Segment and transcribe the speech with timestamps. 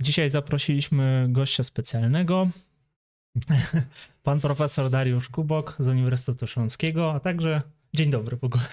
[0.00, 2.50] Dzisiaj zaprosiliśmy gościa specjalnego.
[4.24, 7.62] Pan profesor Dariusz Kubok z Uniwersytetu Śląskiego, a także
[7.94, 8.64] dzień dobry w ogóle.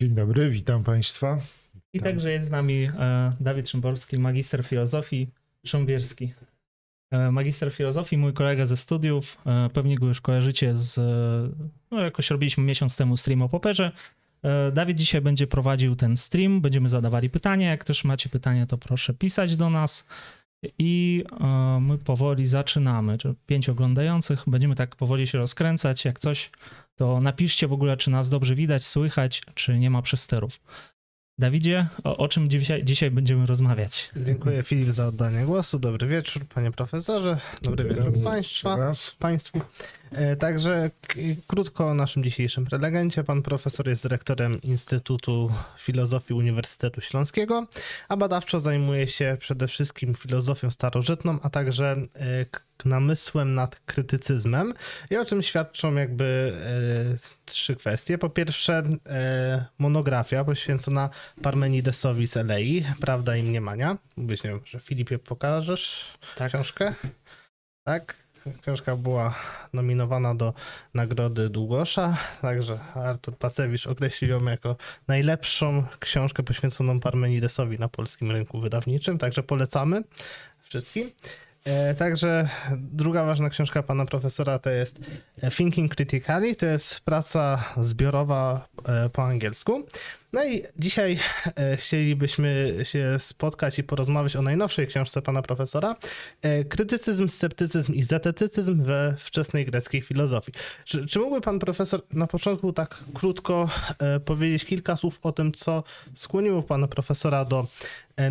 [0.00, 1.38] Dzień dobry, witam Państwa.
[1.74, 2.12] I Witam.
[2.12, 5.30] także jest z nami e, Dawid Szymborski, magister filozofii,
[5.66, 6.32] Sząbierski.
[7.10, 10.96] E, Magister filozofii, mój kolega ze studiów, e, pewnie go już kojarzycie z,
[11.90, 13.92] no jakoś robiliśmy miesiąc temu stream o poperze.
[14.44, 18.78] E, Dawid dzisiaj będzie prowadził ten stream, będziemy zadawali pytania, jak też macie pytania, to
[18.78, 20.04] proszę pisać do nas.
[20.78, 23.18] I e, my powoli zaczynamy.
[23.18, 26.04] Czy pięć oglądających, będziemy tak powoli się rozkręcać.
[26.04, 26.50] Jak coś,
[26.96, 30.60] to napiszcie w ogóle, czy nas dobrze widać, słychać, czy nie ma przesterów.
[31.38, 34.10] Dawidzie, o, o czym dzisiaj, dzisiaj będziemy rozmawiać?
[34.16, 35.78] Dziękuję Filip za oddanie głosu.
[35.78, 37.38] Dobry wieczór, panie profesorze.
[37.62, 39.60] Dobry wieczór Witam państwa, państwu.
[40.12, 40.90] E, Także
[41.46, 43.24] krótko o naszym dzisiejszym prelegencie.
[43.24, 47.66] Pan profesor jest dyrektorem Instytutu Filozofii Uniwersytetu Śląskiego,
[48.08, 52.46] a badawczo zajmuje się przede wszystkim filozofią starożytną, a także e,
[52.84, 54.74] namysłem nad krytycyzmem.
[55.10, 56.52] I o czym świadczą jakby
[57.14, 58.18] e, trzy kwestie.
[58.18, 61.10] Po pierwsze, e, monografia poświęcona
[61.42, 63.98] Parmenidesowi z Elei, Prawda i Mniemania.
[64.16, 66.48] Mówisz, nie wiem, że Filipie pokażesz Tak.
[66.48, 66.94] książkę?
[67.86, 68.23] Tak.
[68.62, 69.34] Książka była
[69.72, 70.54] nominowana do
[70.94, 74.76] Nagrody Długosza, także Artur Pacewicz określił ją jako
[75.08, 80.02] najlepszą książkę poświęconą Parmenidesowi na polskim rynku wydawniczym, także polecamy
[80.62, 81.10] wszystkim.
[81.64, 85.00] E, Także druga ważna książka pana profesora to jest
[85.56, 89.86] Thinking Critically, to jest praca zbiorowa e, po angielsku.
[90.34, 91.18] No i dzisiaj
[91.56, 95.96] e, chcielibyśmy się spotkać i porozmawiać o najnowszej książce pana profesora,
[96.42, 100.52] e, Krytycyzm, sceptycyzm i zetetycyzm we wczesnej greckiej filozofii.
[100.84, 103.68] Czy, czy mógłby pan profesor na początku tak krótko
[103.98, 105.82] e, powiedzieć kilka słów o tym, co
[106.14, 107.66] skłoniło pana profesora do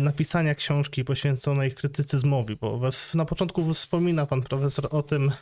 [0.00, 5.32] napisania książki poświęconej krytycyzmowi, bo we, na początku wspomina pan profesor o tym,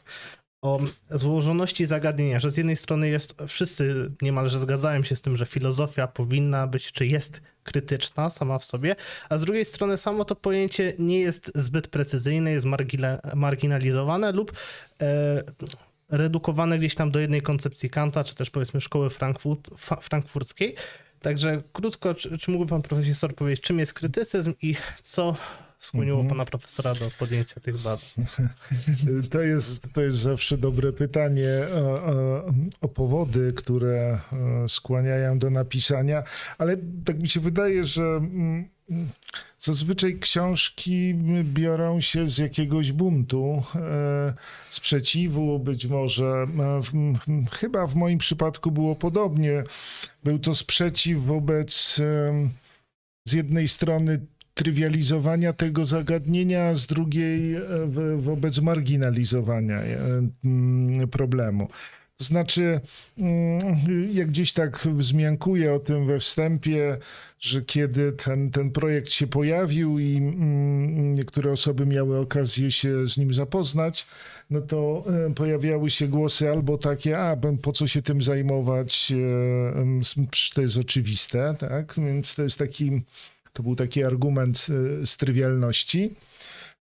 [0.63, 5.47] o złożoności zagadnienia, że z jednej strony jest, wszyscy niemalże zgadzają się z tym, że
[5.47, 8.97] filozofia powinna być, czy jest krytyczna sama w sobie,
[9.28, 12.67] a z drugiej strony samo to pojęcie nie jest zbyt precyzyjne, jest
[13.34, 14.53] marginalizowane lub
[15.03, 15.43] e,
[16.09, 19.71] redukowane gdzieś tam do jednej koncepcji Kanta, czy też powiedzmy szkoły Frankfurt,
[20.01, 20.75] frankfurckiej.
[21.21, 25.37] Także krótko, czy, czy mógłby pan profesor powiedzieć, czym jest krytycyzm i co
[25.82, 26.28] skłoniło Mhm.
[26.28, 28.09] pana profesora do podjęcia tych badań?
[29.31, 32.44] To jest, to jest zawsze dobre pytanie o, o,
[32.81, 36.22] o powody, które e, skłaniają do napisania,
[36.59, 38.69] ale tak mi się wydaje, że mm,
[39.59, 44.34] zazwyczaj książki biorą się z jakiegoś buntu, e,
[44.69, 46.25] sprzeciwu, być może.
[46.25, 46.81] e,
[47.53, 49.65] Chyba w moim przypadku było podobnie.
[50.25, 52.00] Był to sprzeciw wobec
[53.25, 54.21] z jednej strony
[54.55, 59.99] trywializowania tego zagadnienia, z drugiej e, wo- wobec marginalizowania e,
[60.45, 61.69] mm, problemu.
[62.17, 62.81] To znaczy,
[63.19, 63.59] mm,
[64.13, 66.99] jak gdzieś tak wzmiankuję o tym we wstępie,
[67.41, 73.17] że kiedy ten, ten projekt się pojawił i mm, niektóre osoby miały okazję się z
[73.17, 74.07] nim zapoznać,
[74.51, 79.13] no to e, pojawiały się głosy albo takie, a po co się tym zajmować,
[80.55, 81.95] to jest oczywiste, tak?
[81.99, 83.03] Więc to jest taki
[83.53, 84.67] to był taki argument
[85.03, 86.15] e, z trywialności.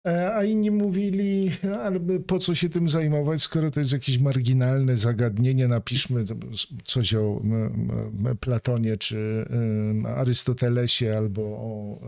[0.07, 1.51] E, A inni mówili,
[1.83, 6.23] ale po co się tym zajmować, skoro to jest jakieś marginalne zagadnienie, napiszmy
[6.83, 7.41] coś o
[8.39, 11.99] Platonie czy em, Arystotelesie albo o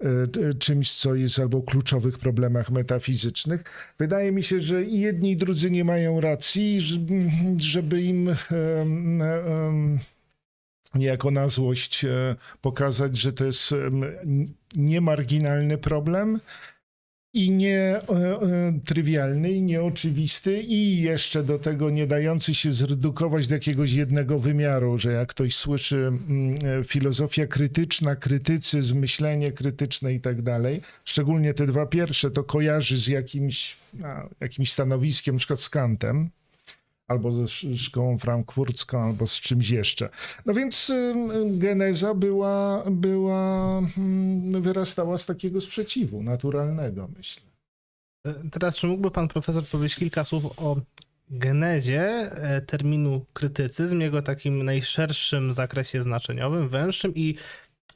[0.00, 3.64] e, czymś, co jest albo o kluczowych problemach metafizycznych.
[3.98, 6.96] Wydaje mi się, że i jedni i drudzy nie mają racji, że-
[7.60, 8.30] żeby im
[10.94, 14.04] niejako na złość e, pokazać, że to jest em,
[14.76, 16.40] niemarginalny problem
[17.34, 23.48] i nie e, e, trywialny, i nieoczywisty, i jeszcze do tego nie dający się zredukować
[23.48, 26.12] do jakiegoś jednego wymiaru, że jak ktoś słyszy
[26.84, 33.06] filozofia krytyczna, krytycyzm, myślenie krytyczne i tak dalej, szczególnie te dwa pierwsze, to kojarzy z
[33.06, 33.76] jakimś,
[34.40, 36.30] jakimś stanowiskiem, przykład z Kantem,
[37.08, 40.08] albo ze sz- szkołą frankfurcką, albo z czymś jeszcze.
[40.46, 40.92] No więc
[41.46, 47.42] geneza była, była mm, wyrastała z takiego sprzeciwu naturalnego, myślę.
[48.26, 50.76] E, Teraz, czy mógłby pan profesor powiedzieć kilka słów o
[51.30, 57.34] genezie e, terminu krytycyzm, jego takim najszerszym zakresie znaczeniowym, węższym i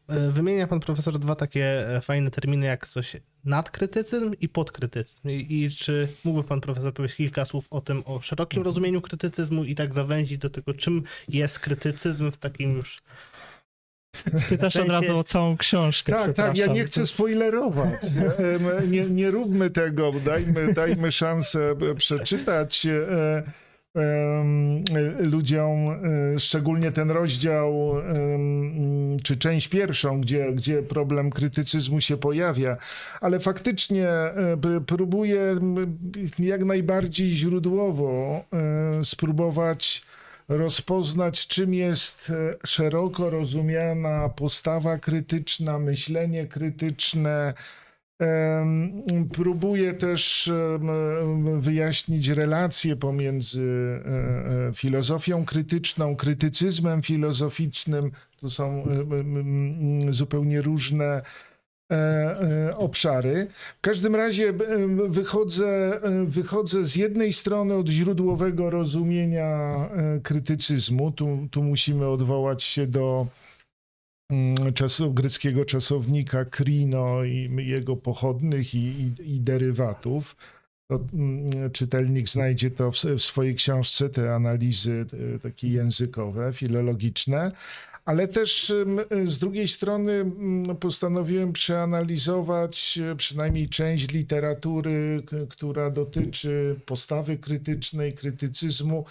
[0.09, 5.31] wymienia pan profesor dwa takie e, fajne terminy jak coś nadkrytycyzm i podkrytycyzm.
[5.31, 9.65] I, I czy mógłby pan profesor powiedzieć kilka słów o tym, o szerokim rozumieniu krytycyzmu
[9.65, 12.99] i tak zawęzić do tego, czym jest krytycyzm w takim już
[14.49, 16.13] Pytasz W sensie- od razu o całą książkę.
[16.13, 18.01] Tak, tak, ja nie chcę spoilerować.
[18.05, 23.43] Em, Nie, nie róbmy tego, dajmy, dajmy szansę e, przeczytać e, e,
[25.19, 25.91] ludziom,
[26.35, 27.93] e, szczególnie ten rozdział,
[29.23, 32.77] czy część pierwszą, gdzie, gdzie problem krytycyzmu się pojawia,
[33.21, 34.57] ale faktycznie e,
[34.87, 35.57] próbuję
[36.39, 40.03] jak najbardziej źródłowo e, spróbować
[40.49, 42.33] rozpoznać, czym jest
[42.65, 47.55] szeroko rozumiana postawa krytyczna, myślenie krytyczne.
[49.33, 50.53] Próbuję też
[51.59, 53.63] wyjaśnić relacje pomiędzy
[54.07, 58.11] e, e, filozofią krytyczną, krytycyzmem filozoficznym.
[58.41, 58.87] To są
[60.11, 61.23] zupełnie różne
[61.93, 63.47] e, obszary.
[63.79, 64.53] W każdym razie
[65.09, 69.89] wychodzę, wychodzę z jednej strony od źródłowego rozumienia
[70.23, 71.13] krytycyzmu.
[71.13, 73.27] Tu, tu musimy odwołać się do
[74.31, 80.37] mm, czasu, greckiego czasownika krino i jego pochodnych i, i, i derywatów.
[80.91, 85.07] To, mm, czytelnik znajdzie to w, w swojej książce, te analizy
[85.37, 87.53] e, takie językowe, filologiczne,
[88.05, 88.75] ale też
[89.25, 99.05] z drugiej strony mm, postanowiłem przeanalizować e, przynajmniej część literatury, która dotyczy postawy krytycznej, krytycyzmu.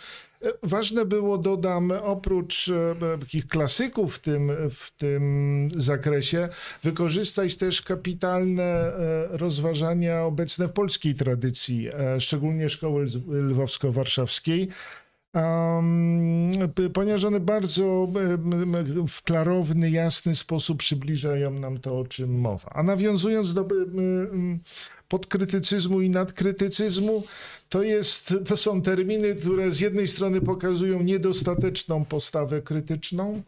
[0.64, 6.50] Ważne było, dodam, oprócz e, takich klasyków w tym, w tym zakresie,
[6.84, 14.68] wykorzystać też kapitalne e, rozważania obecne w polskiej tradycji, e, szczególnie szkoły lwowsko-warszawskiej.
[15.36, 16.52] Um,
[16.94, 18.08] ponieważ one bardzo
[19.08, 22.70] w klarowny, jasny sposób przybliżają nam to, o czym mowa.
[22.74, 23.68] A nawiązując do
[25.07, 27.24] podkrytycyzmu i nadkrytycyzmu,
[27.69, 33.42] to, jest, to są terminy, które z jednej strony pokazują niedostateczną postawę krytyczną,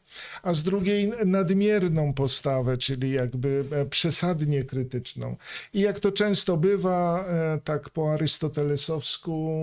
[0.44, 5.36] a z drugiej nadmierną postawę, czyli jakby e, przesadnie krytyczną.
[5.74, 9.58] I jak to często bywa, e, tak po arystotelesowsku,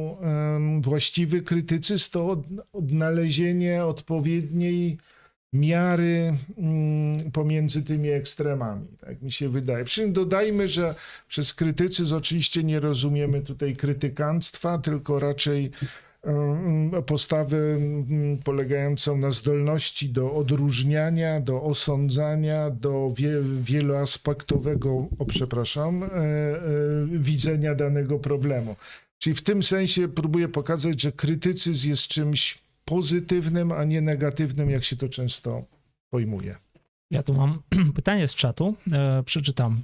[0.81, 4.99] właściwy krytycyzm to od- odnalezienie odpowiedniej
[5.55, 9.85] miary mm, pomiędzy tymi ekstremami, tak mi się wydaje.
[9.85, 10.95] Przy czym dodajmy, że
[11.29, 15.71] przez krytycyzm oczywiście nie rozumiemy tutaj krytykanstwa, tylko raczej
[16.23, 26.03] em, postawę mm, polegającą na zdolności do odróżniania, do osądzania, do wie, wieloaspektowego, o przepraszam,
[26.03, 26.61] e, e,
[27.11, 28.77] widzenia danego problemu.
[29.19, 34.85] Czyli w tym sensie próbuję pokazać, że krytycyzm jest czymś pozytywnym, a nie negatywnym, jak
[34.85, 35.65] się to często
[36.11, 36.57] pojmuje.
[37.11, 37.63] Ja tu mam
[37.95, 39.83] pytanie z czatu, e, przeczytam.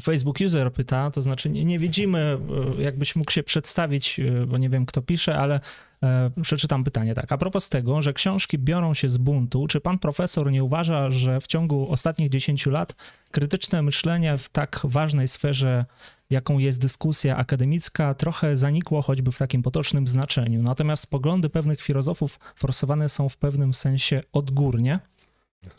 [0.00, 2.38] Facebook user pyta, to znaczy nie, nie widzimy,
[2.78, 5.60] e, jakbyś mógł się przedstawić, e, bo nie wiem kto pisze, ale
[6.02, 7.32] e, przeczytam pytanie tak.
[7.32, 11.40] A propos tego, że książki biorą się z buntu, czy pan profesor nie uważa, że
[11.40, 12.94] w ciągu ostatnich 10 lat
[13.30, 15.84] krytyczne myślenie w tak ważnej sferze,
[16.30, 20.62] jaką jest dyskusja akademicka, trochę zanikło choćby w takim potocznym znaczeniu.
[20.62, 24.98] Natomiast poglądy pewnych filozofów forsowane są w pewnym sensie odgórnie.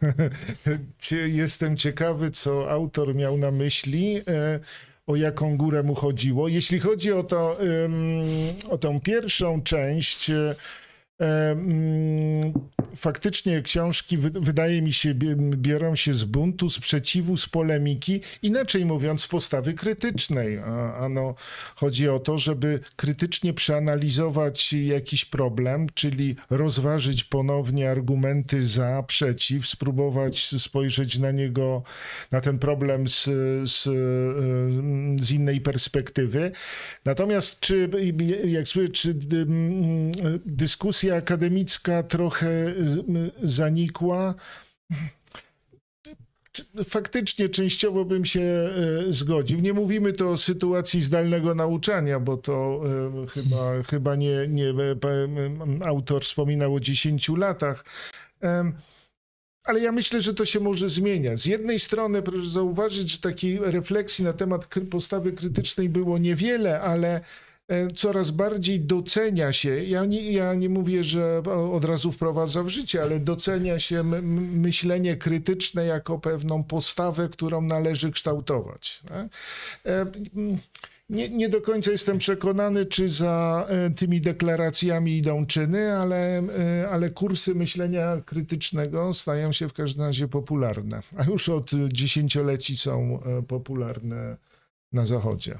[1.27, 4.59] Jestem ciekawy, co autor miał na myśli, e,
[5.07, 6.48] o jaką górę mu chodziło.
[6.48, 7.57] Jeśli chodzi o, to,
[8.69, 10.56] o tą pierwszą część, e,
[12.95, 18.85] faktycznie książki, wy- wydaje mi się, bi- biorą się z buntu, sprzeciwu, z polemiki, inaczej
[18.85, 20.60] mówiąc, z postawy krytycznej.
[21.00, 21.36] Ano,
[21.75, 30.62] chodzi o to, żeby krytycznie przeanalizować jakiś problem, czyli rozważyć ponownie argumenty za, przeciw, spróbować
[30.62, 31.84] spojrzeć na niego,
[32.31, 33.24] na ten problem z,
[33.69, 33.84] z,
[35.22, 36.51] z innej perspektywy.
[37.05, 37.89] Natomiast czy,
[38.45, 40.12] jak słyszę, czy mm,
[41.12, 42.74] akademicka trochę
[43.43, 44.35] zanikła?
[46.89, 48.71] Faktycznie częściowo bym się e,
[49.13, 49.59] zgodził.
[49.59, 52.81] Nie mówimy to o sytuacji zdalnego nauczania, bo to
[53.24, 54.75] e, chyba, chyba nie, nie e,
[55.85, 57.85] autor wspominał o 10 latach.
[59.63, 61.39] Ale ja myślę, że to się może zmieniać.
[61.39, 67.21] Z jednej strony proszę zauważyć, że takiej refleksji na temat postawy krytycznej było niewiele, ale
[67.95, 73.01] coraz bardziej docenia się, ja nie, ja nie mówię, że od razu wprowadza w życie,
[73.01, 79.01] ale docenia się myślenie krytyczne jako pewną postawę, którą należy kształtować.
[79.07, 79.27] tak?
[79.86, 80.05] E,
[81.10, 86.89] Nie, nie do końca jestem przekonany, czy za e, tymi deklaracjami idą czyny, ale, e,
[86.89, 93.19] ale kursy myślenia krytycznego stają się w każdym razie popularne, a już od dziesięcioleci są
[93.24, 94.38] e, popularne
[94.91, 95.60] na Zachodzie.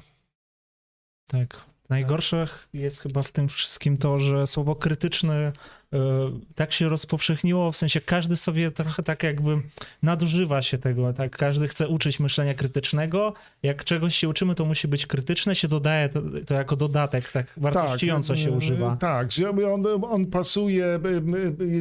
[1.26, 1.75] Tak.
[1.88, 5.52] Najgorsze jest chyba w tym wszystkim to, że słowo krytyczne
[6.54, 9.62] tak się rozpowszechniło, w sensie każdy sobie trochę tak jakby
[10.02, 14.88] nadużywa się tego, tak każdy chce uczyć myślenia krytycznego, jak czegoś się uczymy, to musi
[14.88, 18.96] być krytyczne, się dodaje to, to jako dodatek, tak wartościująco tak, się używa.
[18.96, 19.28] Tak,
[19.72, 21.00] on, on pasuje,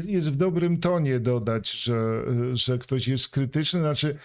[0.06, 4.16] jest w dobrym tonie dodać, że, że ktoś jest krytyczny, znaczy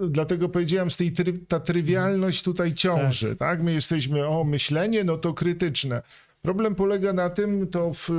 [0.00, 1.12] dlatego powiedziałem, z tej
[1.48, 3.38] ta trywialność tutaj ciąży, tak.
[3.38, 3.62] tak?
[3.62, 6.02] My jesteśmy, o myślenie, no to krytyczne.
[6.42, 8.10] Problem polega na tym, to w,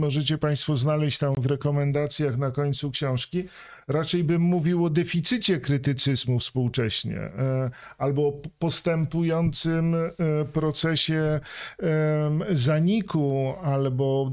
[0.00, 3.44] możecie Państwo znaleźć tam w rekomendacjach na końcu książki,
[3.88, 10.08] raczej bym mówił o deficycie krytycyzmu współcześnie, e, albo postępującym e,
[10.52, 11.40] procesie
[12.50, 14.30] zaniku, albo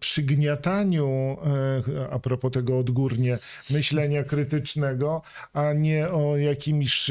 [0.00, 3.38] przygniataniu, e, a propos tego odgórnie,
[3.70, 5.22] myślenia krytycznego,
[5.52, 7.10] a nie o jakimś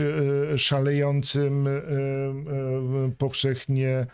[0.58, 1.68] szalejącym
[3.18, 4.06] powszechnie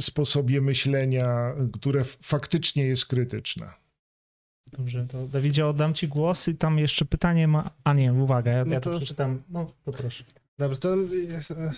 [0.00, 3.70] sposobie myślenia, które faktycznie jest krytyczne.
[4.72, 7.70] Dobrze, to Dawidzie oddam ci głos i tam jeszcze pytanie ma...
[7.84, 8.72] A nie, uwaga, ja, no to...
[8.74, 9.42] ja to przeczytam.
[9.48, 10.24] No, to proszę.
[10.58, 10.96] Dobrze, to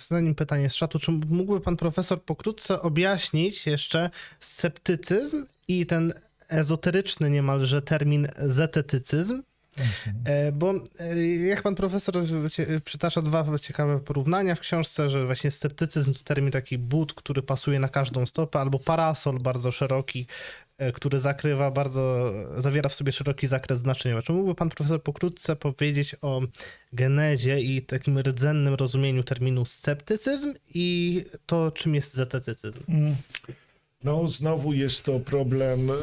[0.07, 6.13] zanim pytanie z czatu, czy mógłby pan profesor pokrótce objaśnić jeszcze sceptycyzm i ten
[6.49, 9.43] ezoteryczny niemalże termin zetetycyzm?
[9.79, 10.57] Mhm.
[10.59, 12.15] Bo e, jak pan profesor
[12.85, 17.79] przytacza dwa ciekawe porównania w książce, że właśnie sceptycyzm to termin taki but, który pasuje
[17.79, 20.27] na każdą stopę, albo parasol bardzo szeroki,
[20.77, 24.21] e, który zakrywa bardzo, zawiera w sobie szeroki zakres znaczenia.
[24.21, 26.41] Czy mógłby pan profesor pokrótce powiedzieć o
[26.93, 32.79] genezie i takim rdzennym rozumieniu terminu sceptycyzm i to, czym jest zetetycyzm?
[32.89, 33.15] Mm.
[34.03, 35.95] No, znowu jest to problem e,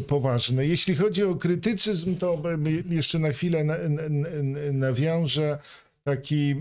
[0.06, 0.66] poważny.
[0.66, 2.42] Jeśli chodzi o krytycyzm, to
[2.90, 3.64] jeszcze na chwilę
[4.72, 5.58] nawiążę.
[6.04, 6.54] Taki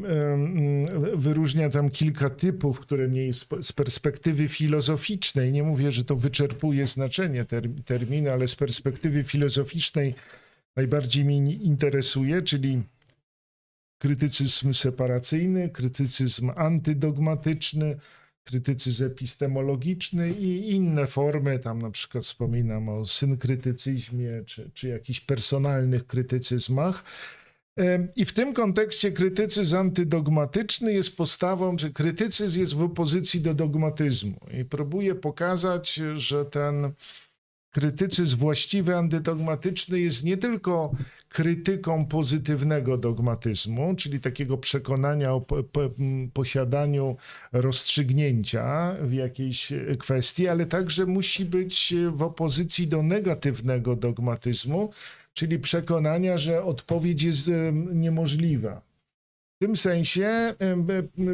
[1.15, 7.45] wyróżnia tam kilka typów, które mniej z perspektywy filozoficznej, nie mówię, że to wyczerpuje znaczenie
[7.85, 10.15] terminu, ale z perspektywy filozoficznej
[10.75, 12.83] najbardziej mnie interesuje, czyli
[13.97, 17.97] krytycyzm separacyjny, krytycyzm antydogmatyczny,
[18.43, 26.07] krytycyzm epistemologiczny i inne formy, tam na przykład wspominam o synkrytycyzmie czy, czy jakichś personalnych
[26.07, 27.03] krytycyzmach.
[28.15, 34.39] I w tym kontekście krytycyzm antydogmatyczny jest postawą, że krytycyzm jest w opozycji do dogmatyzmu
[34.61, 36.91] i próbuje pokazać, że ten
[37.71, 40.91] krytycyzm właściwy, antydogmatyczny jest nie tylko
[41.29, 45.81] krytyką pozytywnego dogmatyzmu, czyli takiego przekonania o po, po,
[46.33, 47.17] posiadaniu
[47.51, 54.89] rozstrzygnięcia w jakiejś kwestii, ale także musi być w opozycji do negatywnego dogmatyzmu,
[55.33, 57.51] czyli przekonania, że odpowiedź jest
[57.93, 58.88] niemożliwa.
[59.59, 60.55] W tym sensie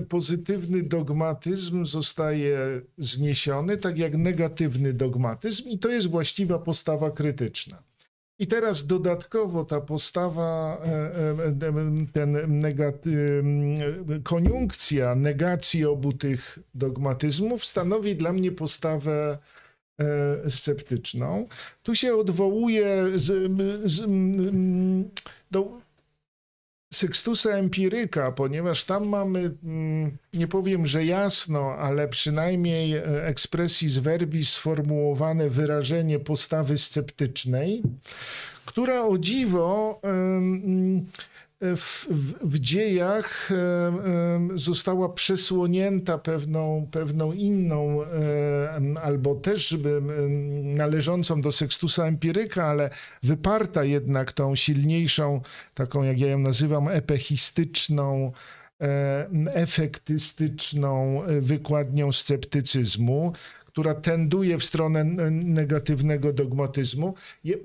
[0.09, 7.83] pozytywny dogmatyzm zostaje zniesiony, tak jak negatywny dogmatyzm, i to jest właściwa postawa krytyczna.
[8.39, 13.43] I teraz dodatkowo ta postawa, e, ten negaty,
[14.23, 19.37] koniunkcja negacji obu tych dogmatyzmów stanowi dla mnie postawę
[19.99, 21.47] e, sceptyczną.
[21.83, 23.05] Tu się odwołuje
[25.51, 25.84] do
[26.93, 33.97] Sextusa Empiryka, ponieważ tam mamy, mm, nie powiem, że jasno, ale przynajmniej e, ekspresji z
[33.97, 37.83] verbis sformułowane wyrażenie postawy sceptycznej,
[38.65, 39.99] która o dziwo
[41.61, 42.07] w,
[42.41, 43.49] w, dziejach
[44.55, 47.99] została przesłonięta pewną, pewną inną,
[49.01, 49.77] albo też
[50.63, 52.89] należącą do Sextusa Empiryka, ale
[53.23, 55.41] wyparta jednak tą silniejszą,
[55.73, 58.31] taką jak ja ją nazywam, epechistyczną,
[59.53, 63.33] efektystyczną wykładnią sceptycyzmu,
[63.75, 67.13] która tenduje w stronę negatywnego dogmatyzmu.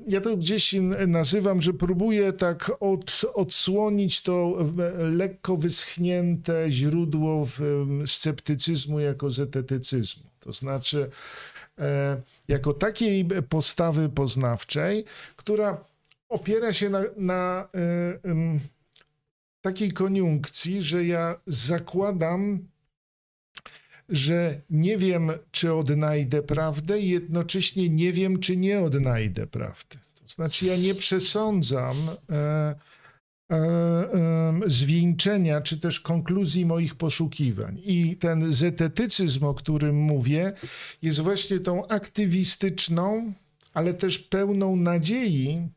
[0.08, 0.74] Ja to gdzieś
[1.06, 4.58] nazywam, że próbuję tak od, odsłonić to
[4.98, 7.48] lekko wyschnięte źródło
[8.06, 10.22] sceptycyzmu jako zetetycyzmu.
[10.40, 11.10] To znaczy,
[11.78, 15.04] e, jako takiej postawy poznawczej,
[15.36, 15.84] która
[16.28, 18.58] opiera się na, na e,
[19.60, 22.58] takiej koniunkcji, że ja zakładam
[24.10, 29.98] że nie wiem, czy odnajdę prawdę, jednocześnie nie wiem, czy nie odnajdę prawdy.
[30.14, 32.74] To znaczy, ja nie przesądzam e,
[33.50, 37.80] e, e, zwieńczenia, czy też konkluzji moich poszukiwań.
[37.84, 40.52] I ten zetetycyzm, o którym mówię,
[41.02, 43.32] jest właśnie tą aktywistyczną,
[43.74, 45.68] ale też pełną nadziei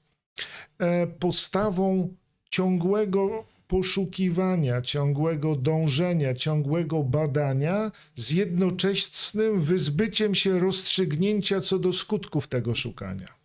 [0.80, 2.14] e, postawą
[2.50, 12.76] ciągłego poszukiwania, ciągłego dążenia, ciągłego badania z jednoczesnym wyzbyciem się rozstrzygnięcia co do skutków tego
[12.76, 13.43] szukania.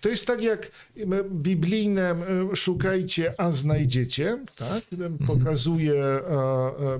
[0.00, 0.70] To jest tak jak
[1.30, 2.16] biblijne
[2.54, 4.82] szukajcie, a znajdziecie, tak?
[5.26, 5.94] Pokazuje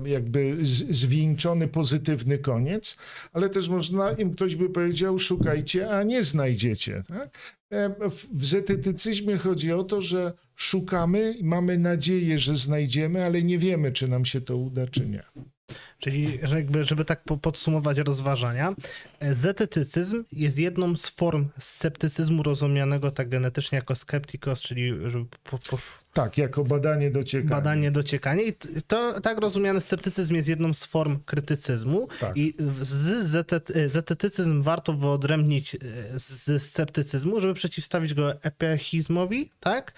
[0.05, 0.57] jakby
[0.89, 2.97] zwieńczony pozytywny koniec,
[3.33, 7.03] ale też można, im ktoś by powiedział, szukajcie, a nie znajdziecie.
[7.07, 7.29] Tak?
[8.33, 14.07] W zetetycyzmie chodzi o to, że szukamy mamy nadzieję, że znajdziemy, ale nie wiemy, czy
[14.07, 15.23] nam się to uda, czy nie.
[15.99, 18.75] Czyli jakby, żeby tak podsumować rozważania,
[19.19, 25.57] e, zetetycyzm jest jedną z form sceptycyzmu rozumianego tak genetycznie jako skeptikos, czyli żeby po,
[25.69, 25.77] po...
[26.13, 27.49] Tak, jako badanie dociekania.
[27.55, 28.53] Badanie dociekania i
[28.87, 32.37] to tak rozumiany sceptycyzm jest jedną z form krytycyzmu tak.
[32.37, 33.37] i z
[33.91, 35.79] zetetycyzm warto wyodrębnić e,
[36.19, 39.93] z sceptycyzmu, żeby przeciwstawić go epechizmowi, tak?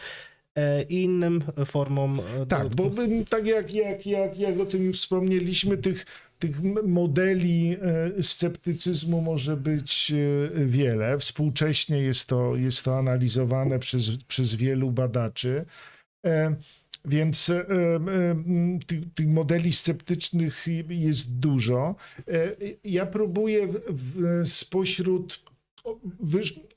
[0.58, 2.20] E, i innym formom.
[2.42, 2.90] E, tak, do...
[2.90, 2.96] bo
[3.30, 6.06] tak jak, jak, jak, jak o tym już wspomnieliśmy, tych,
[6.40, 7.78] tych modeli
[8.18, 10.14] e, sceptycyzmu może być
[10.66, 11.20] wiele.
[11.20, 15.66] Współcześnie jest to, jest to analizowane przez, przez wielu badaczy.
[17.06, 17.52] Więc
[18.88, 21.96] tych, tych, modeli sceptycznych jest dużo.
[22.84, 25.51] Ja próbuję w, w, spośród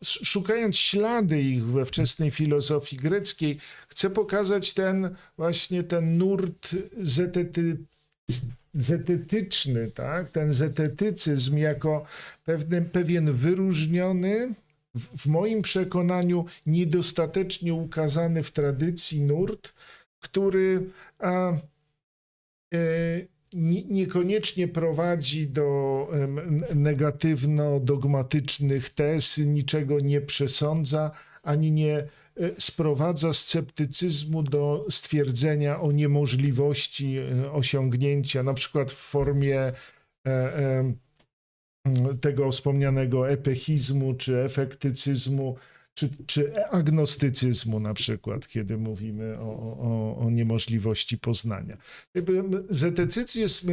[0.02, 3.58] szukając ślady ich we wczesnej filozofii greckiej,
[3.88, 7.76] chcę pokazać ten właśnie ten nurt zetety,
[8.75, 10.30] zetetyczny, tak?
[10.30, 12.04] ten zetetycyzm jako
[12.44, 14.54] pewny, pewien wyróżniony,
[14.94, 19.73] w, w moim przekonaniu niedostatecznie ukazany w tradycji nurt,
[20.20, 21.52] który a,
[22.75, 22.78] e,
[23.88, 26.08] niekoniecznie prowadzi do
[26.75, 31.11] negatywno-dogmatycznych tez, niczego nie przesądza,
[31.42, 32.06] ani nie e,
[32.58, 39.73] sprowadza sceptycyzmu do stwierdzenia o niemożliwości e, osiągnięcia, na przykład w formie
[40.26, 40.94] e,
[42.20, 45.56] tego wspomnianego epechizmu czy efektycyzmu,
[45.94, 51.76] czy, czy agnostycyzmu na przykład, kiedy mówimy o, o, o niemożliwości poznania.
[52.70, 53.66] Zetecyzm jest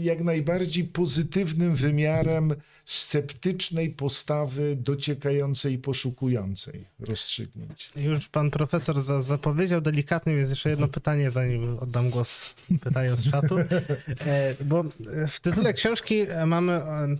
[0.00, 7.90] jak najbardziej pozytywnym wymiarem sceptycznej postawy dociekającej, poszukującej rozstrzygnięć.
[7.96, 13.30] Już pan profesor za, zapowiedział delikatnie, więc jeszcze jedno pytanie, zanim oddam głos pytaniom z
[13.30, 13.58] czatu.
[13.58, 14.84] E, bo
[15.28, 17.16] w tytule książki mamy e,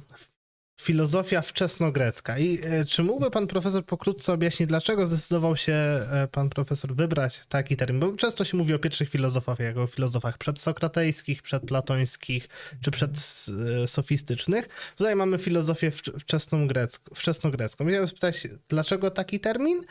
[0.81, 2.38] filozofia wczesnogrecka.
[2.38, 7.40] I e, czy mógłby pan profesor pokrótce objaśnić, dlaczego zdecydował się e, pan profesor wybrać
[7.49, 8.01] taki termin?
[8.01, 12.49] Bo często się mówi o pierwszych filozofach, jako o filozofach przedsokratejskich, przedplatońskich,
[12.81, 14.69] czy przedsofistycznych.
[14.97, 15.90] Tutaj mamy filozofię
[16.21, 17.87] wczesną grecką, wczesnogrecką.
[17.87, 19.85] Chciałbym spytać, dlaczego taki termin?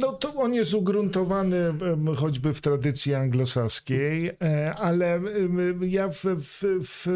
[0.00, 1.74] No to on jest ugruntowany
[2.16, 5.20] choćby w tradycji anglosaskiej, e, ale
[5.80, 7.06] ja w, w, w,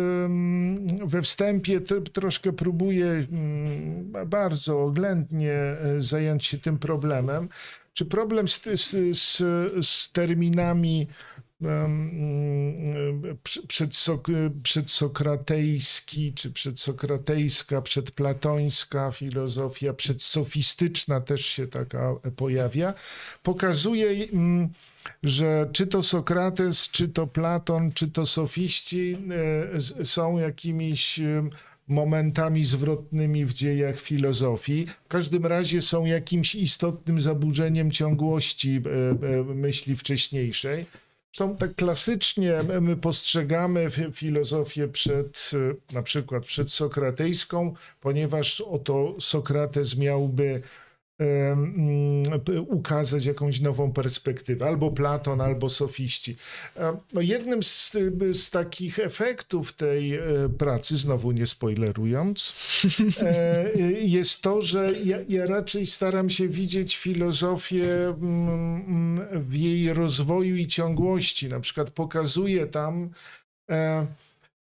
[1.06, 1.80] we wstępie
[2.12, 7.48] troszkę próbuję mm, bardzo oględnie e, zająć się tym problemem.
[7.92, 8.62] Czy problem z,
[9.12, 9.36] z,
[9.86, 11.06] z terminami
[13.68, 14.26] przedsok
[14.62, 22.94] przedsokratejski, czy przedsokratejska, przedplatońska filozofia, przedsofistyczna też się taka pojawia,
[23.42, 24.26] pokazuje,
[25.22, 29.16] że czy to Sokrates, czy to Platon, czy to sofiści
[30.00, 31.20] e, są jakimiś
[31.88, 34.86] momentami zwrotnymi w dziejach filozofii.
[35.04, 40.86] W każdym razie są jakimś istotnym zaburzeniem ciągłości e, e, myśli wcześniejszej.
[41.34, 45.50] Zresztą tak klasycznie my postrzegamy filozofię przed,
[45.92, 50.62] na przykład przed sokratejską, ponieważ oto Sokrates miałby
[52.68, 56.36] ukazać jakąś nową perspektywę, albo Platon, albo sofiści.
[57.14, 57.92] No jednym z,
[58.32, 60.22] z takich efektów tej e,
[60.58, 62.56] pracy, znowu nie spoilerując,
[63.20, 63.70] e,
[64.18, 70.66] jest to, że ja, ja raczej staram się widzieć filozofię mm, w jej rozwoju i
[70.66, 71.48] ciągłości.
[71.48, 73.10] Na przykład pokazuję tam
[73.70, 74.06] e,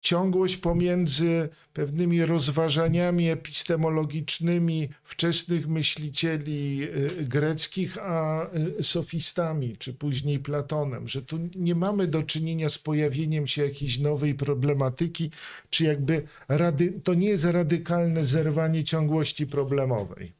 [0.06, 8.46] ciągłość pomiędzy pewnymi rozważaniami epistemologicznymi wczesnych myślicieli y, greckich, a
[8.78, 13.98] y, sofistami, czy później Platonem, że tu nie mamy do czynienia z pojawieniem się jakiejś
[13.98, 15.30] nowej problematyki,
[15.70, 20.32] czy jakby rady, to nie jest radykalne zerwanie ciągłości problemowej.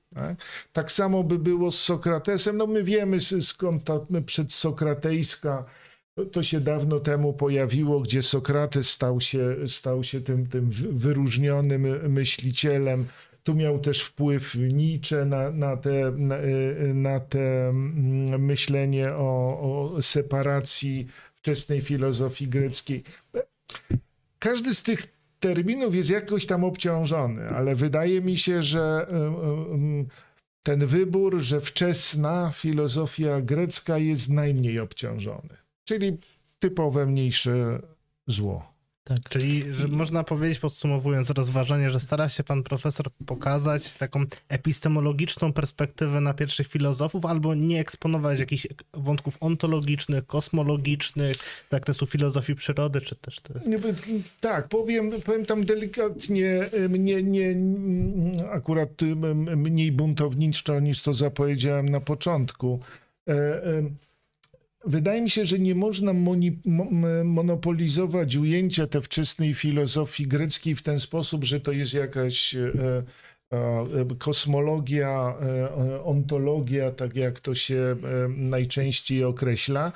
[0.72, 0.92] Tak?
[0.92, 2.56] samo by było z Sokratesem.
[2.56, 5.64] No my wiemy skąd ta przedsokratejska
[6.32, 13.06] to się dawno temu pojawiło, gdzie Sokrates stał się, stał się tym, tym wyróżnionym myślicielem,
[13.46, 16.36] Tu miał też wpływ Nietzsche na, na, te, na,
[16.94, 19.60] na te mm, myślenie o,
[19.94, 23.04] o separacji wczesnej filozofii greckiej.
[24.38, 25.06] Każdy z tych
[25.40, 29.06] terminów jest jakoś tam obciążony, ale wydaje mi się, że
[30.62, 36.18] ten wybór, że wczesna filozofia grecka jest najmniej obciążony, czyli
[36.58, 37.82] typowe mniejsze
[38.26, 38.76] zło.
[39.04, 39.28] Tak.
[39.28, 46.20] Czyli, że można powiedzieć, podsumowując rozważanie, że stara się pan profesor pokazać taką epistemologiczną perspektywę
[46.20, 51.36] na pierwszych filozofów, albo nie eksponować jakichś wątków ontologicznych, kosmologicznych,
[51.70, 53.54] zakresu filozofii przyrody, czy też te...
[54.40, 57.56] Tak, powiem, powiem tam delikatnie, nie, nie,
[58.52, 58.90] akurat
[59.56, 62.80] mniej buntowniczo niż to zapowiedziałem na początku.
[64.86, 66.12] Wydaje mi się, że nie można
[67.24, 72.72] monopolizować ujęcia te wczesnej filozofii greckiej w ten sposób, że to jest jakaś e,
[73.52, 73.84] e,
[74.18, 77.96] kosmologia, e, ontologia, tak jak to się
[78.28, 79.92] najczęściej określa.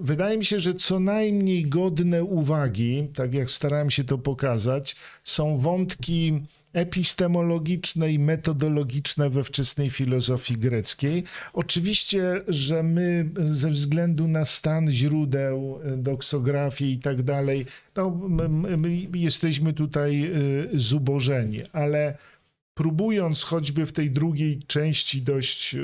[0.00, 5.58] Wydaje mi się, że co najmniej godne uwagi, tak jak starałem się to pokazać, są
[5.58, 6.42] wątki
[6.74, 11.24] epistemologiczne i metodologiczne we wczesnej filozofii greckiej.
[11.52, 18.90] Oczywiście, że my ze względu na stan źródeł, doksografii i tak dalej, no, my, my
[19.14, 20.24] jesteśmy tutaj
[20.74, 22.18] y, zubożeni, ale
[22.74, 25.76] próbując choćby w tej drugiej części dość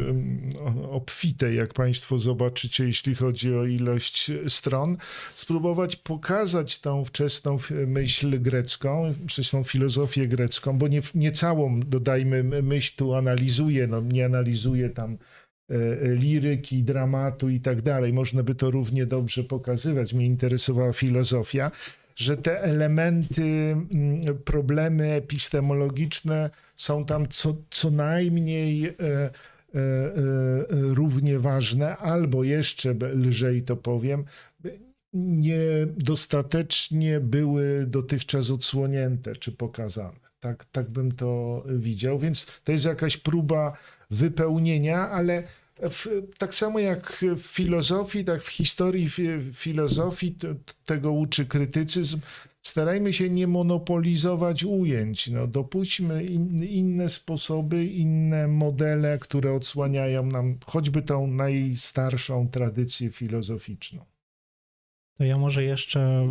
[0.91, 4.97] obfitej, jak Państwo zobaczycie, jeśli chodzi o ilość stron,
[5.35, 12.93] spróbować pokazać tą wczesną myśl grecką, wczesną filozofię grecką, bo nie, nie całą, dodajmy, myśl
[12.97, 15.19] tu analizuje, no nie analizuje tam
[15.69, 15.77] e,
[16.15, 18.13] liryki, dramatu i tak dalej.
[18.13, 20.15] Można by to równie dobrze pokazywać.
[20.15, 21.71] Mnie interesowała filozofia,
[22.21, 29.31] że te elementy, mm, problemy epistemologiczne są tam co, co najmniej e, e,
[29.75, 30.11] e,
[30.71, 34.25] równie ważne, albo jeszcze lżej to powiem,
[35.15, 40.21] niedostatecznie były dotychczas odsłonięte czy pokazane.
[40.41, 43.77] Tak, tak bym to widział, więc to jest jakaś próba
[44.11, 45.43] wypełnienia, ale
[45.91, 46.07] w,
[46.39, 49.11] tak samo jak w filozofii, tak w historii
[49.53, 50.37] filozofii
[50.85, 52.21] tego uczy krytycyzm,
[52.63, 55.29] starajmy się nie monopolizować ujęć.
[55.29, 64.05] No, dopuśćmy in, inne sposoby, inne modele, które odsłaniają nam choćby tą najstarszą tradycję filozoficzną.
[65.21, 66.31] To ja może jeszcze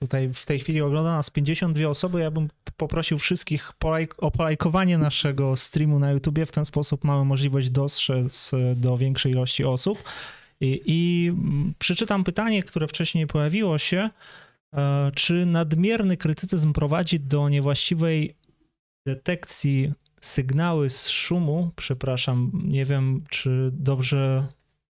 [0.00, 2.20] tutaj w tej chwili ogląda nas 52 osoby.
[2.20, 3.72] Ja bym poprosił wszystkich
[4.18, 6.46] o polajkowanie naszego streamu na YouTubie.
[6.46, 10.02] W ten sposób mamy możliwość dostrzec do większej ilości osób.
[10.60, 11.32] I, i
[11.78, 14.10] przeczytam pytanie, które wcześniej pojawiło się.
[14.74, 18.34] E, czy nadmierny krytycyzm prowadzi do niewłaściwej
[19.06, 21.70] detekcji sygnały z szumu?
[21.76, 24.46] Przepraszam, nie wiem, czy dobrze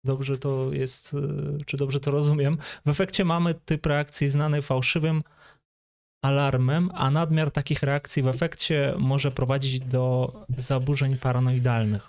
[0.03, 2.57] dobrze to jest, e, czy dobrze to rozumiem.
[2.85, 5.23] W efekcie mamy typ reakcji znany fałszywym
[6.21, 12.07] alarmem, a nadmiar takich reakcji w efekcie może prowadzić do zaburzeń paranoidalnych.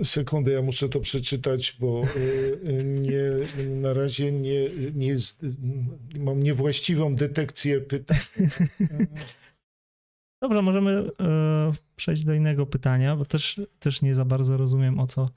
[0.00, 3.22] E, sekundę, ja muszę to przeczytać, bo e, nie,
[3.66, 5.16] na razie nie, nie
[6.18, 8.18] mam niewłaściwą detekcję pytań.
[10.42, 11.10] Dobrze, możemy
[11.96, 15.28] przejść do innego pytania, bo też, też nie za bardzo rozumiem o co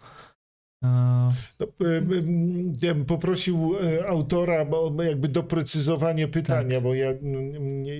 [2.82, 6.84] ja bym poprosił e, autora o jakby doprecyzowanie pytania, tak.
[6.84, 7.13] bo ja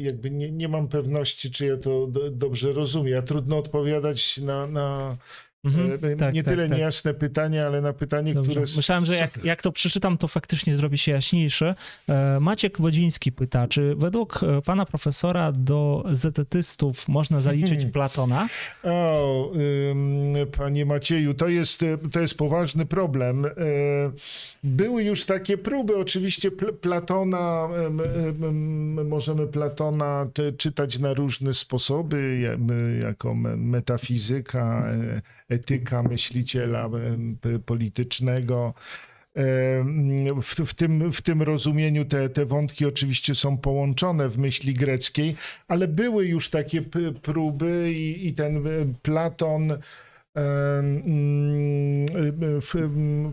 [0.02, 3.14] jakby nie, nie mam pewności, czy ja to dobrze rozumiem.
[3.14, 5.18] Ja trudno odpowiadać na, na
[5.64, 6.78] Mhm, e, tak, nie tak, tyle tak.
[6.78, 8.52] niejasne pytanie, ale na pytanie, Dobrze.
[8.52, 8.66] które...
[8.78, 11.76] Myślałem, że jak, jak to przeczytam, to faktycznie zrobi się jaśniejsze.
[12.10, 18.48] E, Maciek Wodziński pyta, czy według e, pana profesora do zetetystów można zaliczyć Platona?
[18.84, 19.52] O,
[20.58, 23.46] panie Macieju, to jest, to jest poważny problem.
[24.64, 27.70] Były już takie próby, oczywiście Platona,
[29.06, 32.50] możemy Platona czytać na różne sposoby,
[33.04, 34.84] jako metafizyka,
[35.52, 36.90] etyka myśliciela
[37.66, 38.74] politycznego.
[40.42, 45.36] W, w, tym, w tym rozumieniu te, te wątki oczywiście są połączone w myśli greckiej,
[45.68, 46.82] ale były już takie
[47.22, 48.64] próby i, i ten
[49.02, 49.78] Platon
[52.62, 52.76] w,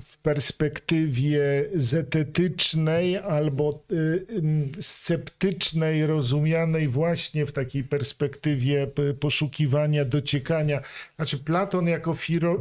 [0.05, 1.41] w perspektywie
[1.75, 4.27] zetetycznej albo y,
[4.81, 8.87] sceptycznej, rozumianej właśnie w takiej perspektywie
[9.21, 10.81] poszukiwania, dociekania.
[11.17, 12.59] Znaczy, Platon jako fil,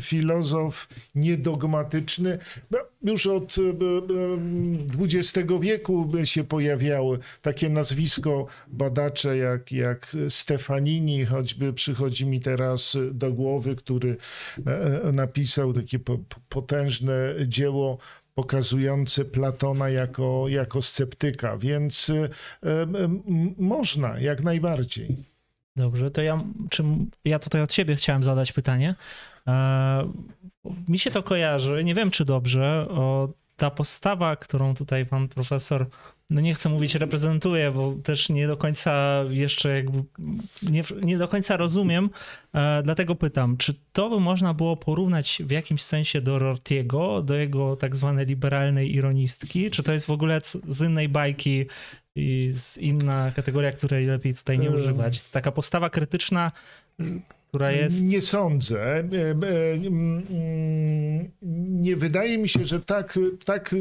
[0.00, 2.38] filozof niedogmatyczny.
[3.02, 3.56] Już od
[4.98, 13.32] XX wieku się pojawiały takie nazwisko badacze jak, jak Stefanini, choćby przychodzi mi teraz do
[13.32, 14.16] głowy, który
[15.12, 15.98] napisał takie
[16.48, 17.98] potężne dzieło
[18.34, 22.12] pokazujące Platona jako, jako sceptyka, więc
[23.58, 25.16] można jak najbardziej.
[25.76, 26.84] Dobrze, to ja, czy
[27.24, 28.94] ja tutaj od siebie chciałem zadać pytanie.
[30.64, 33.28] E, mi się to kojarzy, nie wiem czy dobrze, o
[33.60, 35.86] ta postawa, którą tutaj pan profesor,
[36.30, 40.02] no nie chcę mówić reprezentuje, bo też nie do końca jeszcze jakby,
[40.62, 42.10] nie, nie do końca rozumiem,
[42.54, 47.34] e, dlatego pytam, czy to by można było porównać w jakimś sensie do Rortiego, do
[47.34, 51.66] jego tak zwanej liberalnej ironistki, czy to jest w ogóle z innej bajki
[52.14, 55.22] i z inna kategoria, której lepiej tutaj nie używać?
[55.22, 56.52] Taka postawa krytyczna,
[57.50, 58.02] która jest.
[58.02, 58.82] Nie sądzę.
[58.82, 61.30] E, e, mm,
[61.82, 63.76] nie wydaje mi się, że tak, tak e,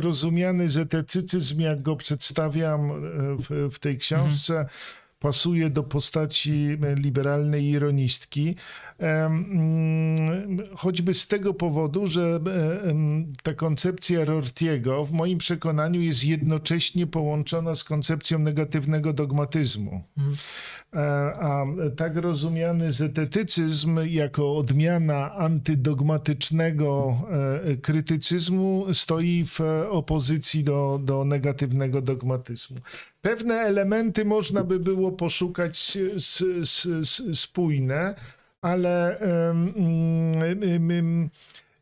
[0.00, 2.92] rozumiany zetetycyzm, jak go przedstawiam
[3.38, 4.68] w, w tej książce, mhm
[5.22, 8.56] pasuje do postaci liberalnej ironistki,
[10.74, 12.40] choćby z tego powodu, że
[13.42, 20.02] ta koncepcja Rortiego w moim przekonaniu jest jednocześnie połączona z koncepcją negatywnego dogmatyzmu.
[20.92, 21.46] Mhm.
[21.46, 21.64] A
[21.96, 27.14] tak rozumiany zetetycyzm jako odmiana antydogmatycznego
[27.64, 32.76] e, krytycyzmu stoi w opozycji do, do negatywnego dogmatyzmu.
[33.22, 35.98] Pewne elementy można by było poszukać
[37.32, 38.14] spójne,
[38.62, 39.18] ale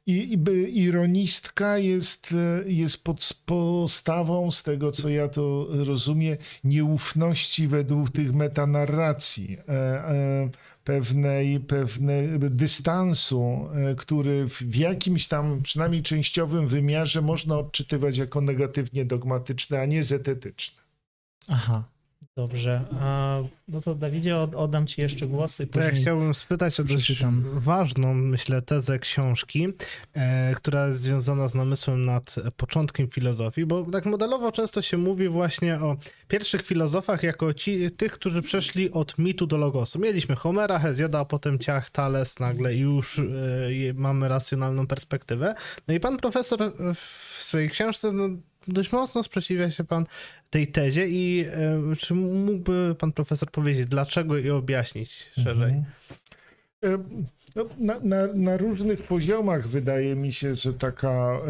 [0.07, 0.39] i,
[0.73, 2.35] ironistka jest,
[2.67, 10.51] jest pod postawą, z tego co ja to rozumiem, nieufności według tych metanarracji, e, e,
[10.85, 19.05] pewnej, pewnej dystansu, e, który w jakimś tam, przynajmniej częściowym wymiarze można odczytywać jako negatywnie
[19.05, 20.83] dogmatyczny, a nie zetetyczny.
[21.49, 21.85] Aha,
[22.41, 22.81] dobrze.
[23.01, 25.61] A, no to Dawidzie, oddam ci jeszcze głos.
[25.61, 27.25] I to ja chciałbym spytać o dość
[27.55, 29.69] ważną, myślę, tezę książki,
[30.15, 35.29] e, która jest związana z namysłem nad początkiem filozofii, bo tak modelowo często się mówi
[35.29, 35.97] właśnie o
[36.29, 39.99] pierwszych filozofach jako ci, tych, którzy przeszli od mitu do logosu.
[39.99, 43.25] Mieliśmy Homera, Hezjoda, a potem Ciach, Thales nagle i już e,
[43.95, 45.55] mamy racjonalną perspektywę.
[45.89, 46.59] No i pan profesor
[46.95, 48.29] w swojej książce no,
[48.73, 50.07] dość mocno sprzeciwia się pan
[50.51, 51.45] tej tezie i
[51.93, 55.73] e, czy mógłby pan profesor powiedzieć dlaczego i objaśnić szerzej?
[55.73, 55.85] Mhm.
[56.85, 56.99] E,
[57.57, 61.41] no, na, na, na, różnych poziomach wydaje mi się, że taka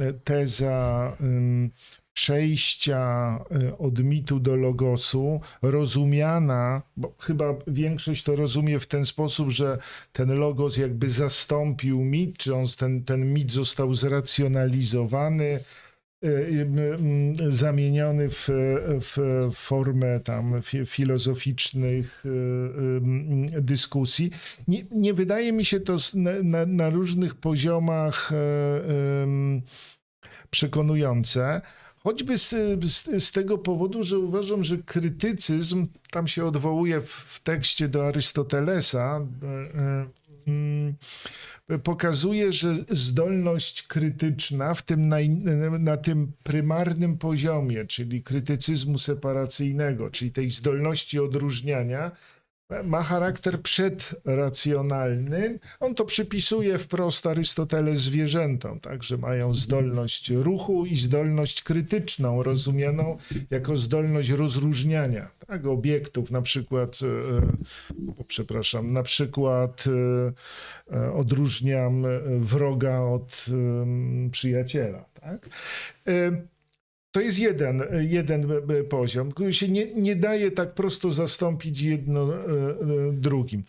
[0.00, 1.16] e, teza
[2.12, 3.38] przejścia
[3.78, 9.78] od mitu do logosu, rozumiana, bo chyba większość to rozumie w ten sposób, że
[10.12, 15.60] ten logos jakby zastąpił mit, czy on, ten, ten mit został zracjonalizowany,
[17.48, 18.48] zamieniony w,
[19.00, 24.30] w formę tam filozoficznych y, dyskusji.
[24.68, 28.32] Nie, nie wydaje mi się to na, na różnych poziomach
[30.50, 31.60] przekonujące.
[32.02, 32.54] Choćby z,
[32.84, 38.06] z, z, tego powodu, że uważam, że krytycyzm, tam się odwołuje w, w tekście do
[38.06, 39.26] Arystotelesa,
[41.78, 45.28] pokazuje, że zdolność krytyczna w tym naj,
[45.80, 52.10] na tym prymarnym poziomie, czyli krytycyzmu separacyjnego, czyli tej zdolności odróżniania,
[52.84, 55.58] ma charakter przedracjonalny.
[55.80, 63.18] On to przypisuje wprost Arystoteles zwierzętom, tak, że mają zdolność ruchu i zdolność krytyczną, rozumianą
[63.50, 72.04] jako zdolność rozróżniania tak, obiektów, na przykład, e, przepraszam, na przykład e, e, odróżniam
[72.38, 73.46] wroga od
[74.30, 75.04] przyjaciela.
[75.20, 75.48] Tak?
[77.12, 78.46] To jest jeden, jeden
[78.88, 82.76] poziom, który się nie, nie daje tak prosto zastąpić jedno e, e,
[83.12, 83.62] drugim.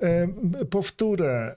[0.00, 0.28] E,
[0.70, 1.56] powtórę,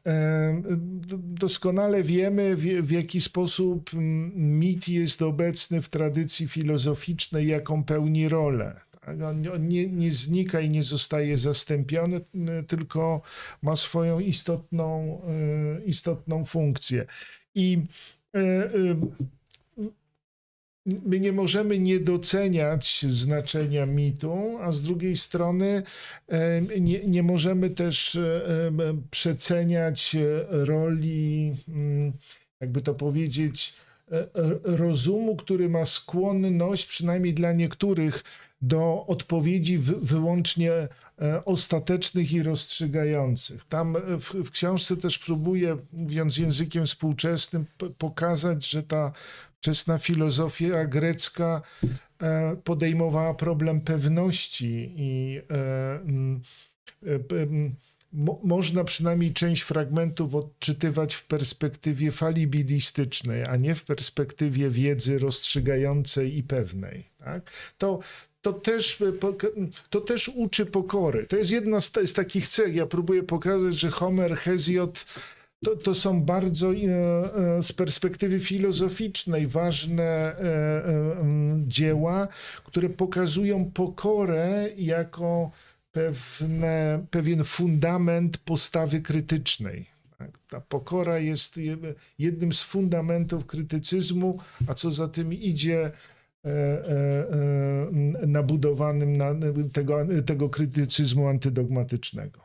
[1.17, 3.89] doskonale wiemy, w, jaki sposób
[4.35, 8.75] mit jest obecny w tradycji filozoficznej, jaką pełni rolę.
[8.91, 12.21] Tak, on nie, nie, znika i nie zostaje zastąpiony,
[12.67, 13.21] tylko
[13.61, 15.21] ma swoją istotną,
[15.85, 17.05] istotną funkcję.
[17.55, 17.81] I
[20.85, 25.83] my nie możemy nie doceniać znaczenia mitu, a z drugiej strony
[26.79, 28.19] nie, nie możemy też
[29.11, 30.15] przeceniać
[30.49, 32.13] roli, mm,
[32.61, 33.73] jakby to powiedzieć,
[34.63, 38.23] rozumu, który ma skłonność, przynajmniej dla niektórych,
[38.61, 40.71] do odpowiedzi wyłącznie
[41.45, 43.65] ostatecznych i rozstrzygających.
[43.65, 47.65] Tam w, w książce też próbuję, mówiąc językiem współczesnym,
[47.97, 49.11] pokazać, że ta
[49.59, 51.61] wczesna filozofia grecka
[52.21, 55.99] E, podejmowała problem pewności i e,
[57.07, 57.19] e,
[58.43, 66.43] można przynajmniej część fragmentów odczytywać w perspektywie falibilistycznej, a nie w perspektywie wiedzy rozstrzygającej i
[66.43, 67.09] pewnej.
[67.17, 67.51] Tak?
[67.77, 67.99] To,
[68.45, 69.03] to też,
[69.89, 71.25] to też uczy pokory.
[71.25, 72.75] To jest jedna z, z takich cech.
[72.75, 75.05] Ja próbuję pokazać, że Homer, Hezjot
[75.65, 80.35] to, to są bardzo e, e, z perspektywy filozoficznej ważne e,
[81.67, 82.27] dzieła,
[82.63, 85.51] które pokazują pokorę jako
[85.91, 89.85] pewne, pewien fundament postawy krytycznej.
[90.17, 90.39] Tak?
[90.47, 91.59] Ta pokora jest
[92.19, 95.91] jednym z fundamentów krytycyzmu, a co za tym idzie,
[98.27, 99.35] nabudowanym na
[99.73, 102.39] tego, tego krytycyzmu antydogmatycznego.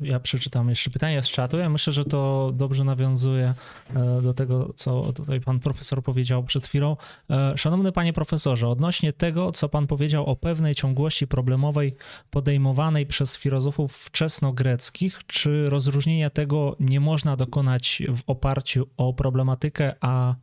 [0.00, 1.58] Ja przeczytam jeszcze pytanie z czatu.
[1.58, 3.54] Ja myślę, że to dobrze nawiązuje
[3.94, 6.96] e, do tego, co tutaj pan profesor powiedział przed chwilą.
[7.30, 11.96] E, szanowny panie profesorze, odnośnie tego, co pan powiedział o pewnej ciągłości problemowej
[12.30, 20.34] podejmowanej przez filozofów wczesnogreckich, czy rozróżnienia tego nie można dokonać w oparciu o problematykę, a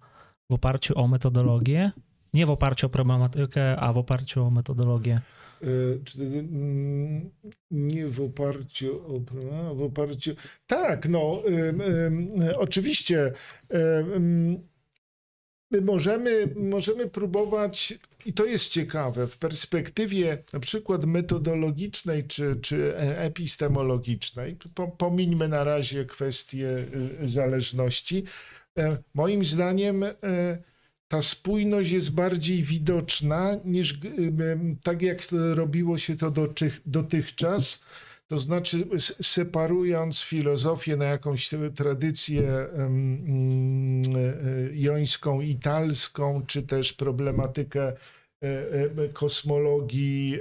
[0.49, 1.91] w oparciu o metodologię?
[2.33, 5.21] Nie w oparciu o problematykę, a w oparciu o metodologię.
[5.61, 5.67] E,
[6.21, 7.29] mm,
[7.71, 9.19] nie w oparciu o,
[9.75, 10.35] w oparciu.
[10.67, 11.43] Tak, no,
[12.57, 13.31] oczywiście.
[15.73, 17.93] My możemy, możemy próbować,
[18.25, 24.57] i to jest ciekawe, w perspektywie na przykład metodologicznej czy, czy epistemologicznej,
[24.97, 26.85] pomińmy na razie kwestię
[27.23, 28.23] y, zależności.
[28.77, 30.13] E, moim zdaniem, e,
[31.13, 33.99] ta spójność jest bardziej widoczna niż
[34.83, 35.19] tak jak
[35.53, 36.31] robiło się to
[36.85, 37.83] dotychczas.
[38.27, 38.87] To znaczy,
[39.21, 42.67] separując filozofię na jakąś tradycję e,
[44.73, 47.95] jońską, italską, czy też problematykę e,
[48.43, 50.39] e, kosmologii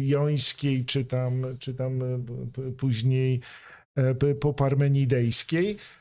[0.00, 2.00] jońskiej, czy tam, czy tam
[2.76, 3.40] później
[4.40, 5.99] poparmenidejskiej, E,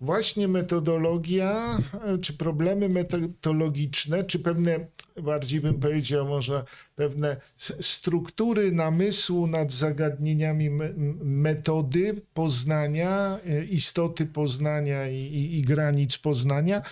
[0.00, 4.86] właśnie metodologia, e, czy problemy metodologiczne, czy pewne,
[5.22, 6.64] bardziej bym powiedział, może
[6.96, 7.36] pewne
[7.80, 10.70] struktury namysłu nad zagadnieniami
[11.24, 16.82] metody poznania, e, istoty poznania i, i, i granic poznania,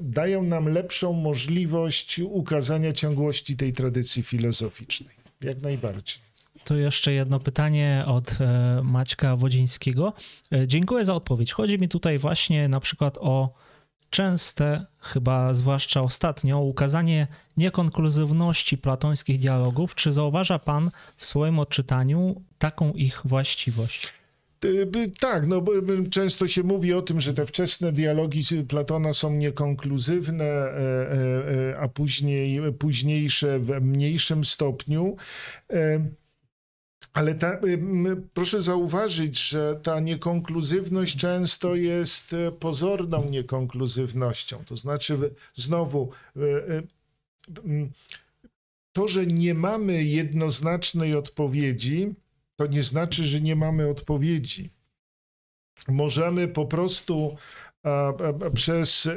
[0.00, 5.14] dają nam lepszą możliwość ukazania ciągłości tej tradycji filozoficznej.
[5.40, 6.31] Jak najbardziej.
[6.64, 10.12] To jeszcze jedno pytanie od e, Maćka Wodzińskiego.
[10.52, 11.52] E, dziękuję za odpowiedź.
[11.52, 13.54] Chodzi mi tutaj właśnie na przykład o
[14.10, 19.94] częste, chyba zwłaszcza ostatnio, ukazanie niekonkluzywności platońskich dialogów.
[19.94, 24.08] Czy zauważa Pan w swoim odczytaniu taką ich właściwość?
[24.64, 24.68] E,
[25.20, 25.72] tak, no bo
[26.10, 30.44] często się mówi o tym, że te wczesne dialogi Platona są niekonkluzywne,
[31.80, 35.16] a później, późniejsze w mniejszym stopniu.
[37.12, 37.60] Ale ta,
[38.34, 44.64] proszę zauważyć, że ta niekonkluzywność często jest e, pozorną niekonkluzywnością.
[44.64, 46.82] To znaczy, znowu, e, e,
[48.92, 52.14] to, że nie mamy jednoznacznej odpowiedzi,
[52.56, 54.70] to nie znaczy, że nie mamy odpowiedzi.
[55.88, 57.36] Możemy po prostu
[58.54, 59.08] przez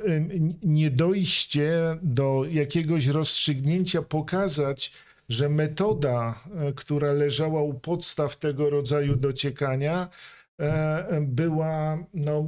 [0.63, 4.91] niedojście do jakiegoś rozstrzygnięcia pokazać,
[5.29, 10.09] że metoda, e, która leżała u podstaw tego rodzaju dociekania,
[10.59, 12.47] e, była no,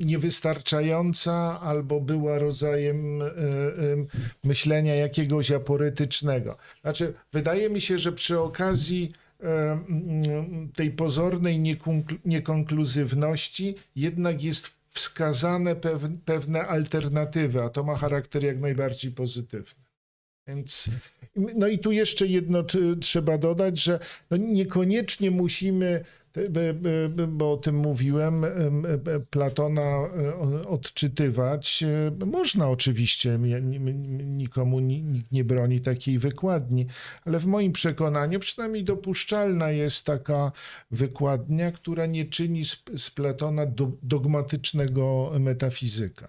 [0.00, 3.26] niewystarczająca albo była rodzajem e,
[4.44, 6.56] myślenia jakiegoś aporetycznego.
[6.80, 9.12] Znaczy, wydaje mi się, że przy okazji
[10.74, 11.76] tej pozornej
[12.24, 15.76] niekonkluzywności jednak jest wskazane
[16.24, 19.84] pewne alternatywy, a to ma charakter jak najbardziej pozytywny.
[20.46, 20.90] Więc,
[21.36, 22.64] no i tu jeszcze jedno
[23.00, 23.98] trzeba dodać, że
[24.30, 26.04] no niekoniecznie musimy,
[27.28, 28.44] bo o tym mówiłem,
[29.30, 31.82] Platona e, odczytywać.
[31.82, 33.38] E, można oczywiście,
[34.24, 36.86] nikomu nikt nie broni takiej wykładni,
[37.24, 40.52] ale w moim przekonaniu przynajmniej dopuszczalna jest taka
[40.90, 42.62] wykładnia, która nie czyni
[42.96, 43.62] z Platona
[44.02, 46.28] dogmatycznego metafizyka.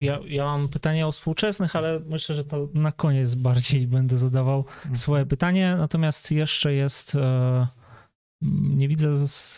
[0.00, 4.58] Ja, ja mam pytanie o współczesnych, ale myślę, że to na koniec bardziej będę zadawał
[4.58, 4.96] mhm.
[4.96, 5.76] swoje pytanie.
[5.78, 7.66] Natomiast jeszcze jest e,
[8.76, 9.12] nie widzę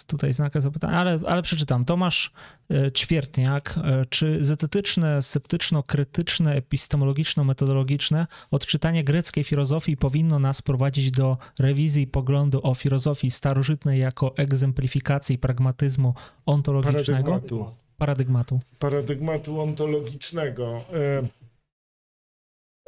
[0.06, 1.84] tutaj znaka zapytania, ale, ale przeczytam.
[1.84, 2.32] Tomasz
[2.70, 3.78] e, Ćwiertniak.
[3.84, 12.74] E, czy zetetyczne, sceptyczno-krytyczne, epistemologiczno-metodologiczne odczytanie greckiej filozofii powinno nas prowadzić do rewizji poglądu o
[12.74, 16.14] filozofii starożytnej jako egzemplifikacji pragmatyzmu
[16.46, 17.30] ontologicznego?
[17.30, 17.81] Paradygmatu.
[17.98, 18.60] Paradygmatu.
[18.78, 20.84] Paradygmatu ontologicznego.
[20.92, 21.22] E,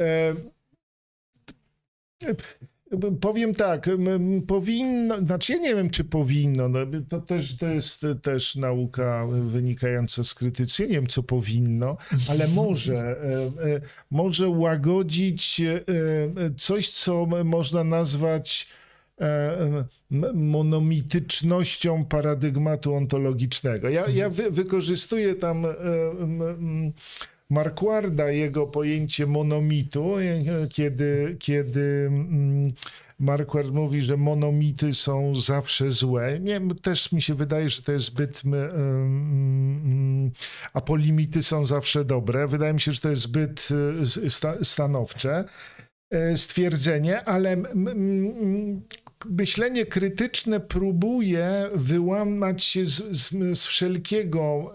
[0.00, 0.34] e,
[3.20, 3.90] Powiem tak,
[4.46, 6.78] powinno, znaczy ja nie wiem, czy powinno, no,
[7.09, 11.96] to też to jest też nauka wynikająca z krytycy, nie wiem, co powinno,
[12.28, 13.80] ale może, e, e,
[14.11, 15.84] może łagodzić e,
[16.57, 18.68] coś, co można nazwać
[20.34, 23.88] monomitycznością paradygmatu ontologicznego.
[23.88, 25.66] Ja, ja wy, wykorzystuję tam
[27.50, 30.14] Marquarda, jego pojęcie monomitu,
[30.70, 32.72] kiedy, kiedy mm,
[33.18, 36.40] Marquard mówi, że monomity są zawsze złe.
[36.40, 38.42] Nie, też mi się wydaje, że to jest zbyt.
[38.44, 40.30] Um,
[40.72, 42.48] a polimity są zawsze dobre.
[42.48, 43.68] Wydaje mi się, że to jest zbyt
[44.60, 45.44] e, stanowcze
[46.10, 47.56] e, stwierdzenie, ale
[49.31, 54.72] myślenie krytyczne próbuje wyłamać się z, z, z wszelkiego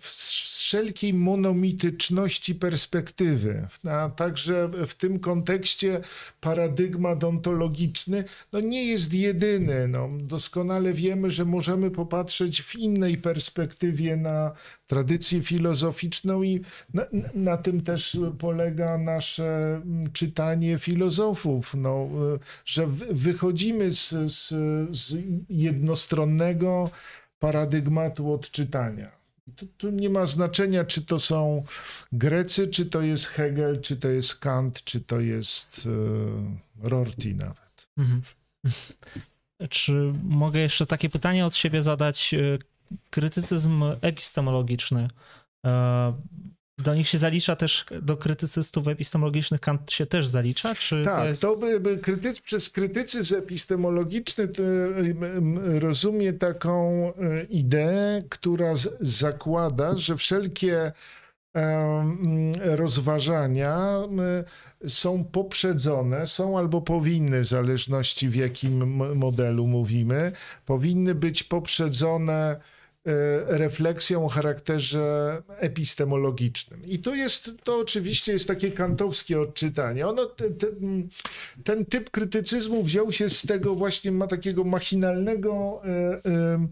[0.00, 3.68] wszelkiej monomityczności perspektywy.
[3.90, 6.00] A także w tym kontekście
[6.40, 9.88] paradygmat ontologiczny no nie jest jedyny.
[9.88, 14.52] No, doskonale wiemy, że możemy popatrzeć w innej perspektywie na
[14.86, 16.60] tradycję filozoficzną i
[16.94, 17.02] na,
[17.34, 19.80] na tym też polega nasze
[20.12, 22.08] czytanie filozofów, no,
[22.64, 24.48] że wychodzimy z, z,
[24.96, 25.16] z
[25.48, 26.90] jednostronnego
[27.38, 29.17] paradygmatu odczytania.
[29.56, 31.64] Tu, tu, nie ma znaczenia, czy to są
[32.12, 35.88] Grecy, czy to jest Hegel, czy to jest Kant, czy to jest
[36.82, 37.88] e, Rorty nawet.
[37.96, 38.22] Mhm.
[39.70, 42.34] Czy mogę jeszcze takie pytanie od siebie zadać?
[42.34, 42.58] E,
[43.10, 45.08] krytycyzm epistemologiczny.
[46.78, 50.74] Do nich się zalicza też, do krytycystów epistemologicznych Kant się też zalicza?
[50.74, 51.42] Czy tak, to, jest...
[51.42, 54.48] to by, by krytyc, przez krytycyzm epistemologiczny
[55.78, 60.92] rozumie taką e, ideę, która z, zakłada, że wszelkie
[62.64, 64.00] rozważania
[64.88, 68.84] są poprzedzone, są albo powinny, w zależności w jakim
[69.16, 70.32] modelu mówimy,
[70.66, 72.60] powinny być poprzedzone
[73.46, 76.86] refleksją o charakterze epistemologicznym.
[76.86, 80.06] I to jest, to oczywiście jest takie kantowskie odczytanie.
[80.06, 80.66] Ono, te, te,
[81.64, 85.88] ten typ krytycyzmu wziął się z tego właśnie, ma takiego machinalnego e,
[86.30, 86.66] e,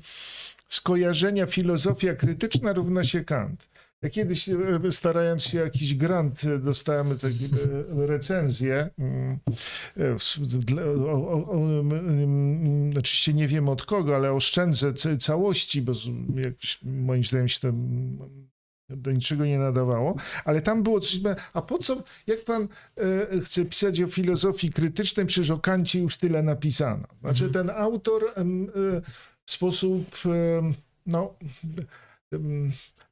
[0.69, 3.69] skojarzenia filozofia krytyczna równa się Kant.
[4.03, 4.55] Ja kiedyś, e,
[4.91, 8.91] starając się jakiś grant, e, dostałem takie e, recenzję.
[12.99, 15.93] Oczywiście nie wiem od kogo, ale oszczędzę całości, bo
[16.37, 17.73] jakoś, moim zdaniem się to
[18.91, 21.21] do niczego nie nadawało, ale tam było coś,
[21.53, 22.69] a po co, jak pan
[23.45, 27.07] chce pisać o filozofii krytycznej, przecież o Kancie już tyle napisano.
[27.21, 27.53] Znaczy mhm.
[27.53, 28.33] ten autor
[29.47, 30.17] w sposób,
[31.07, 31.35] no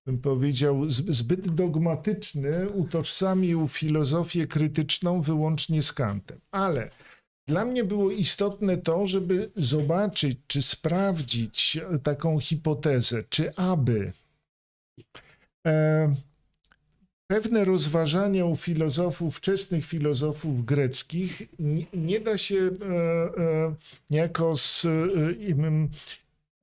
[0.07, 6.41] bym powiedział, zbyt dogmatyczny, utożsamił filozofię krytyczną wyłącznie z Kantem.
[6.51, 6.91] Ale
[7.49, 14.13] dla mnie było istotne to, żeby zobaczyć, czy sprawdzić taką hipotezę, czy aby
[15.67, 16.15] e,
[17.27, 23.75] pewne rozważania u filozofów, wczesnych filozofów greckich nie, nie da się e, e,
[24.11, 24.87] niejako z,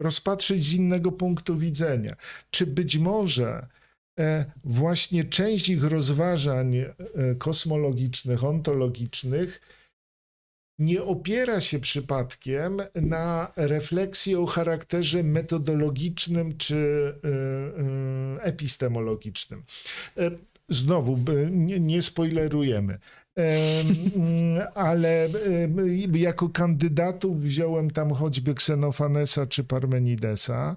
[0.02, 2.16] rozpatrzyć z innego punktu widzenia.
[2.52, 3.68] Czy być może
[4.20, 6.96] e, właśnie część ich rozważań e,
[7.38, 9.62] kosmologicznych, ontologicznych
[10.80, 17.14] nie opiera się przypadkiem na refleksji o charakterze metodologicznym czy
[18.40, 19.64] e, epistemologicznym.
[20.70, 21.20] Znowu,
[21.52, 23.00] nie, nie spoilerujemy.
[24.76, 25.30] Ale
[26.14, 30.76] jako kandydatów wziąłem tam choćby Ksenofanesa czy Parmenidesa.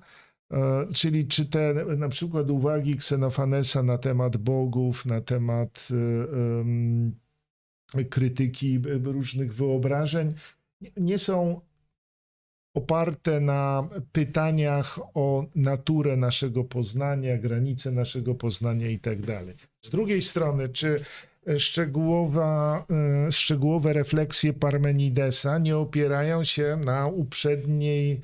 [0.52, 5.88] E, czyli czy te na przykład uwagi Ksenofanesa na temat bogów, na temat
[7.94, 10.34] e, krytyki różnych wyobrażeń
[10.96, 11.60] nie są
[12.74, 19.54] oparte na pytaniach o naturę naszego poznania, granice naszego poznania i tak dalej.
[19.80, 21.00] Z drugiej strony, czy
[21.58, 22.84] szczegółowa,
[23.26, 28.20] e, szczegółowe refleksje Parmenidesa nie opierają się na uprzedniej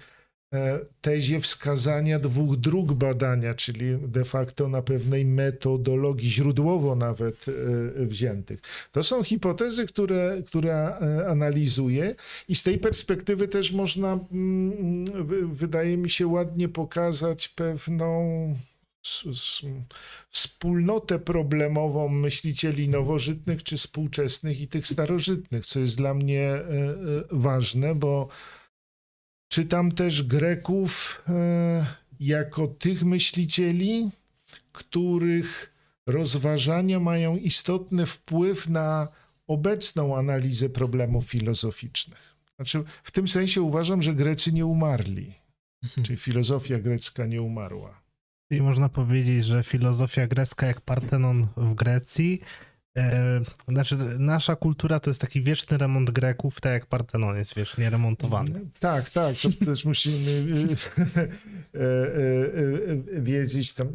[0.54, 8.06] e, tezie wskazania dwóch dróg badania, czyli de facto na pewnej metodologii, źródłowo nawet e,
[8.06, 8.60] wziętych.
[8.92, 10.96] To są hipotezy, które, które
[11.26, 12.14] analizuję
[12.48, 15.04] i z tej perspektywy też można, mm,
[15.54, 18.20] wydaje mi się, ładnie pokazać pewną
[20.30, 26.94] wspólnotę problemową myślicieli nowożytnych czy współczesnych i tych starożytnych, co jest dla mnie e, e,
[27.30, 28.28] ważne, bo
[29.48, 31.86] czytam też Greków e,
[32.20, 34.10] jako tych myślicieli,
[34.72, 35.72] których
[36.06, 39.08] rozważania mają istotny wpływ na
[39.46, 42.36] obecną analizę problemów filozoficznych.
[42.56, 45.34] Znaczy, w tym sensie uważam, że Grecy nie umarli,
[45.82, 46.06] mhm.
[46.06, 47.99] czyli filozofia grecka nie umarła.
[48.50, 52.40] Czyli można powiedzieć, że filozofia grecka jak Partenon w Grecji,
[52.96, 57.90] e, znaczy nasza kultura to jest taki wieczny remont Greków, tak jak Partenon jest wiecznie
[57.90, 58.60] remontowany.
[58.80, 60.68] Tak, tak, to też musimy
[61.74, 63.88] e, e, wiedzieć, tam,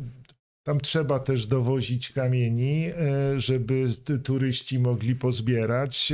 [0.64, 2.90] tam trzeba też dowozić kamieni,
[3.38, 3.86] żeby
[4.24, 6.14] turyści mogli pozbierać,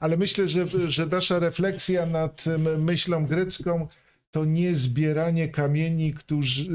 [0.00, 2.44] ale myślę, że, że nasza refleksja nad
[2.78, 3.88] myślą grecką
[4.30, 6.66] to nie zbieranie kamieni, którzy,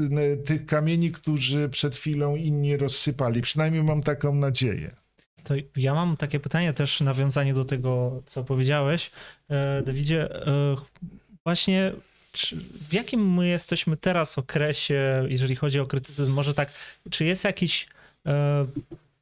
[0.44, 3.42] tych kamieni, którzy przed chwilą inni rozsypali.
[3.42, 4.90] Przynajmniej mam taką nadzieję.
[5.44, 9.10] To ja mam takie pytanie też, nawiązanie do tego, co powiedziałeś.
[9.48, 10.76] E, Dawidzie, e,
[11.44, 11.92] właśnie
[12.88, 16.32] w jakim my jesteśmy teraz okresie, jeżeli chodzi o krytycyzm?
[16.32, 16.70] Może tak,
[17.10, 17.86] czy jest jakiś
[18.26, 18.66] e,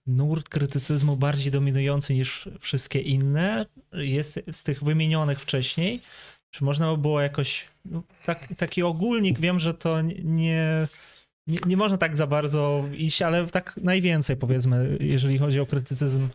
[0.07, 3.67] nurt krytycyzmu bardziej dominujący niż wszystkie inne?
[3.93, 6.01] Jest z tych wymienionych wcześniej?
[6.51, 7.69] Czy można by było jakoś,
[8.25, 10.89] tak, taki ogólnik, wiem, że to nie,
[11.47, 16.29] nie, nie można tak za bardzo iść, ale tak najwięcej powiedzmy, jeżeli chodzi o krytycyzm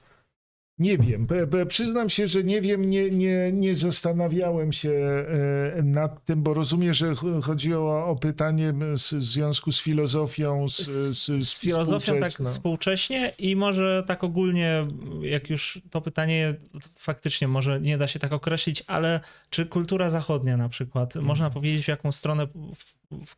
[0.79, 1.27] nie wiem.
[1.67, 6.93] Przyznam się, że nie wiem, nie, nie, nie zastanawiałem się e, nad tym, bo rozumiem,
[6.93, 10.69] że chodzi o, pytanie w związku z filozofią.
[10.69, 14.87] Z, z, z, z filozofią tak współcześnie i może tak ogólnie,
[15.21, 16.55] jak już to pytanie
[16.95, 19.19] faktycznie może nie da się tak określić, ale
[19.49, 21.27] czy kultura zachodnia na przykład, hmm.
[21.27, 22.47] można powiedzieć w jaką stronę
[23.11, 23.35] w,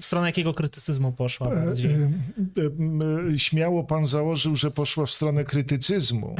[0.00, 1.90] w stronę jakiego krytycyzmu poszła e, bardziej?
[1.90, 2.10] E,
[3.32, 6.36] e, śmiało pan założył, że poszła w stronę krytycyzmu.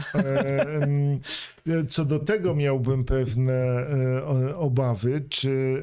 [1.88, 3.86] Co do tego miałbym pewne
[4.56, 5.82] obawy, czy,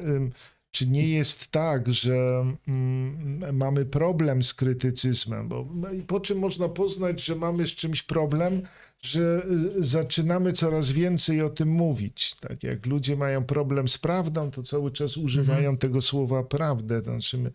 [0.70, 5.66] czy nie jest tak, że mm, mamy problem z krytycyzmem, bo
[6.06, 8.62] po czym można poznać, że mamy z czymś problem?
[9.00, 12.34] Że y, zaczynamy coraz więcej o tym mówić.
[12.34, 15.78] Tak jak ludzie mają problem z prawdą, to cały czas używają mhm.
[15.78, 17.52] tego słowa prawdę, to znaczy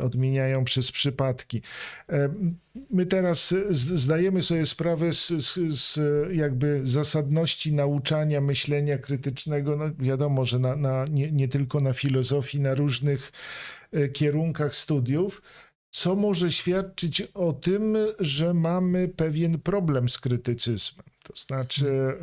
[0.00, 1.62] odmieniają przez przypadki.
[2.08, 2.28] E,
[2.90, 5.98] my teraz zdajemy sobie sprawę z, z, z
[6.34, 9.76] jakby zasadności nauczania myślenia krytycznego.
[9.76, 13.32] No wiadomo, że na, na nie, nie tylko na filozofii, na różnych
[13.92, 15.42] e, kierunkach studiów
[15.96, 21.06] co może świadczyć o tym, że mamy pewien problem z krytycyzmem.
[21.22, 22.18] To znaczy,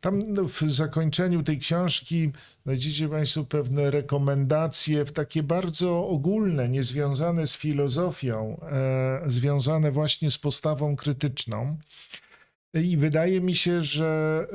[0.00, 2.30] tam w zakończeniu tej książki
[2.64, 10.38] znajdziecie Państwo pewne rekomendacje, w takie bardzo ogólne, niezwiązane z filozofią, e, związane właśnie z
[10.38, 11.76] postawą krytyczną.
[12.74, 14.46] I wydaje mi się, że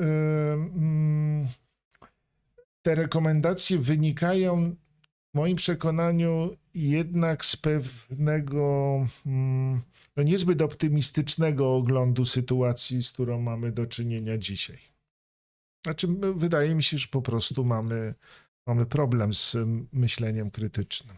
[2.81, 4.75] te rekomendacje wynikają
[5.33, 9.81] w moim przekonaniu jednak z pewnego mm,
[10.17, 14.77] no niezbyt optymistycznego oglądu sytuacji, z którą mamy do czynienia dzisiaj.
[15.85, 18.13] Znaczy, wydaje mi się, że po prostu mamy,
[18.67, 19.57] mamy problem z
[19.91, 21.17] myśleniem krytycznym.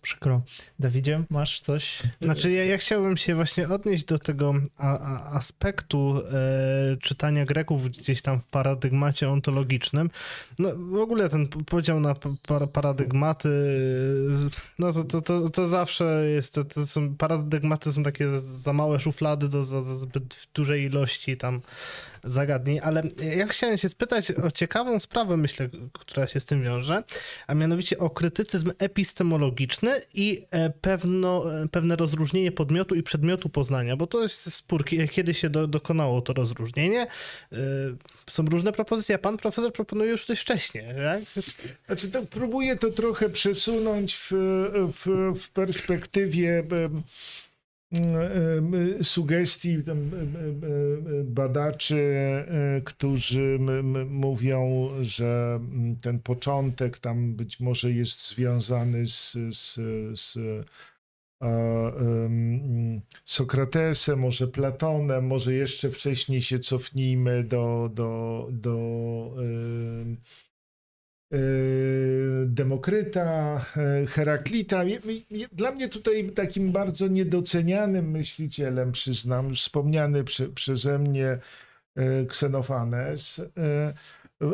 [0.00, 0.42] Przykro.
[0.78, 2.02] Dawidzie, masz coś?
[2.22, 7.88] Znaczy, ja, ja chciałbym się właśnie odnieść do tego a, a, aspektu e, czytania Greków
[7.88, 10.10] gdzieś tam w paradygmacie ontologicznym.
[10.58, 12.14] No, w ogóle ten podział na
[12.46, 13.48] par, paradygmaty,
[14.78, 19.00] no to, to, to, to zawsze jest, to, to, są, paradygmaty są takie za małe
[19.00, 21.60] szuflady do za, za zbyt dużej ilości tam
[22.24, 23.02] zagadnień, ale
[23.36, 27.02] ja chciałem się spytać o ciekawą sprawę, myślę, która się z tym wiąże,
[27.46, 33.96] a mianowicie o krytycyzm epistemologiczny i e, pewno, e, pewne rozróżnienie podmiotu i przedmiotu poznania,
[33.96, 37.02] bo to jest spór, kiedy się do, dokonało to rozróżnienie.
[37.02, 37.56] E,
[38.30, 41.44] są różne propozycje, a pan profesor proponuje już coś wcześniej, tak?
[41.86, 44.30] Znaczy, to próbuję to trochę przesunąć w,
[44.92, 46.64] w, w perspektywie
[49.02, 49.78] sugestii
[51.24, 52.14] badaczy,
[52.84, 53.58] którzy
[54.08, 55.60] mówią, że
[56.02, 59.78] ten początek tam być może jest związany z, z,
[60.20, 60.38] z
[63.24, 69.34] Sokratesem, może Platonem, może jeszcze wcześniej się cofnijmy do, do, do
[72.46, 73.58] Demokryta,
[74.08, 74.84] Heraklita.
[75.52, 81.38] Dla mnie tutaj takim bardzo niedocenianym myślicielem, przyznam, wspomniany prze, przeze mnie
[82.28, 83.42] Ksenofanes.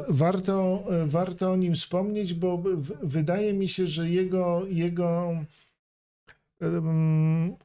[0.09, 2.62] Warto, warto o nim wspomnieć, bo
[3.03, 5.33] wydaje mi się, że jego, jego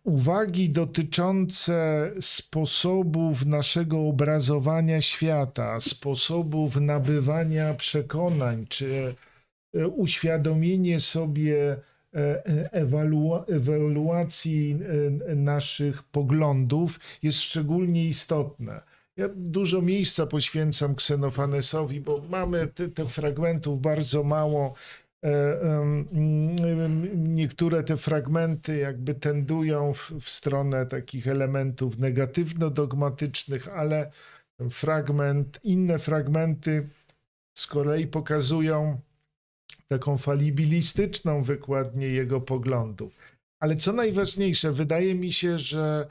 [0.03, 9.15] uwagi dotyczące sposobów naszego obrazowania świata, sposobów nabywania przekonań, czy
[9.73, 11.77] e, uświadomienie sobie
[12.15, 14.79] e, ewalu ewaluacji
[15.27, 18.81] e, naszych poglądów jest szczególnie istotne.
[19.17, 25.10] Ja dużo miejsca poświęcam Ksenofanesowi, bo mamy tych fragmentów bardzo mało E,
[27.15, 34.11] niektóre te fragmenty jakby tendują w, w stronę takich elementów negatywno-dogmatycznych, ale
[34.69, 36.89] fragment, inne fragmenty
[37.53, 39.01] z kolei pokazują
[39.87, 43.13] taką falibilistyczną wykładnię jego poglądów.
[43.59, 46.07] Ale co najważniejsze, wydaje mi się, że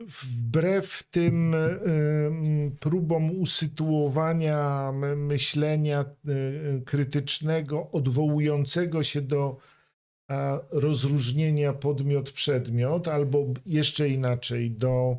[0.00, 1.58] wbrew tym e,
[2.80, 6.04] próbom usytuowania myślenia e,
[6.84, 9.56] krytycznego, odwołującego się do
[10.70, 15.18] rozróżnienia podmiot-przedmiot, albo jeszcze inaczej, do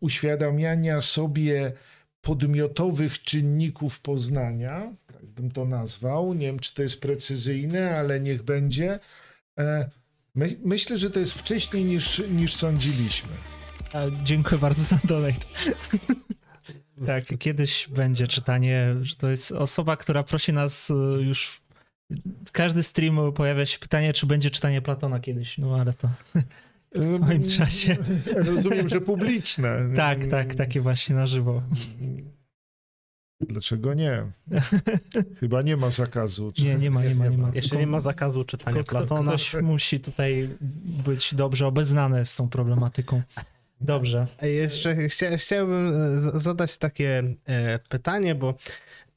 [0.00, 1.72] uświadamiania sobie
[2.20, 6.34] podmiotowych czynników poznania, tak bym to nazwał.
[6.34, 8.98] Nie wiem, czy to jest precyzyjne, ale niech będzie.
[9.58, 9.90] E,
[10.34, 13.32] my, myślę, że to jest wcześniej niż, niż sądziliśmy.
[14.22, 15.46] Dziękuję bardzo za donate.
[17.06, 21.62] tak, kiedyś będzie czytanie, że to jest osoba, która prosi nas y, już
[22.52, 26.08] każdy stream pojawia się pytanie, czy będzie czytanie Platona kiedyś, no ale to
[26.94, 27.96] w swoim czasie.
[28.54, 29.78] Rozumiem, że publiczne.
[29.96, 31.62] tak, tak, takie właśnie na żywo.
[33.40, 34.22] Dlaczego nie?
[35.40, 36.52] Chyba nie ma zakazu.
[36.52, 36.64] Czy...
[36.64, 37.50] Nie, nie ma, nie ma, nie ma.
[37.54, 39.30] Jeszcze nie ma zakazu czytania Platona.
[39.30, 40.50] Ktoś musi tutaj
[41.04, 43.22] być dobrze obeznany z tą problematyką.
[43.84, 44.26] Dobrze.
[44.42, 45.92] Jeszcze chcia, chciałbym
[46.36, 48.54] e, zadać takie e, pytanie, bo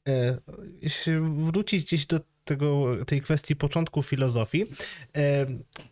[0.08, 0.38] e,
[0.82, 4.66] jeśli wrócić gdzieś do tego, tej kwestii początku filozofii,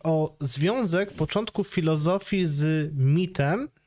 [0.03, 3.86] o związek początku filozofii z mitem E,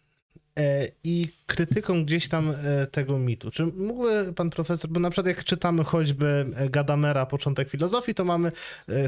[1.05, 3.51] i krytyką gdzieś tam e, tego mitu.
[3.51, 8.25] Czy mógłby pan profesor, bo na przykład jak czytamy choćby e, Gadamera, początek filozofii, to
[8.25, 8.53] mamy,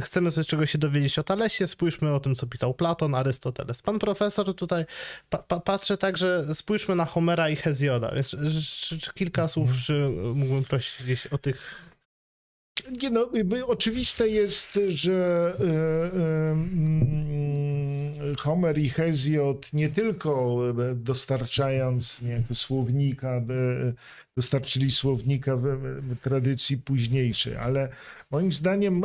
[0.00, 3.82] chcemy coś czegoś się dowiedzieć o Talesie, spójrzmy o tym, co pisał Platon, Arystoteles.
[3.82, 4.84] Pan profesor tutaj
[5.30, 8.12] pa, pa, patrzy tak, że spójrzmy na Homera i Hezjoda.
[8.14, 8.28] Więc,
[8.80, 9.84] czy, czy kilka słów, mhm.
[9.84, 11.91] czy mógłbym prosić gdzieś o tych
[13.02, 13.28] nie no,
[13.66, 15.64] oczywiste jest, że y,
[18.30, 20.58] y, Homer i Hesiod nie tylko
[20.94, 23.42] dostarczając niejako słownika,
[24.36, 25.64] dostarczyli słownika w,
[26.22, 27.88] tradycji późniejszej, ale
[28.30, 29.02] moim zdaniem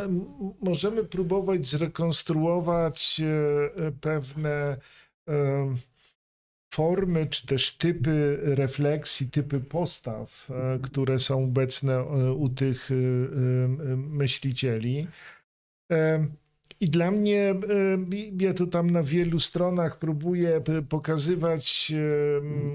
[0.62, 4.78] możemy próbować zrekonstruować e, pewne
[6.78, 12.96] formy, czy też typy refleksji, typy postaw, e, które są obecne e, u tych e,
[13.98, 15.08] myślicieli.
[16.80, 17.56] I dla mnie,
[18.40, 21.94] ja tu tam na wielu stronach próbuję pokazywać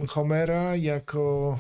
[0.09, 1.59] Homera jako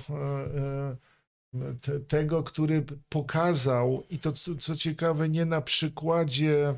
[2.08, 6.74] tego, który pokazał, i to co ciekawe, nie na przykładzie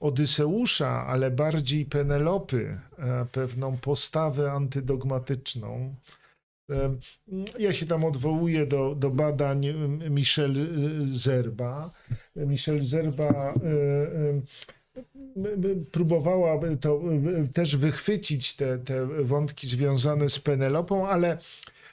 [0.00, 5.94] Odyseusza, ale bardziej Penelopy, e, pewną postawę antydogmatyczną.
[6.70, 6.94] E,
[7.58, 9.66] ja się tam odwołuję do, do badań
[10.10, 10.54] Michel
[11.04, 11.90] Zerba.
[12.36, 13.54] Michel Zerba e,
[15.92, 17.00] próbowała to
[17.54, 21.38] też wychwycić te, te wątki związane z Penelopą, ale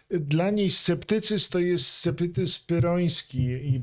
[0.10, 3.82] dla niej sceptycyzm to jest sceptycyzm pyroński i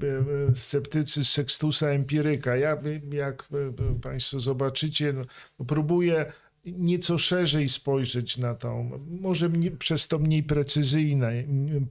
[0.51, 2.57] e, sceptycyzm Sextusa Empiryka.
[2.57, 2.79] Ja,
[3.13, 5.23] jak e, Państwo zobaczycie, no,
[5.67, 6.27] próbuję
[6.65, 11.33] nieco szerzej spojrzeć na tą, może przez to mniej precyzyjne,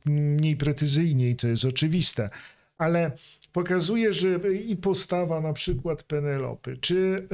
[0.06, 2.30] mniej precyzyjniej, to jest oczywiste,
[2.78, 3.12] ale
[3.54, 7.28] pokazuje, że i postawa na przykład Penelopy, czy y,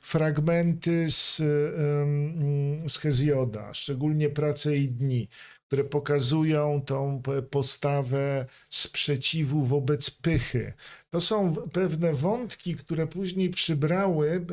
[0.00, 5.28] fragmenty z, y, z Hezjoda, szczególnie Prace i Dni,
[5.70, 10.72] które pokazują tą postawę sprzeciwu wobec pychy.
[11.10, 14.46] To są pewne wątki, które później przybrały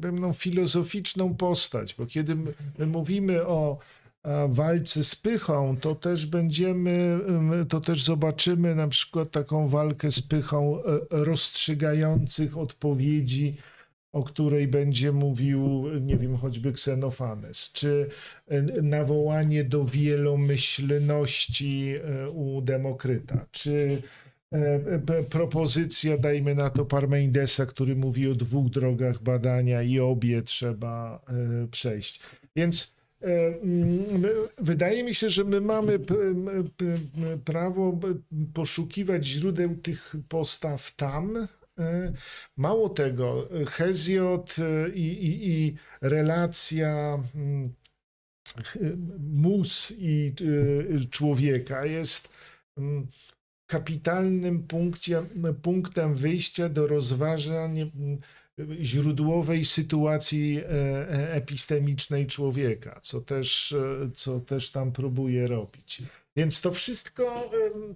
[0.00, 2.36] pewną filozoficzną postać, bo kiedy
[2.78, 3.78] my mówimy o
[4.48, 7.20] walce z pychą, to też będziemy,
[7.68, 13.56] to też zobaczymy na przykład taką walkę z pychą e, rozstrzygających odpowiedzi
[14.12, 18.08] o której będzie mówił, nie wiem, choćby Ksenofanes, czy
[18.48, 24.02] e, nawołanie do wielomyślności e, u Demokryta, czy
[24.52, 31.24] e, propozycja, dajmy na to Parmenidesa, który mówi o dwóch drogach badania i obie trzeba
[31.70, 32.20] przejść.
[32.56, 32.92] Więc
[34.58, 35.98] wydaje mi się, że my mamy
[37.44, 38.00] prawo
[38.54, 41.48] poszukiwać źródeł tych postaw tam.
[41.82, 42.12] E,
[42.56, 47.74] Mało tego, Hezjot e, i, i, i relacja mm,
[49.18, 52.28] mus i y, człowieka jest
[52.76, 53.06] mm,
[53.66, 55.22] kapitalnym punkcie,
[55.62, 57.90] punktem wyjścia do rozważań
[58.80, 66.02] źródłowej sytuacji e, e, epistemicznej człowieka, co też, e, co też tam próbuje robić.
[66.36, 67.50] Więc to wszystko,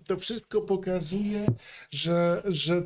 [0.07, 1.47] to wszystko pokazuje,
[1.91, 2.82] że, że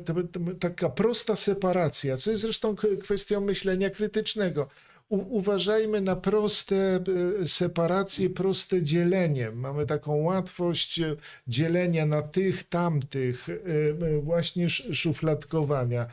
[0.59, 4.67] taka prosta separacja, co jest zresztą kwestią myślenia krytycznego.
[5.09, 7.03] U, uważajmy na proste
[7.41, 9.51] e, separacje, proste dzielenie.
[9.51, 11.15] Mamy taką łatwość e,
[11.47, 16.07] dzielenia na tych, tamtych, e, właśnie sz- szufladkowania.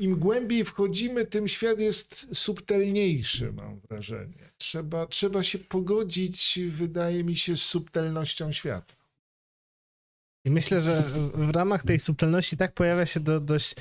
[0.00, 4.50] Im głębiej wchodzimy, tym świat jest subtelniejszy, mam wrażenie.
[4.58, 8.94] Trzeba, trzeba się pogodzić, wydaje mi się, z subtelnością świata.
[10.44, 11.02] I myślę, że
[11.34, 13.74] w ramach tej subtelności tak pojawia się do, dość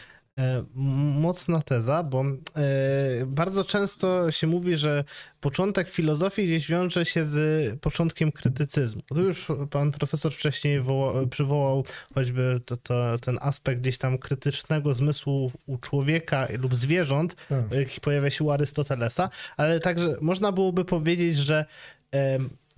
[1.19, 2.23] mocna teza, bo
[2.55, 5.03] e, bardzo często się mówi, że
[5.41, 7.39] początek filozofii gdzieś wiąże się z
[7.79, 9.01] początkiem krytycyzmu.
[9.01, 11.85] Tu już pan profesor wcześniej woła, przywołał
[12.15, 17.71] choćby to, to, ten aspekt gdzieś tam krytycznego zmysłu u człowieka lub zwierząt, Tak.
[17.71, 21.65] jaki pojawia się u Arystotelesa, ale także można byłoby powiedzieć, że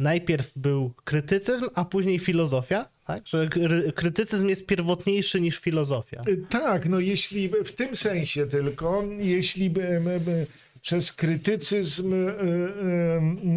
[0.01, 3.27] najpierw był krytycyzm, a później filozofia, tak?
[3.27, 6.23] Że kry- krytycyzm jest pierwotniejszy niż filozofia.
[6.27, 10.47] Y, Tak, no jeśli w tym sensie tylko, jeśli by, by,
[10.81, 12.17] przez krytycyzm y,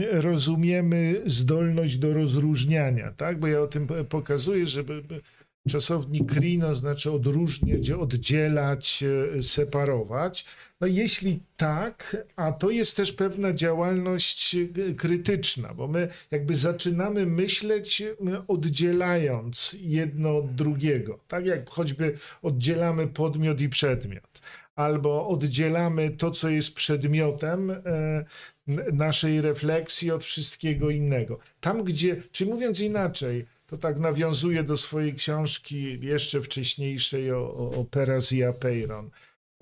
[0.03, 3.39] y, rozumiemy zdolność do rozróżniania, tak?
[3.41, 5.21] Bo ja o tym pokazuję, żeby by
[5.69, 9.05] czasownik krino znaczy odróżniać, oddzielać,
[9.41, 10.45] separować.
[10.85, 17.27] No jeśli tak, a to jest też pewna działalność y, krytyczna, bo my jakby zaczynamy
[17.27, 18.03] myśleć
[18.49, 24.41] oddzielając jedno od drugiego, tak jak choćby oddzielamy podmiot i przedmiot,
[24.77, 28.25] albo oddzielamy to, co jest przedmiotem e,
[28.93, 31.39] naszej refleksji od wszystkiego innego.
[31.61, 37.73] Tam, gdzie, czy mówiąc inaczej, to tak nawiązuje do swojej książki jeszcze wcześniejszej o, o,
[37.73, 39.11] o Peras i.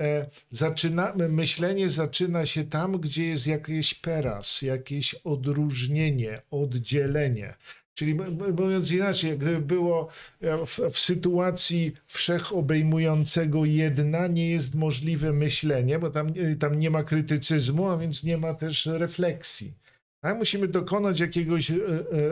[0.03, 7.55] E, zaczyna, myślenie zaczyna się tam, gdzie jest jakiś peras, jakieś odróżnienie, oddzielenie.
[7.95, 8.15] Czyli
[8.59, 10.09] mówiąc inaczej, gdyby było
[10.41, 16.91] e, w, w sytuacji wszechobejmującego jedna, nie jest możliwe myślenie, bo tam, e, tam nie
[16.91, 19.73] ma krytycyzmu, a więc nie ma też refleksji.
[20.21, 20.39] Tak?
[20.39, 21.73] Musimy dokonać jakiegoś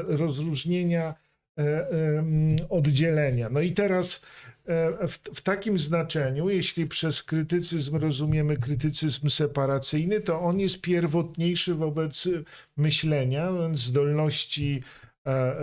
[0.06, 1.14] rozróżnienia,
[2.68, 3.48] oddzielenia.
[3.50, 4.22] No i teraz
[5.08, 12.28] w, w takim znaczeniu, jeśli przez krytycyzm rozumiemy krytycyzm separacyjny, to on jest pierwotniejszy wobec
[12.76, 14.82] myślenia, zdolności,
[15.26, 15.62] e, e,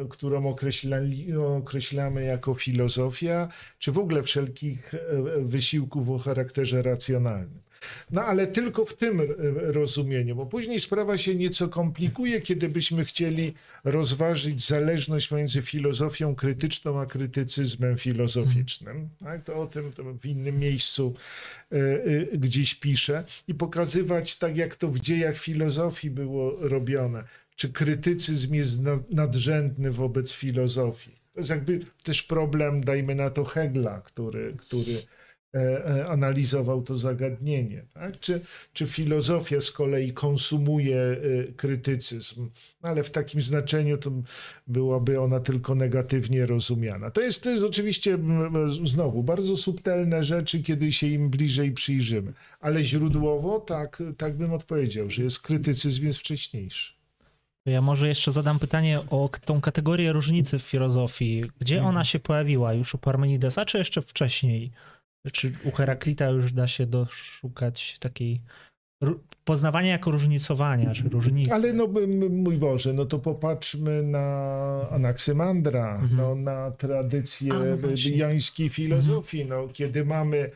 [0.00, 4.98] e, którą określali, określamy jako filozofia, czy w ogóle wszelkich e,
[5.42, 7.71] wysiłków o charakterze racjonalnym.
[8.10, 9.24] No ale tylko w tym e,
[9.72, 13.54] rozumieniu, bo później sprawa się nieco komplikuje, kiedy byśmy chcieli
[13.84, 19.08] rozważyć zależność między filozofią krytyczną a krytycyzmem filozoficznym.
[19.18, 19.44] Tak?
[19.44, 21.14] To o tym to w innym miejscu
[21.72, 27.24] e, e, gdzieś piszę i pokazywać tak, jak to w dziejach filozofii było robione.
[27.56, 31.22] Czy krytycyzm jest na- nadrzędny wobec filozofii?
[31.34, 35.02] To jest jakby też problem, dajmy na to Hegla, który, który
[36.08, 37.84] analizował to zagadnienie.
[37.94, 38.20] Tak?
[38.20, 38.40] Czy,
[38.72, 42.50] czy filozofia z kolei konsumuje e, krytycyzm,
[42.82, 44.10] No, ale w takim znaczeniu to
[44.66, 47.10] byłaby ona tylko negatywnie rozumiana.
[47.10, 48.18] To jest, to jest oczywiście
[48.84, 55.10] znowu bardzo subtelne rzeczy, kiedy się im bliżej przyjrzymy, ale źródłowo tak, tak bym odpowiedział,
[55.10, 56.92] że jest krytycyzm jest wcześniejszy.
[57.66, 61.44] Ja może jeszcze zadam pytanie o tą kategorię różnicy w filozofii.
[61.60, 61.94] Gdzie Mhm.
[61.94, 62.74] ona się pojawiła?
[62.74, 64.70] Już u Parmenidesa, czy jeszcze wcześniej?
[65.32, 68.40] Czy u Heraklita już da się doszukać takiej
[69.44, 71.52] poznawania jako różnicowania, czy różnicy?
[71.52, 71.86] Ale no
[72.30, 76.16] mój Boże, no to popatrzmy na Anaksymandra, Mhm.
[76.16, 79.44] no, na tradycję A, no jońskiej filozofii.
[79.44, 80.50] No, kiedy mamy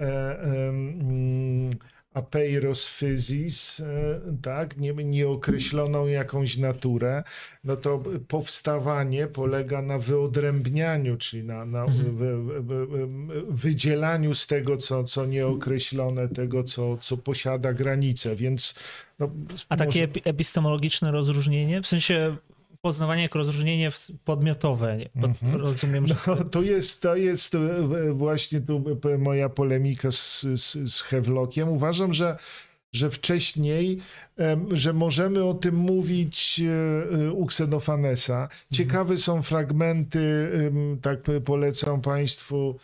[0.00, 1.70] e, em,
[2.14, 7.22] apeiros physis, e, tak, nie, nieokreśloną jakąś naturę,
[7.64, 12.16] no to powstawanie polega na wyodrębnianiu, czyli na, na Mhm.
[12.16, 13.06] wy, wy, wy,
[13.48, 18.74] wydzielaniu z tego, co, co nieokreślone, tego, co, co posiada granice, więc
[19.18, 19.30] no,
[19.68, 21.82] A takie może- epistemologiczne rozróżnienie?
[21.82, 22.36] W sensie
[22.84, 23.90] poznawanie jako rozróżnienie
[24.24, 24.98] podmiotowe.
[25.16, 25.56] Mhm.
[25.60, 26.14] Rozumiem, że...
[26.26, 31.68] No, to jest, to jest e, właśnie tu e, moja polemika z, z, z Hewlockiem.
[31.68, 32.36] Uważam, że,
[32.92, 33.98] że wcześniej,
[34.72, 38.48] że możemy o tym mówić e, u Ksenofanesa.
[38.72, 40.50] Ciekawe są fragmenty,
[41.02, 42.78] tak polecam Państwu,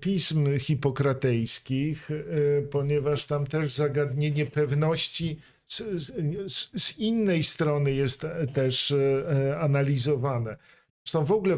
[0.00, 2.08] pism hipokratejskich,
[2.70, 5.38] ponieważ tam też zagadnienie pewności
[5.72, 6.12] z,
[6.82, 10.56] z, innej strony jest też e, analizowane.
[11.04, 11.56] Zresztą w ogóle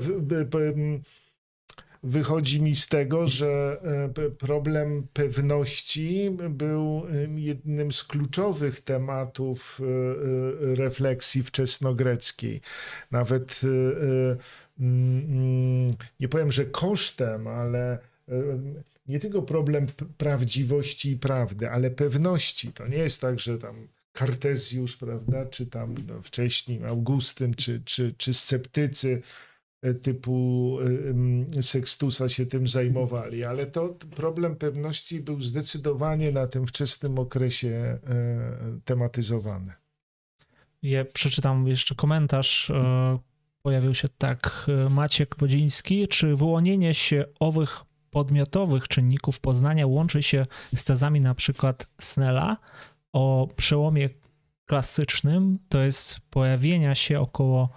[2.03, 3.81] wychodzi mi z tego, że
[4.17, 7.03] e, problem pewności był
[7.35, 12.61] jednym z kluczowych tematów e, refleksji wczesnogreckiej.
[13.11, 13.61] Nawet
[16.21, 17.99] nie powiem, że kosztem, ale
[19.07, 19.87] nie tylko problem
[20.19, 22.73] prawdziwości i prawdy, ale pewności.
[22.73, 28.15] To nie jest tak, że tam Kartezjusz, prawda, czy tam no, wcześniej Augustyn, czy, czy,
[28.19, 29.23] czy sceptycy
[29.83, 30.79] e, typu
[31.59, 37.69] e, Sextusa się tym zajmowali, ale to problem pewności był zdecydowanie na tym wczesnym okresie
[37.69, 37.99] e,
[38.85, 39.73] tematyzowany.
[40.83, 42.73] Ja przeczytam jeszcze komentarz.
[43.62, 44.67] Pojawił się tak.
[44.91, 46.09] Maciek Wodziński.
[46.09, 52.57] Czy wyłonienie się owych podmiotowych czynników poznania łączy się z tezami na przykład Snella
[53.15, 54.09] o przełomie
[54.67, 57.69] klasycznym, to jest pojawienia się około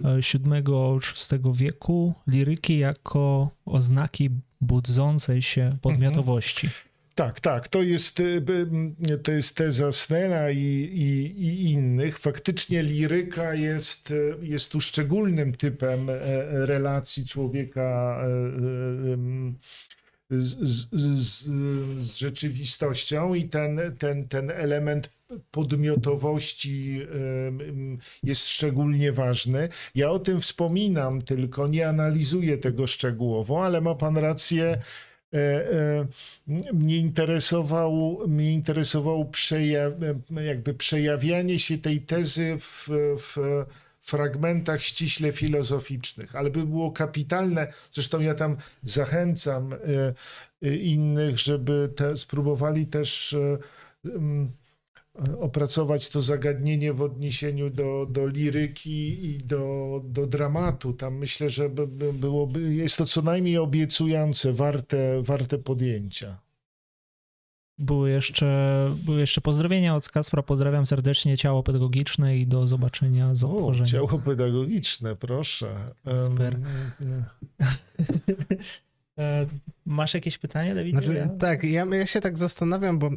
[0.00, 4.30] VII-VI wieku liryki jako oznaki
[4.60, 6.68] budzącej się podmiotowości.
[7.14, 12.18] Tak, tak, to jest, m, to jest teza Snella i, i, i innych.
[12.18, 16.16] Faktycznie liryka jest, y, jest tu szczególnym typem e,
[16.66, 19.16] relacji człowieka e, e,
[20.30, 25.10] z, z, z, rzeczywistością i ten, ten, ten element
[25.50, 27.00] podmiotowości
[28.22, 29.68] jest szczególnie ważny.
[29.94, 34.78] Ja o tym wspominam, tylko nie analizuję tego szczegółowo, ale ma pan rację.
[35.34, 36.06] E, e,
[36.72, 39.90] mnie interesował, mnie interesowało przeja
[40.30, 43.36] jakby przejawianie się tej tezy w, w
[44.06, 49.78] fragmentach ściśle filozoficznych, ale by było kapitalne, zresztą ja tam zachęcam e,
[50.62, 53.58] e, innych, żeby te, spróbowali też e,
[55.38, 60.92] opracować to zagadnienie w odniesieniu do, do liryki i do, do dramatu.
[60.92, 66.45] Tam myślę, że by byłoby, jest to co najmniej obiecujące, warte, warte podjęcia.
[67.78, 70.42] Były jeszcze, były jeszcze pozdrowienia od Kaspra.
[70.42, 73.92] Pozdrawiam serdecznie ciało pedagogiczne i do zobaczenia z O, otworzeniem.
[73.92, 75.76] ciało pedagogiczne, proszę.
[76.24, 76.58] Super.
[79.18, 79.46] E,
[79.86, 80.98] Masz jakieś pytanie, Dawidzie?
[80.98, 83.10] Znaczy, Tak, ja, ja się tak zastanawiam, bo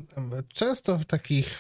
[0.54, 1.54] często w takich,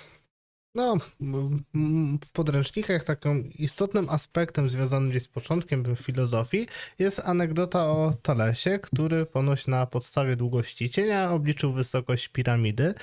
[0.76, 6.68] no, m- m- w podręcznikach takim istotnym aspektem związanym z początkiem filozofii
[7.00, 12.94] jest anegdota o Thalesie, który ponoć na podstawie długości cienia obliczył wysokość piramidy.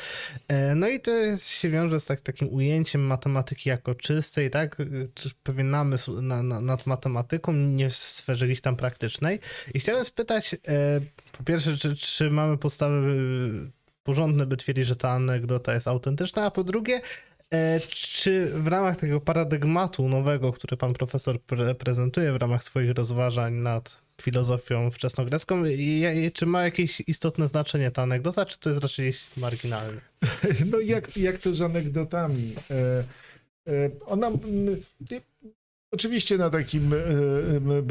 [0.48, 4.76] E, No i to jest, się wiąże z tak, takim ujęciem matematyki jako czystej, tak?
[5.14, 9.40] Czy Pewien namysł na, na, nad matematyką, nie w sferze gdzieś tam praktycznej.
[9.74, 11.00] I chciałem spytać, e,
[11.38, 13.16] po pierwsze, czy, czy mamy podstawy
[14.02, 17.00] porządne, by twierdzić, że ta anegdota jest autentyczna, a po drugie, e,
[17.88, 23.54] czy w ramach tego paradygmatu nowego, który pan profesor pre prezentuje w ramach swoich rozważań
[23.54, 25.62] nad filozofią wczesnogrecką,
[26.34, 30.00] czy ma jakieś istotne znaczenie ta anegdota, czy to jest raczej marginalne?
[30.70, 32.54] No jak, jak to z anegdotami?
[32.70, 33.04] E,
[33.72, 34.30] e, Ona
[35.96, 36.96] oczywiście na takim e,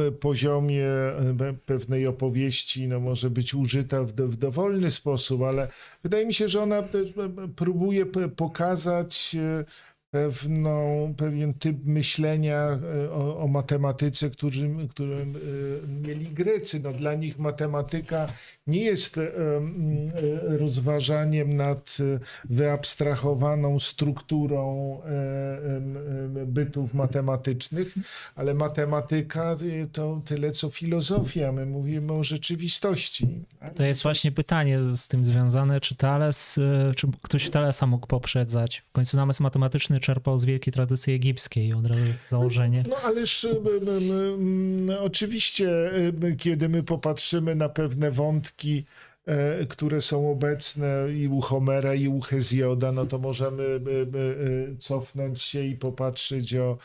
[0.07, 5.67] e, poziomie e, pewnej opowieści no, może być użyta w, w dowolny sposób, ale
[6.03, 6.83] wydaje mi się, że ona
[7.55, 9.35] próbuje pokazać
[10.11, 16.79] pewną, pewien typ myślenia e, o, o matematyce, którym, którym e, mieli Grecy.
[16.83, 18.27] No, dla nich matematyka
[18.67, 19.31] nie jest e,
[20.57, 21.97] rozważaniem nad
[22.49, 24.65] wyabstrahowaną strukturą
[26.45, 27.95] bytów matematycznych,
[28.35, 29.55] ale matematyka
[29.91, 31.51] to tyle co filozofia.
[31.51, 33.27] My mówimy o rzeczywistości.
[33.75, 36.59] To jest właśnie pytanie z tym związane, czy Thales,
[36.95, 38.83] czy ktoś Thalesa mógł poprzedzać?
[38.89, 42.83] W końcu namysł matematyczny czerpał z wielkiej tradycji egipskiej, od razu założenie.
[42.89, 48.85] No ależ em, em, em, oczywiście, em, kiedy my popatrzymy na pewne wątki,
[49.25, 54.77] e, które są obecne i u Homera, i u Hezjoda, no to możemy em, em,
[54.77, 56.77] cofnąć się i popatrzeć o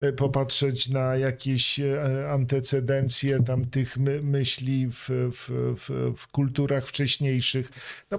[0.00, 6.86] e, popatrzeć na jakieś e, antecedencje tam tych my, myśli w, w, w, w kulturach
[6.86, 7.70] wcześniejszych.
[8.10, 8.18] No,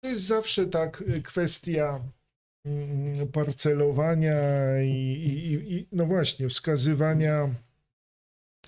[0.00, 2.00] to jest zawsze tak e, kwestia
[3.32, 4.36] parcelowania
[4.82, 7.54] i, i, i no właśnie, wskazywania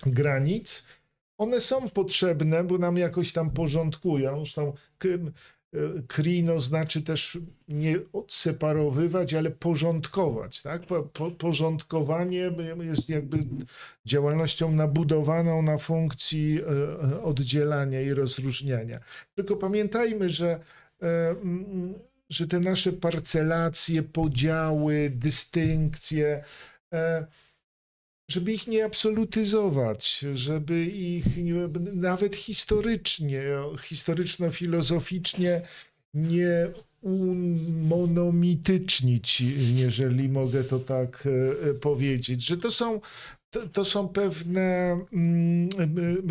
[0.05, 0.85] granic,
[1.37, 4.37] one są potrzebne, bo nam jakoś tam porządkują.
[4.37, 4.73] Zresztą
[6.07, 7.37] krino znaczy też
[7.67, 10.61] nie odseparowywać, ale porządkować.
[10.61, 10.81] Tak?
[10.81, 13.37] Po, po, porządkowanie jest jakby
[14.05, 18.99] działalnością nabudowaną na funkcji e, e, oddzielania i rozróżniania.
[19.35, 20.59] Tylko pamiętajmy, że,
[21.01, 21.35] e,
[22.31, 26.43] że te nasze parcelacje, podziały, dystynkcje,
[28.29, 31.25] żeby ich nie absolutyzować, żeby ich
[31.93, 33.43] nawet historycznie,
[33.81, 35.61] historyczno-filozoficznie
[36.13, 36.71] nie
[37.01, 39.41] umonomitycznić,
[39.75, 41.27] jeżeli mogę to tak
[41.69, 43.01] e, powiedzieć, że to są,
[43.51, 45.69] to, to są pewne mm,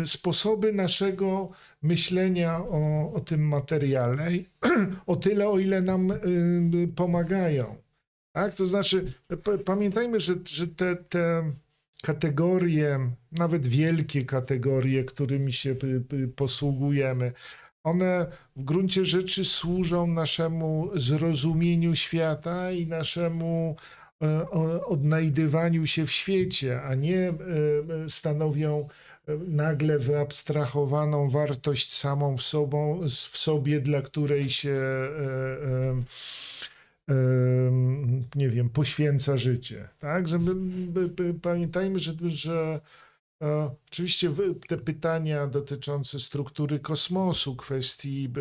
[0.05, 1.49] sposoby naszego
[1.81, 4.29] myślenia o, o tym materiale,
[5.07, 6.13] o tyle, o ile nam
[6.95, 7.75] pomagają.
[8.31, 8.53] Tak?
[8.53, 9.13] To znaczy,
[9.65, 11.51] pamiętajmy, że, że te, te
[12.03, 15.75] kategorie, nawet wielkie kategorie, którymi się
[16.35, 17.31] posługujemy,
[17.83, 23.75] one w gruncie rzeczy służą naszemu zrozumieniu świata i naszemu
[24.85, 27.33] odnajdywaniu się w świecie, a nie e,
[28.07, 28.87] stanowią
[29.27, 34.79] e, nagle wyabstrahowaną wartość samą w, sobą, w sobie, dla której się
[38.35, 39.89] nie wiem, poświęca życie.
[39.99, 40.27] Tak?
[40.27, 40.53] Żeby,
[41.41, 42.81] pamiętajmy, że, że e,
[43.87, 44.31] oczywiście
[44.67, 48.33] te pytania dotyczące struktury kosmosu, kwestii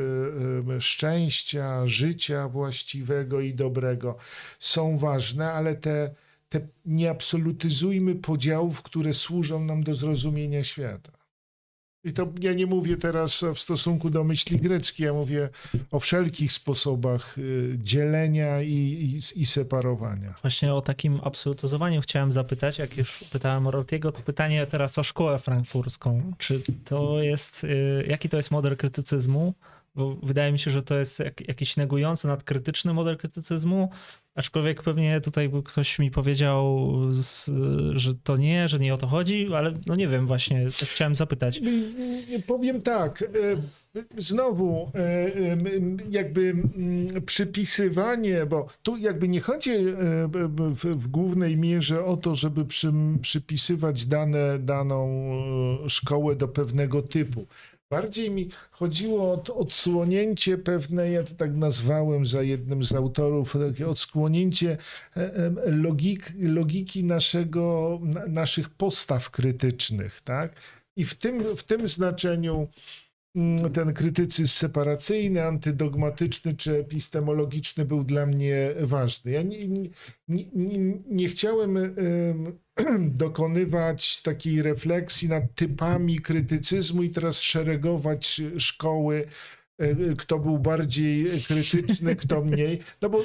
[0.79, 4.17] szczęścia, życia właściwego i dobrego
[4.59, 6.15] są ważne, ale te,
[6.49, 11.20] te nie absolutyzujmy podziałów, które służą nam do zrozumienia świata.
[12.05, 15.49] I to ja nie mówię teraz w stosunku do myśli greckiej, ja mówię
[15.91, 20.35] o wszelkich sposobach y, dzielenia i, i, i separowania.
[20.43, 23.67] Właśnie o takim absolutyzowaniu chciałem zapytać, jak już pytałem
[24.07, 26.33] o to pytanie teraz o szkołę frankfurską.
[26.39, 29.55] Czy to jest, y, jaki to jest model krytycyzmu?
[29.95, 31.19] Bo wydaje mi się, że to jest
[31.49, 33.91] jakiś negujący, nadkrytyczny model krytycyzmu,
[34.35, 36.91] aczkolwiek pewnie tutaj ktoś mi powiedział,
[37.93, 41.61] że to nie, że nie o to chodzi, ale no nie wiem właśnie, chciałem zapytać.
[42.47, 43.27] Powiem tak, e,
[44.19, 45.31] znowu e,
[46.11, 46.55] jakby
[47.27, 49.85] przypisywanie, bo tu jakby nie chodzi e,
[50.85, 55.09] w, głównej mierze o to, żeby przy, przypisywać dane, daną
[55.89, 57.47] szkołę do pewnego typu.
[57.91, 63.89] Bardziej mi chodziło o odsłonięcie pewnej, ja to tak nazwałem za jednym z autorów, takie
[63.89, 64.77] odsłonięcie
[65.17, 70.21] e, logik, logiki naszego, naszych postaw krytycznych.
[70.21, 70.53] Tak?
[70.97, 72.69] I w tym, w tym znaczeniu
[73.73, 79.31] ten krytycyzm separacyjny, antydogmatyczny czy epistemologiczny był dla mnie ważny.
[79.31, 81.79] Ja nie, nie, nie, nie chciałem
[83.25, 89.27] dokonywać takiej refleksji nad typami krytycyzmu i teraz szeregować szkoły
[90.19, 92.79] kto był bardziej krytyczny, kto mniej.
[93.03, 93.25] No bo,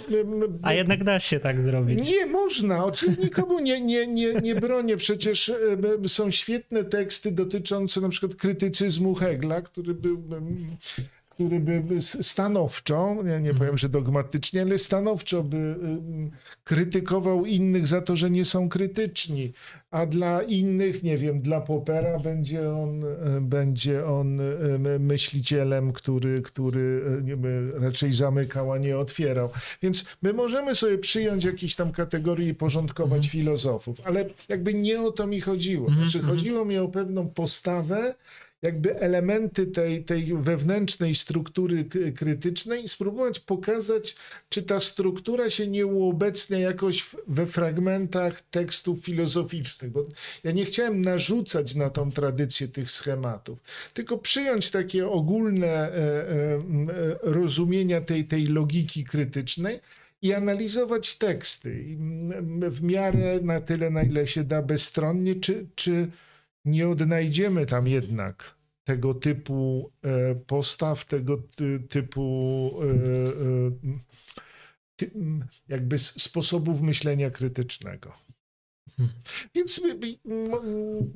[0.62, 2.08] A jednak da się tak zrobić.
[2.08, 4.98] Nie można, oczywiście nikomu nie, nie, nie, nie bronię.
[4.98, 10.24] Przecież e, są świetne teksty dotyczące na przykład krytycyzmu Hegla, który był
[11.36, 15.76] który by stanowczo, ja nie powiem, że dogmatycznie, ale stanowczo by
[16.64, 19.54] krytykował innych za to, że nie są krytyczni,
[19.92, 23.06] a dla innych, nie wiem, dla Popera będzie on,
[23.42, 24.40] będzie on
[25.00, 27.02] myślicielem, który, który
[27.74, 29.50] raczej zamykał, a nie otwierał.
[29.82, 33.30] Więc my możemy sobie przyjąć jakieś tam kategorie i porządkować mm.
[33.30, 35.88] filozofów, ale jakby nie o to mi chodziło.
[35.88, 36.38] Mhm, znaczy, mhm.
[36.38, 38.16] chodziło mi o pewną postawę,
[38.66, 41.86] jakby elementy tej, tej wewnętrznej struktury
[42.16, 44.16] krytycznej i spróbować pokazać,
[44.50, 50.06] czy ta struktura się nie uobecnia jakoś we fragmentach tekstów filozoficznych, bo
[50.44, 53.60] ja nie chciałem narzucać na tą tradycję tych schematów,
[53.94, 56.60] tylko przyjąć takie ogólne e, e, e,
[57.22, 59.80] rozumienia tej, tej logiki krytycznej,
[60.22, 61.98] i analizować teksty.
[62.70, 66.08] W miarę na tyle, na ile się da bezstronnie, czy, czy
[66.66, 68.55] nie odnajdziemy tam jednak
[68.86, 71.38] tego typu e, postaw, tego
[71.90, 72.86] typu e,
[75.06, 75.10] e,
[75.68, 78.14] jakby sposobów myślenia krytycznego.
[78.98, 79.16] Hmm.
[79.56, 79.82] Więc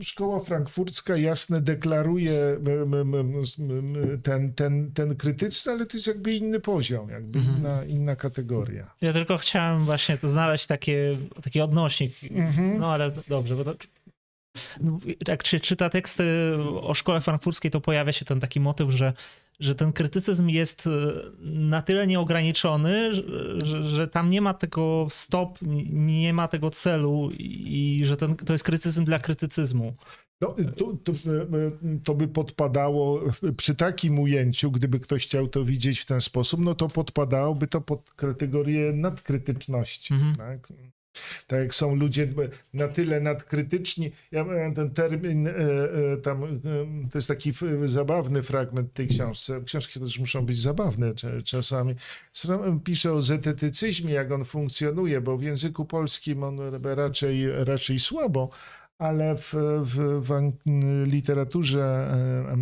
[0.01, 2.59] szkoła frankfurcka jasne deklaruje
[4.23, 7.57] ten, ten, ten krytyczny, ale to jest jakby inny poziom, jakby mhm.
[7.57, 8.93] inna, inna kategoria.
[9.01, 12.13] Ja tylko chciałem właśnie to znaleźć takie, taki odnośnik.
[12.31, 12.79] Mhm.
[12.79, 13.75] No ale dobrze, bo to
[15.27, 16.23] jak się czyta teksty
[16.81, 19.13] o szkole frankfurskiej, to pojawia się ten taki motyw, że
[19.59, 20.89] że ten krytycyzm jest e,
[21.41, 23.13] na tyle nieograniczony,
[23.63, 28.53] że, że, tam nie ma tego stop, nie ma tego celu i że ten, to
[28.53, 29.93] jest krytycyzm dla krytycyzmu.
[30.41, 31.13] No, to, to,
[32.03, 33.21] to, by podpadało
[33.57, 37.81] przy takim ujęciu, gdyby ktoś chciał to widzieć w ten sposób, no to podpadałoby to
[37.81, 40.13] pod kategorię nadkrytyczności.
[40.13, 40.35] Mhm.
[40.35, 40.73] Tak?
[41.47, 42.27] Tak jak są ludzie
[42.73, 44.11] na tyle nadkrytyczni.
[44.31, 46.47] Ja miałem ten termin, e, e, tam, e,
[47.11, 47.53] to jest taki
[47.85, 49.53] zabawny fragment tej książki.
[49.65, 51.95] Książki też muszą być zabawne czasami.
[52.83, 58.49] Pisze o zetetycyzmie, jak on funkcjonuje, bo w języku polskim on raczej, raczej słabo,
[58.97, 59.53] ale w,
[59.83, 60.51] w, w
[61.05, 62.11] literaturze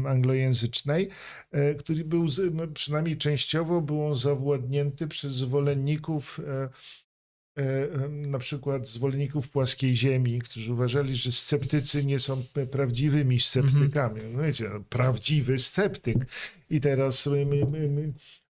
[0.08, 1.10] anglojęzycznej,
[1.80, 2.26] który był
[2.74, 6.40] przynajmniej częściowo był on zawładnięty przez zwolenników
[8.10, 14.22] na przykład zwolenników płaskiej ziemi, którzy uważali, że sceptycy nie są prawdziwymi sceptykami.
[14.34, 16.18] No wiecie, no, prawdziwy sceptyk.
[16.70, 17.30] I teraz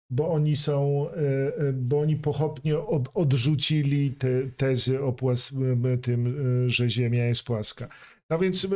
[0.09, 1.17] bo oni są, e,
[1.57, 2.79] e, bo oni pochopnie
[3.13, 5.53] odrzucili te tezy o płas,
[6.01, 6.35] tym,
[6.69, 7.87] że Ziemia jest płaska.
[8.29, 8.67] No więc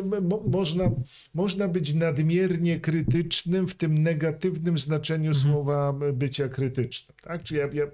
[0.48, 0.92] można,
[1.34, 5.46] można być nadmiernie krytycznym w tym negatywnym znaczeniu mhm.
[5.46, 7.18] słowa bycia krytycznym.
[7.22, 7.44] Tak?
[7.44, 7.86] Czyli ja, ja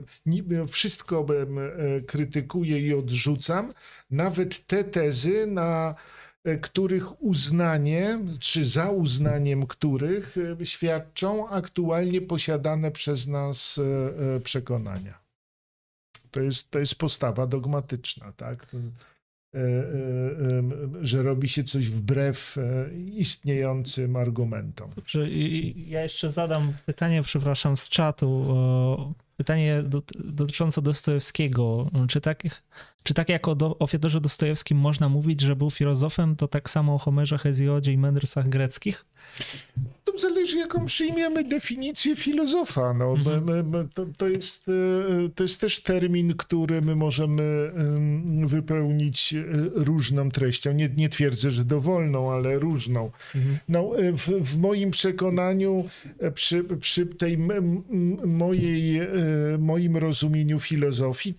[0.67, 3.73] wszystko e, krytykuję i odrzucam,
[4.11, 5.95] nawet te tezy, na
[6.43, 13.79] e, których uznanie, czy za uznaniem których e, świadczą aktualnie posiadane przez nas
[14.43, 15.19] przekonania.
[16.31, 18.67] To jest, to jest postawa dogmatyczna, tak?
[19.55, 19.63] E, e,
[21.01, 24.89] że robi się coś wbrew e, istniejącym argumentom.
[24.95, 25.29] Dobrze,
[25.75, 28.47] ja jeszcze zadam pytanie, przepraszam, z czatu.
[29.37, 29.83] Pytanie
[30.19, 31.91] dotyczące Dostojewskiego.
[32.07, 32.43] Czy tak,
[33.03, 36.95] czy tak jak o, o Fiodorze Dostojewskim można mówić, że był filozofem, to tak samo
[36.95, 39.05] o Homerze, Hezjodzie i Mędrsach greckich?
[40.19, 42.93] Zależy, jaką przyjmiemy definicję filozofa.
[42.93, 43.89] No, mhm.
[43.93, 47.71] to, to, jest, e, to jest też termin, który my możemy
[48.45, 49.43] wypełnić e,
[49.73, 50.71] różną treścią.
[50.71, 53.11] Nie, nie twierdzę, że dowolną, ale różną.
[53.35, 53.57] Mhm.
[53.69, 55.85] No, e, w, w, moim przekonaniu,
[56.33, 57.37] przy, przy tej
[58.25, 59.01] mojej,
[59.59, 61.35] moim rozumieniu filozofii,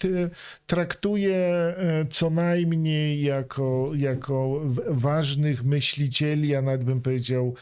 [0.66, 1.74] traktuję
[2.10, 7.54] co najmniej jako, jako ważnych myślicieli, a nawet bym powiedział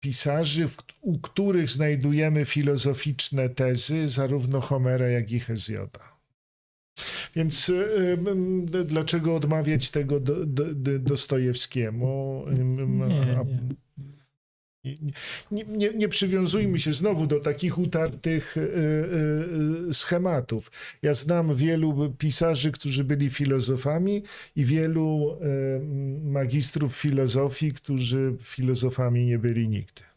[0.00, 0.68] pisarzy,
[1.00, 6.18] u których znajdujemy filozoficzne tezy, zarówno Homera, jak i Hezjoda.
[7.36, 7.72] Więc
[8.84, 12.44] dlaczego odmawiać tego do, do, Dostojewskiemu?
[12.52, 13.34] Nie, nie.
[15.50, 20.70] Nie, nie, nie, przywiązujmy się znowu do takich utartych y, y, schematów.
[21.02, 24.22] Ja znam wielu pisarzy, którzy byli filozofami
[24.56, 25.80] i wielu y,
[26.24, 30.07] magistrów filozofii, którzy filozofami nie byli nigdy.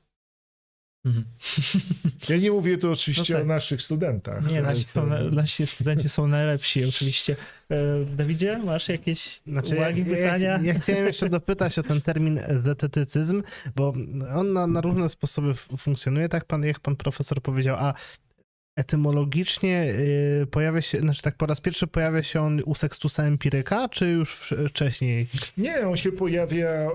[1.06, 1.26] Mhm.
[2.30, 3.46] Ja nie mówię tu oczywiście no tak.
[3.46, 4.52] o naszych studentach.
[4.52, 7.36] Nie, nasi, są, nasi studenci są najlepsi oczywiście.
[7.72, 10.50] E, Dawidzie, masz jakieś znaczy, uwagi, ja, pytania?
[10.50, 13.44] Ja, ja, chciałem jeszcze dopytać o ten termin zetetycyzm,
[13.76, 13.94] bo
[14.36, 17.94] on na, na różne sposoby funkcjonuje, tak pan, jak pan profesor powiedział, a
[18.76, 19.94] etymologicznie
[20.42, 24.08] y, pojawia się, znaczy tak po raz pierwszy pojawia się on u Sextusa Empiryka, czy
[24.08, 25.28] już wcześniej?
[25.58, 26.90] Nie, on się pojawia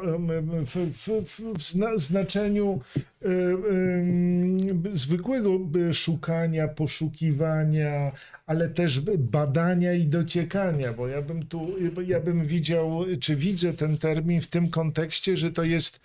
[0.67, 2.81] w, w, w znaczeniu
[3.25, 5.59] y, y, zwykłego
[5.93, 8.13] szukania, poszukiwania,
[8.47, 11.75] ale też badania i dociekania, bo ja bym tu,
[12.07, 16.01] ja bym widział, czy widzę ten termin w tym kontekście, że to jest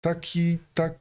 [0.00, 0.98] taki, tak,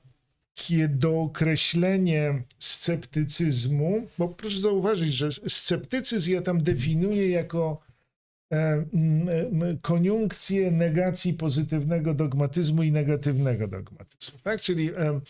[0.60, 7.82] takie dookreślenie sceptycyzmu, bo proszę zauważyć, że sceptycyzm ja tam definiuję jako
[8.54, 8.86] e,
[9.82, 14.40] koniunkcję negacji pozytywnego dogmatyzmu i negatywnego dogmatyzmu.
[14.44, 14.62] Tak?
[14.62, 15.22] Czyli e,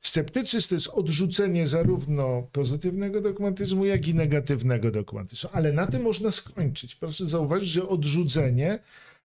[0.00, 5.50] sceptycyzm to jest odrzucenie zarówno pozytywnego dogmatyzmu, jak i negatywnego dogmatyzmu.
[5.52, 6.94] Ale na tym można skończyć.
[6.94, 8.78] Proszę zauważyć, że odrzucenie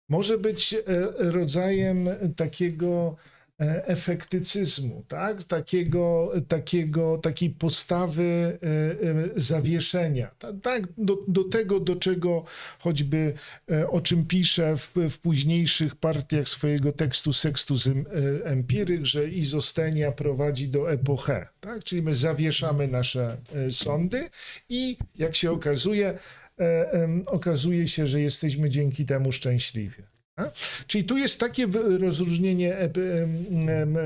[0.10, 0.82] może być e,
[1.18, 3.16] rodzajem takiego
[3.60, 5.43] efektycyzmu, tak?
[5.43, 8.68] takiego, takiego, takiej postawy e,
[9.10, 10.32] e, zawieszenia.
[10.62, 12.43] Tak, do, do tego, do czego
[12.80, 13.34] choćby
[13.89, 17.89] o czym pisze w, w późniejszych partiach swojego tekstu Sextus
[18.43, 21.84] Empiryk, że izostenia prowadzi do epoche, tak?
[21.84, 23.38] czyli my zawieszamy nasze
[23.70, 24.29] sądy
[24.70, 26.20] i jak się okazuje,
[27.25, 30.04] okazuje się, że jesteśmy dzięki temu szczęśliwi.
[30.87, 31.67] Czyli tu jest takie
[31.99, 32.78] rozróżnienie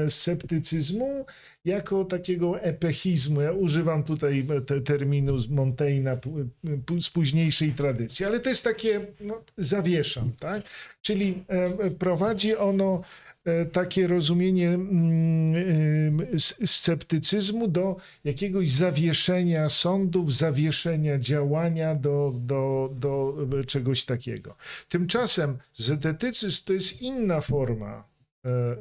[0.10, 1.26] sceptycyzmu
[1.65, 3.41] jako takiego epechizmu.
[3.41, 6.18] Ja używam tutaj te, terminu z Montaigne
[7.01, 10.61] z późniejszej tradycji, ale to jest takie, no, zawieszam, tak?
[11.01, 11.43] Czyli
[11.99, 13.01] prowadzi ono
[13.72, 23.36] takie rozumienie mm, e, sceptycyzmu do jakiegoś zawieszenia sądów, zawieszenia działania do, do, do
[23.68, 24.56] czegoś takiego.
[24.90, 28.07] Tymczasem zetetycyzm to jest inna forma
[28.45, 28.78] e, e, e,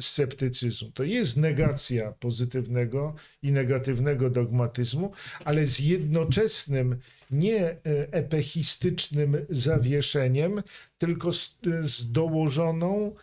[0.00, 0.90] sceptycyzmu.
[0.90, 5.12] To jest negacja pozytywnego i negatywnego dogmatyzmu,
[5.44, 6.96] ale z jednoczesnym,
[7.30, 7.78] nie e,
[8.12, 10.62] epechistycznym zawieszeniem,
[10.98, 13.14] tylko z, z dołożoną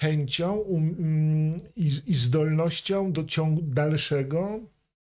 [0.00, 4.60] chęcią um, mm, i, i zdolnością do ciąg, dalszego,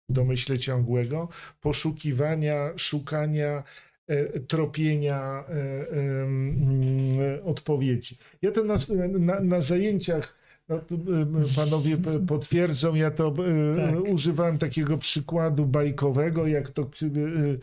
[0.08, 1.28] domyśle ciągłego,
[1.60, 3.64] poszukiwania, szukania,
[4.06, 8.16] e, tropienia e, mm, odpowiedzi.
[8.42, 8.74] Ja to na,
[9.18, 10.38] na, na zajęciach
[10.68, 11.96] no, em, panowie
[12.26, 14.12] potwierdzą, ja to e, Tak.
[14.12, 17.58] używałem takiego przykładu bajkowego, jak to e, e,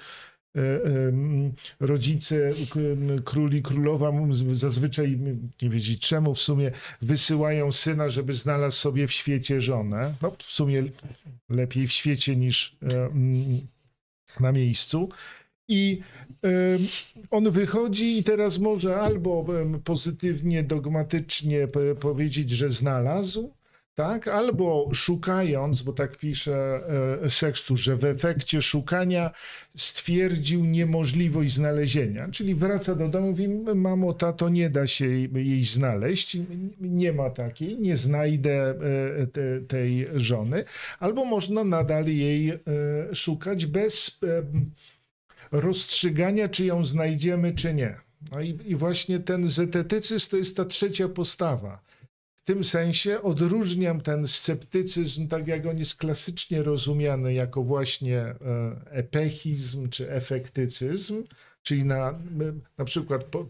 [1.79, 4.11] rodzice k- m, króli, królowa
[4.51, 5.19] zazwyczaj,
[5.61, 6.71] nie wiedzieć czemu w sumie,
[7.01, 10.13] wysyłają syna, żeby znalazł sobie w świecie żonę.
[10.21, 10.83] No w sumie
[11.49, 13.09] lepiej w świecie niż e,
[14.39, 15.09] na miejscu.
[15.67, 15.99] I
[17.31, 19.45] on wychodzi i teraz może albo
[19.83, 21.67] pozytywnie, dogmatycznie
[21.99, 23.53] powiedzieć, że znalazł,
[23.95, 24.27] tak?
[24.27, 26.81] Albo szukając, bo tak pisze
[27.23, 29.31] e, Sextus, że w efekcie szukania
[29.75, 32.27] stwierdził niemożliwość znalezienia.
[32.31, 36.37] Czyli wraca do domu, mówi, mamo, tato, nie da się jej, znaleźć,
[36.81, 40.63] nie ma takiej, nie znajdę e, te, tej żony.
[40.99, 42.59] Albo można nadal jej e,
[43.13, 44.19] szukać bez
[45.51, 47.95] rozstrzygania, czy ją znajdziemy, czy nie.
[48.31, 51.85] No i, i właśnie ten zetetycyzm to jest ta trzecia postawa.
[52.45, 58.35] Tym sensie odróżniam ten sceptycyzm, tak jak on jest klasycznie rozumiany, jako właśnie e,
[58.91, 61.23] epechizm czy efektycyzm,
[61.63, 62.19] czyli na,
[62.77, 63.45] na przykład po,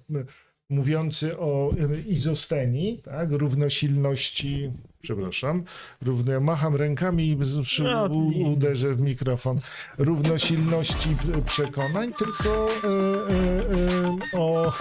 [0.70, 4.72] mówiący o e, izostenii, tak, równosilności,
[5.06, 5.64] przepraszam,
[6.02, 9.60] równo, macham rękami i z- przy, No, u, uderzę w mikrofon,
[9.98, 11.10] równosilności
[11.46, 14.74] przekonań, tylko e, e, e, o,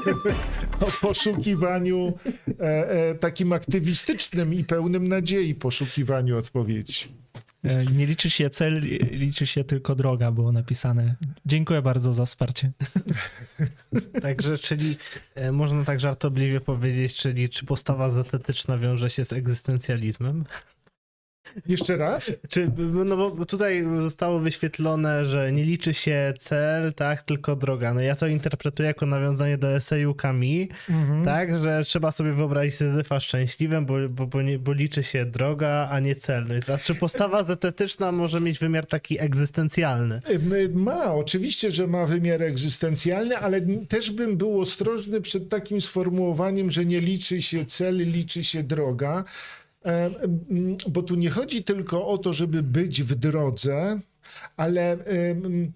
[0.86, 2.12] o poszukiwaniu
[2.60, 7.08] e, e, takim aktywistycznym i pełnym nadziei poszukiwaniu odpowiedzi.
[7.64, 8.80] E, Nie liczy się cel,
[9.10, 11.16] liczy się tylko droga, było napisane.
[11.46, 12.72] Dziękuję bardzo za wsparcie.
[14.22, 14.96] Także, czyli
[15.34, 20.44] e, można tak żartobliwie powiedzieć, czyli czy postawa zetetyczna wiąże się z egzystencjalizmem?
[21.66, 22.32] Jeszcze raz?
[22.48, 22.70] Czy,
[23.04, 27.94] no bo tutaj zostało wyświetlone, że nie liczy się cel, tak, tylko droga.
[27.94, 31.24] No ja to interpretuję jako nawiązanie do eseju Kami, Mhm.
[31.24, 35.88] tak, że trzeba sobie wyobrazić Syzyfa szczęśliwym, bo, bo, bo, nie, bo liczy się droga,
[35.90, 36.44] a nie cel.
[36.48, 40.20] No i teraz, czy postawa zetetyczna może mieć wymiar taki egzystencjalny?
[40.74, 46.84] Ma, oczywiście, że ma wymiar egzystencjalny, ale też bym był ostrożny przed takim sformułowaniem, że
[46.84, 49.24] nie liczy się cel, liczy się droga,
[50.88, 54.00] bo tu nie chodzi tylko o to, żeby być w drodze,
[54.56, 55.72] ale em,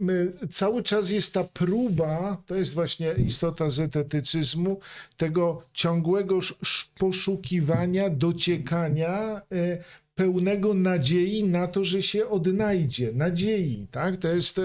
[0.00, 4.80] my- cały czas jest ta próba, to jest właśnie istota zetetycyzmu,
[5.16, 9.78] tego ciągłego sz- sz- poszukiwania, dociekania, e,
[10.14, 13.12] pełnego nadziei na to, że się odnajdzie.
[13.12, 14.16] Nadziei, tak?
[14.16, 14.60] To jest,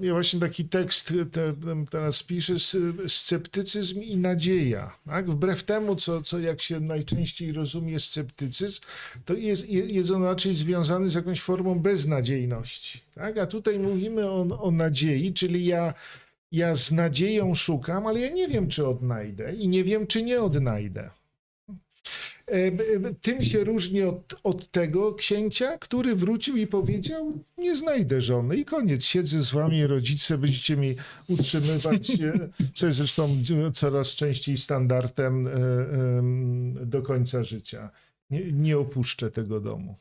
[0.00, 1.54] ja właśnie taki tekst te,
[1.90, 2.54] teraz piszę,
[3.08, 5.30] sceptycyzm i nadzieja, tak?
[5.30, 8.80] Wbrew temu, co, co jak się najczęściej rozumie sceptycyzm,
[9.24, 13.38] to jest, je- jest on raczej związany z jakąś formą beznadziejności, tak?
[13.38, 15.94] A tutaj mówimy o, o nadziei, czyli ja
[16.52, 20.42] ja z nadzieją szukam, ale ja nie wiem, czy odnajdę i nie wiem, czy nie
[20.42, 21.10] odnajdę.
[22.46, 28.56] E, Tym się różni od, od tego księcia, który wrócił i powiedział: Nie znajdę żony
[28.56, 29.04] i koniec.
[29.04, 30.96] Siedzę z wami, rodzice, będziecie mi
[31.28, 33.42] utrzymywać, e, co jest zresztą
[33.72, 35.50] coraz częściej standardem e,
[36.86, 37.90] do końca życia.
[38.30, 39.96] Nie, nie opuszczę tego domu.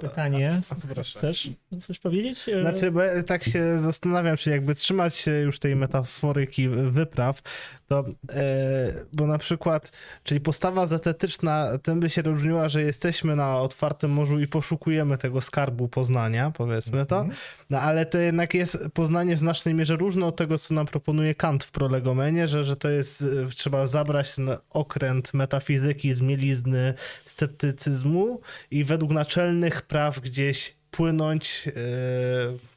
[0.00, 0.62] Pytanie.
[0.68, 1.54] a.
[1.66, 2.46] Chcesz coś powiedzieć?
[2.60, 7.42] Znaczy, bo tak się zastanawiam, czy jakby trzymać się już tej metaforyki wypraw,
[7.86, 13.58] to e, bo na przykład, czyli postawa zetetyczna tym by się różniła, że jesteśmy na
[13.58, 17.26] otwartym morzu i poszukujemy tego skarbu poznania, powiedzmy to,
[17.70, 21.34] no ale to jednak jest poznanie w znacznej mierze różne od tego, co nam proponuje
[21.34, 26.94] Kant w prolegomenie, że, że to jest, e, trzeba zabrać ten okręt metafizyki z mielizny
[27.24, 28.40] sceptycyzmu
[28.70, 31.72] i według naczelnych praw gdzieś płynąć e,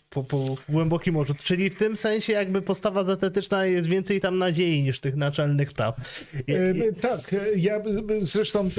[0.10, 1.34] po, po głębokim morzu.
[1.38, 6.26] Czyli w tym sensie jakby postawa zetetyczna jest więcej tam nadziei niż tych naczelnych praw.
[6.48, 7.82] I, E, i, Tak, e, ja
[8.20, 8.70] zresztą e,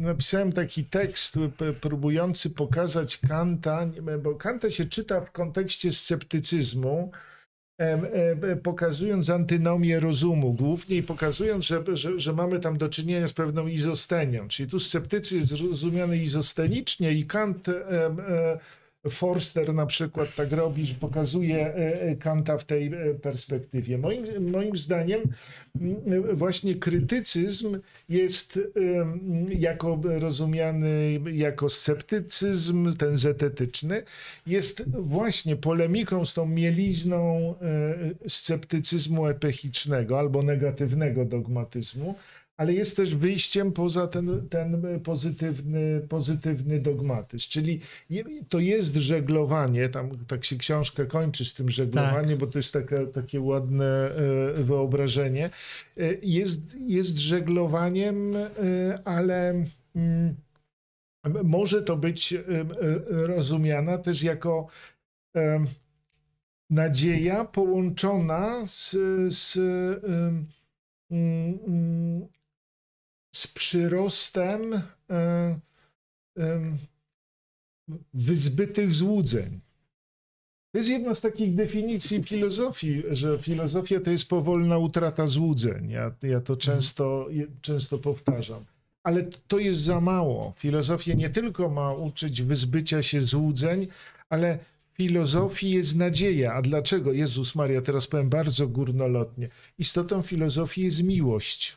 [0.00, 3.86] napisałem taki tekst p- próbujący pokazać Kanta,
[4.22, 7.29] bo Kanta się czyta w kontekście sceptycyzmu, e,
[8.62, 13.66] pokazując antynomię rozumu, głównie i pokazując, że, że, że mamy tam do czynienia z pewną
[13.66, 14.48] izostenią.
[14.48, 17.72] Czyli tu sceptycyzm jest rozumiany izostenicznie i Kant e,
[19.08, 23.98] Forster na przykład tak robi, że pokazuje e, e, Kanta w tej e, perspektywie.
[23.98, 25.20] Moim, moim zdaniem
[25.80, 27.78] mm, właśnie krytycyzm
[28.08, 28.60] jest
[29.48, 34.02] jako rozumiany jako sceptycyzm, ten zetetyczny,
[34.46, 37.54] jest właśnie polemiką z tą mielizną
[38.26, 42.14] sceptycyzmu epechicznego albo negatywnego dogmatyzmu,
[42.60, 47.48] ale jest też wyjściem poza ten, ten pozytywny, pozytywny dogmatyzm.
[47.50, 47.80] Czyli
[48.48, 53.06] to jest żeglowanie, tam tak się książka kończy z tym żeglowaniem, bo to jest takie,
[53.06, 54.10] takie ładne
[54.56, 55.50] e, wyobrażenie.
[55.96, 58.48] E, Jest, jest żeglowaniem, e,
[59.04, 59.64] ale
[59.96, 60.34] mm,
[61.44, 62.66] może to być e, e,
[63.26, 64.66] rozumiana też jako
[66.70, 68.96] nadzieja połączona z,
[69.34, 69.58] z
[73.32, 75.60] z przyrostem e,
[78.14, 79.60] wyzbytych złudzeń.
[80.72, 85.90] To jest jedna z takich definicji filozofii, że filozofia to jest powolna utrata złudzeń.
[85.90, 88.64] Ja, ja to często, je- często powtarzam.
[89.02, 90.52] Ale to jest za mało.
[90.56, 93.86] Filozofia nie tylko ma uczyć wyzbycia się złudzeń,
[94.28, 94.58] ale
[94.92, 96.52] w filozofii jest nadzieja.
[96.52, 97.12] A dlaczego?
[97.12, 99.48] Jezus Maria, teraz powiem bardzo górnolotnie.
[99.78, 101.76] Istotą filozofii jest miłość.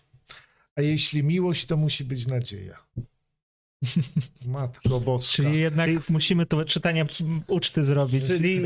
[0.75, 2.85] A jeśli miłość, to musi być nadzieja.
[4.45, 5.35] Matko Boska.
[5.35, 7.05] Czyli jednak musimy to czytanie
[7.47, 8.27] uczty zrobić.
[8.27, 8.65] Czyli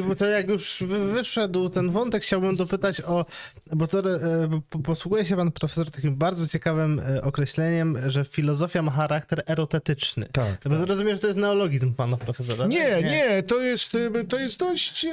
[0.00, 3.26] e, bo to jak już wy- wyszedł ten wątek, chciałbym dopytać o,
[3.72, 8.82] bo to e, po- posługuje się pan profesor takim bardzo ciekawym e, określeniem, że filozofia
[8.82, 10.26] ma charakter erotetyczny.
[10.32, 10.56] Tak.
[10.64, 12.66] Bo rozumiem, że to jest neologizm pana profesora.
[12.66, 13.04] Nie, tak?
[13.04, 13.96] nie, to jest,
[14.28, 15.06] to jest dość,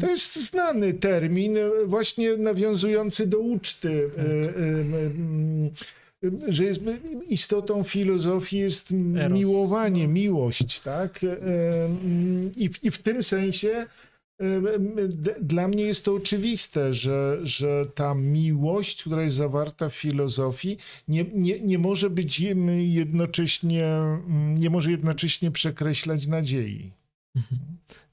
[0.00, 1.56] to jest znany termin,
[1.86, 4.26] właśnie nawiązujący do uczty, y, y, y,
[5.66, 5.70] y,
[6.48, 6.80] że jest
[7.28, 9.38] istotą filozofii jest Eros.
[9.38, 11.24] miłowanie, miłość, tak?
[11.24, 11.38] Y, y,
[12.56, 13.86] I w, i w tym sensie
[15.08, 20.76] d- dla mnie jest to oczywiste, że, że ta miłość, która jest zawarta w filozofii,
[21.08, 22.40] nie, nie, nie może być
[22.78, 23.88] jednocześnie,
[24.54, 26.92] nie może jednocześnie przekreślać nadziei.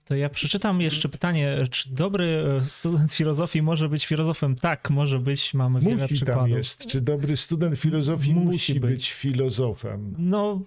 [0.05, 4.55] To ja przeczytam jeszcze pytanie, czy dobry e, student filozofii może być filozofem?
[4.55, 6.57] Tak, może być, mamy wiele Musi tam przykładów.
[6.57, 6.85] jest.
[6.87, 8.91] Czy dobry student filozofii Musi musi, być.
[8.91, 9.11] być.
[9.11, 10.15] filozofem?
[10.17, 10.61] No,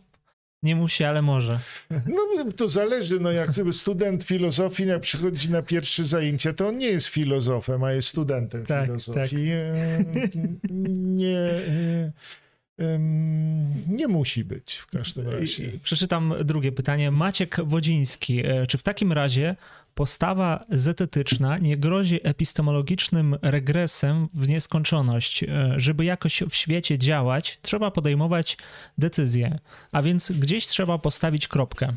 [0.63, 1.61] nie musi, ale może.
[1.91, 6.87] No to zależy, no jak student filozofii jak przychodzi na pierwsze zajęcie, to on nie
[6.89, 9.51] jest filozofem, a jest studentem Tak, filozofii.
[9.51, 10.05] E,
[10.91, 12.13] Nie, e,
[13.89, 15.73] nie musi być w każdym razie.
[15.83, 17.11] Przeczytam drugie pytanie.
[17.11, 18.47] Maciek Wodziński.
[18.47, 19.57] E, Czy w takim razie
[19.95, 25.43] postawa zetetyczna nie grozi epistemologicznym regresem w nieskończoność?
[25.43, 28.59] E, Żeby jakoś w świecie działać, trzeba podejmować
[28.99, 29.59] decyzje,
[29.93, 31.93] a więc gdzieś trzeba postawić kropkę.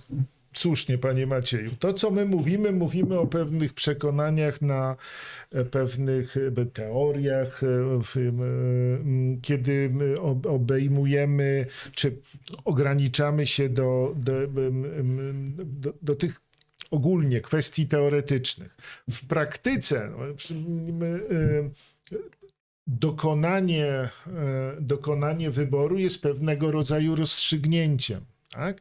[0.54, 1.72] Słusznie, panie Macieju.
[1.80, 4.96] To, co my mówimy, mówimy o pewnych przekonaniach, na
[5.52, 7.68] e, pewnych e, teoriach, e,
[9.42, 12.18] kiedy my ob- obejmujemy, czy
[12.66, 14.34] ograniczamy się do, do,
[15.64, 16.42] do, do tych
[16.92, 18.78] ogólnie kwestii teoretycznych.
[19.10, 20.18] W praktyce no,
[22.88, 24.10] dokonanie,
[24.82, 28.26] dokonanie wyboru jest pewnego rodzaju rozstrzygnięciem.
[28.50, 28.78] Tak?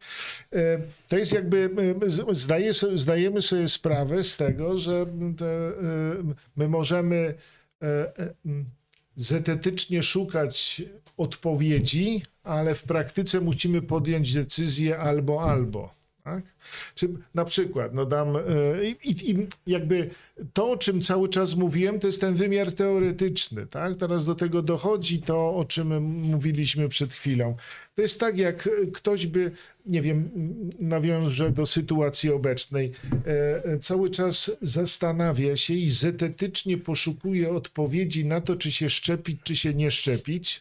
[0.53, 0.79] E,
[1.09, 1.71] To jest jakby,
[2.29, 5.07] e, zdaje, zdajemy sobie sprawę z tego, że e,
[6.57, 7.35] my możemy
[9.17, 10.83] zetetycznie szukać
[11.17, 15.98] odpowiedzi, ale w praktyce musimy podjąć decyzję albo albo.
[16.29, 16.45] Tak?
[16.95, 18.41] Czy na przykład, no dam, e,
[19.05, 20.11] i, i jakby
[20.53, 23.97] to, o czym cały czas mówiłem, to jest ten wymiar teoretyczny, tak?
[23.97, 27.57] Teraz do tego dochodzi to, o czym mówiliśmy przed chwilą.
[27.95, 29.51] To jest tak, jak ktoś by,
[29.87, 30.31] nie wiem,
[30.79, 32.93] nawiążę do sytuacji obecnej,
[33.27, 39.41] e, e, cały czas zastanawia się i zetetycznie poszukuje odpowiedzi na to, czy się szczepić,
[39.43, 40.61] czy się nie szczepić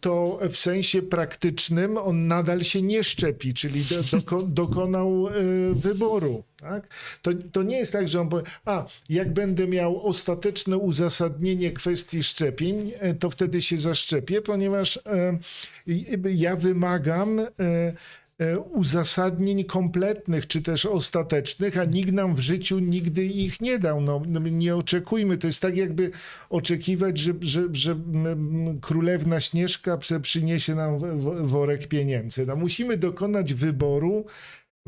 [0.00, 5.32] to w sensie praktycznym on nadal się nie szczepi, czyli do, doko, dokonał e,
[5.74, 6.42] wyboru.
[6.56, 6.88] Tak?
[7.22, 12.22] To, to nie jest tak, że on powie, a jak będę miał ostateczne uzasadnienie kwestii
[12.22, 15.38] szczepień, e, to wtedy się zaszczepię, ponieważ e,
[16.34, 17.40] ja wymagam
[18.72, 24.00] uzasadnień kompletnych, czy też ostatecznych, a nikt nam w życiu nigdy ich nie dał.
[24.00, 25.38] No, no, nie oczekujmy.
[25.38, 26.10] To jest tak, jakby
[26.50, 27.96] oczekiwać, że, że, że
[28.80, 30.98] królewna Śnieżka przyniesie nam
[31.46, 32.46] worek pieniędzy.
[32.46, 34.24] No, musimy dokonać wyboru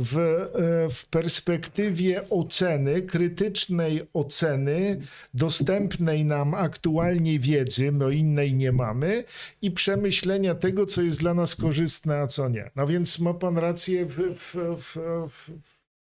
[0.02, 5.00] w, e, w perspektywie oceny, krytycznej oceny,
[5.34, 9.24] dostępnej nam aktualnie wiedzy, bo innej nie mamy,
[9.62, 12.70] i przemyślenia tego, co jest dla nas korzystne, a co nie.
[12.76, 14.96] No więc ma pan rację, w, w, w,
[15.30, 15.50] w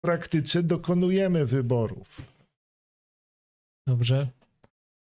[0.04, 2.22] praktyce dokonujemy wyborów.
[3.86, 4.28] Dobrze.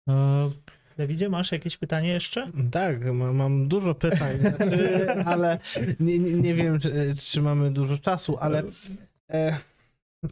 [0.09, 0.51] E,
[0.99, 2.51] Dawidzie, masz jakieś pytanie jeszcze?
[2.71, 5.59] Tak, ma, mam dużo pytań, znaczy, ale
[6.01, 8.63] nie, nie, wiem, czy, czy mamy dużo czasu, ale.
[9.31, 9.59] E,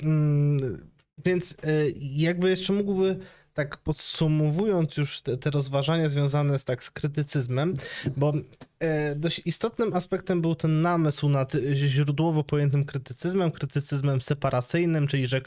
[0.03, 0.89] mm,
[1.25, 3.19] więc e, jakby jeszcze mógłby
[3.55, 7.75] tak podsumowując już te, te, rozważania związane z, tak, z krytycyzmem,
[8.17, 8.33] bo
[8.79, 15.41] e, dość istotnym aspektem był ten namysł nad źródłowo pojętym krytycyzmem, krytycyzmem separacyjnym, czyli że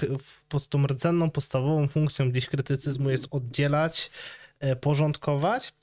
[0.50, 4.12] w, tą rdzenną, podstawową funkcją gdzieś krytycyzmu jest oddzielać
[4.82, 5.74] porządkować.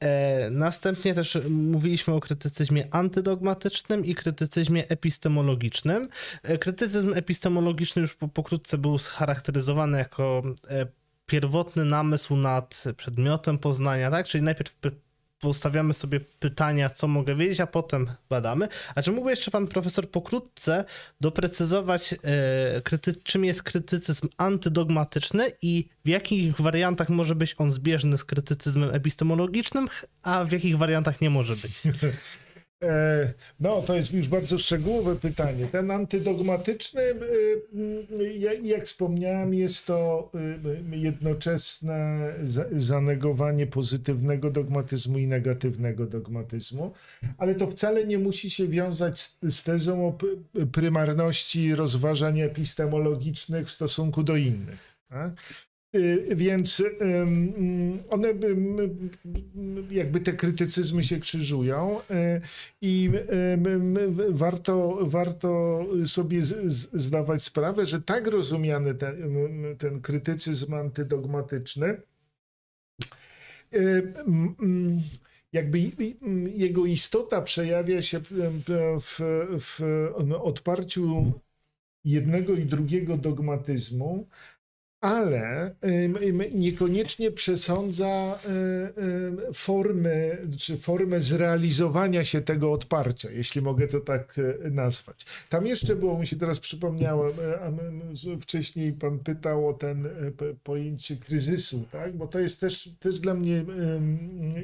[0.00, 6.08] E, następnie też mówiliśmy o krytycyzmie antydogmatycznym i krytycyzmie epistemologicznym.
[6.42, 10.42] E, krytycyzm epistemologiczny już pokrótce był scharakteryzowany jako
[11.26, 14.26] pierwotny namysł nad przedmiotem poznania, tak?
[14.26, 14.76] Czyli najpierw
[15.40, 18.68] postawiamy sobie pytania, co mogę wiedzieć, a potem badamy.
[18.94, 20.84] A czy mógłby jeszcze pan profesor pokrótce
[21.20, 22.14] doprecyzować,
[22.84, 28.94] kryty, czym jest krytycyzm antydogmatyczny i w jakich wariantach może być on zbieżny z krytycyzmem
[28.94, 29.88] epistemologicznym,
[30.22, 31.82] a w jakich wariantach nie może być?
[32.82, 35.66] E, no, to jest już bardzo szczegółowe pytanie.
[35.66, 37.14] Ten antydogmatyczny, e,
[38.62, 40.30] jak wspomniałem, jest to
[40.92, 42.32] e, jednoczesne
[42.72, 46.92] zanegowanie pozytywnego dogmatyzmu i negatywnego dogmatyzmu,
[47.38, 50.18] ale to wcale nie musi się wiązać z tezą o
[50.72, 54.96] prymarności rozważań epistemologicznych w stosunku do innych.
[55.08, 55.32] Tak?
[55.94, 56.82] Y, więc
[58.08, 58.28] one
[59.90, 62.40] jakby te krytycyzmy się krzyżują y,
[62.80, 63.10] i
[64.28, 66.42] warto, warto sobie
[66.92, 69.16] zdawać sprawę, że tak rozumiany ten,
[69.78, 72.00] ten krytycyzm antydogmatyczny
[73.74, 74.12] y,
[75.52, 75.78] jakby
[76.54, 78.30] jego istota przejawia się w,
[79.00, 79.20] w,
[79.60, 79.80] w
[80.42, 81.32] odparciu
[82.04, 84.26] jednego i drugiego dogmatyzmu,
[85.06, 85.74] ale
[86.54, 88.38] niekoniecznie przesądza
[89.54, 95.26] formy, czy formę zrealizowania się tego odparcia, jeśli mogę to tak e, nazwać.
[95.48, 100.08] Tam jeszcze było, mi się teraz przypomniało, e, wcześniej pan pytał o ten
[100.62, 102.16] pojęcie kryzysu, tak?
[102.16, 103.64] bo to jest też, też dla mnie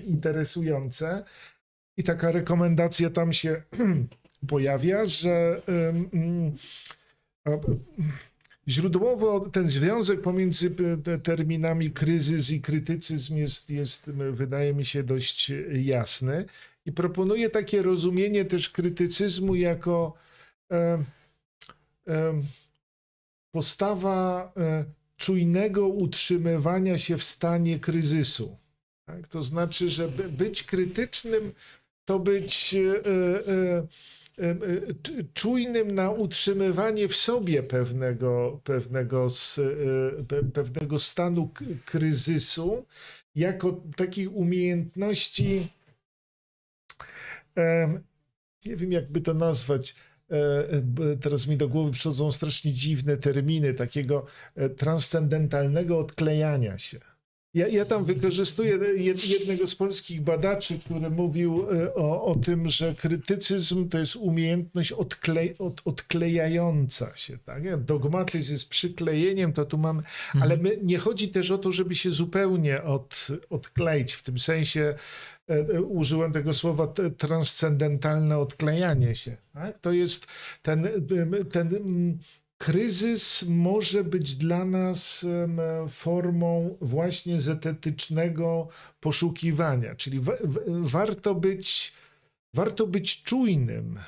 [0.07, 1.25] interesujące
[1.97, 3.63] i taka rekomendacja tam się
[4.49, 5.63] pojawia, że
[8.69, 10.75] Źródłowo ten związek pomiędzy
[11.23, 16.45] terminami kryzys i krytycyzm jest, jest, wydaje mi się, dość jasny.
[16.87, 20.15] I proponuję takie rozumienie też krytycyzmu jako
[20.73, 21.05] e,
[22.09, 22.43] e,
[23.51, 24.85] postawa e,
[25.17, 28.57] czujnego utrzymywania się w stanie kryzysu.
[29.07, 29.29] Tak?
[29.29, 31.53] To znaczy, że być krytycznym
[32.05, 33.87] to być e, e, E,
[35.35, 39.27] czujnym na utrzymywanie w sobie pewnego, pewnego,
[40.29, 41.51] e, pewnego stanu
[41.85, 42.87] kryzysu,
[43.35, 45.69] jako takiej umiejętności,
[47.57, 48.01] e,
[48.65, 49.95] nie wiem jakby to nazwać,
[51.21, 54.27] teraz mi do głowy przychodzą strasznie dziwne terminy, takiego
[54.77, 57.01] transcendentalnego odklejania się.
[57.55, 58.79] Ja, ja tam wykorzystuję
[59.27, 64.93] jednego z polskich badaczy, który mówił e, o, o tym, że krytycyzm to jest umiejętność
[64.93, 67.39] odklej, od, odklejająca się.
[67.39, 67.85] Tak?
[67.85, 70.43] Dogmatyzm jest przyklejeniem, to tu mamy, mhm.
[70.43, 74.13] ale my, nie chodzi też o to, żeby się zupełnie od, odkleić.
[74.13, 74.95] W tym sensie
[75.51, 79.37] e, e, użyłem tego słowa transcendentalne odklejanie się.
[79.55, 79.79] Tak?
[79.79, 80.27] To jest
[80.63, 80.89] ten,
[81.53, 81.69] ten
[82.63, 85.27] kryzys może być dla nas
[85.89, 88.69] formą właśnie zetetycznego
[89.01, 90.21] poszukiwania, czyli
[90.83, 91.93] warto być,
[92.55, 93.99] warto być czujnym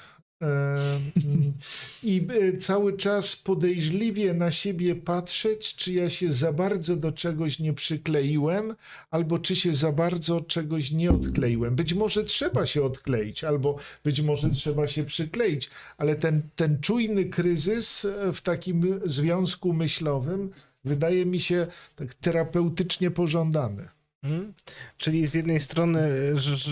[2.02, 7.58] i e, cały czas podejrzliwie na siebie patrzeć, czy ja się za bardzo do czegoś
[7.58, 8.74] nie przykleiłem,
[9.10, 11.76] albo czy się za bardzo czegoś nie odkleiłem.
[11.76, 17.24] Być może trzeba się odkleić, albo być może trzeba się przykleić, ale ten, ten czujny
[17.24, 20.50] kryzys e, w takim związku myślowym
[20.84, 21.66] wydaje mi się
[21.96, 23.88] tak terapeutycznie pożądany.
[24.22, 24.54] Hmm.
[24.98, 26.00] Czyli z jednej strony,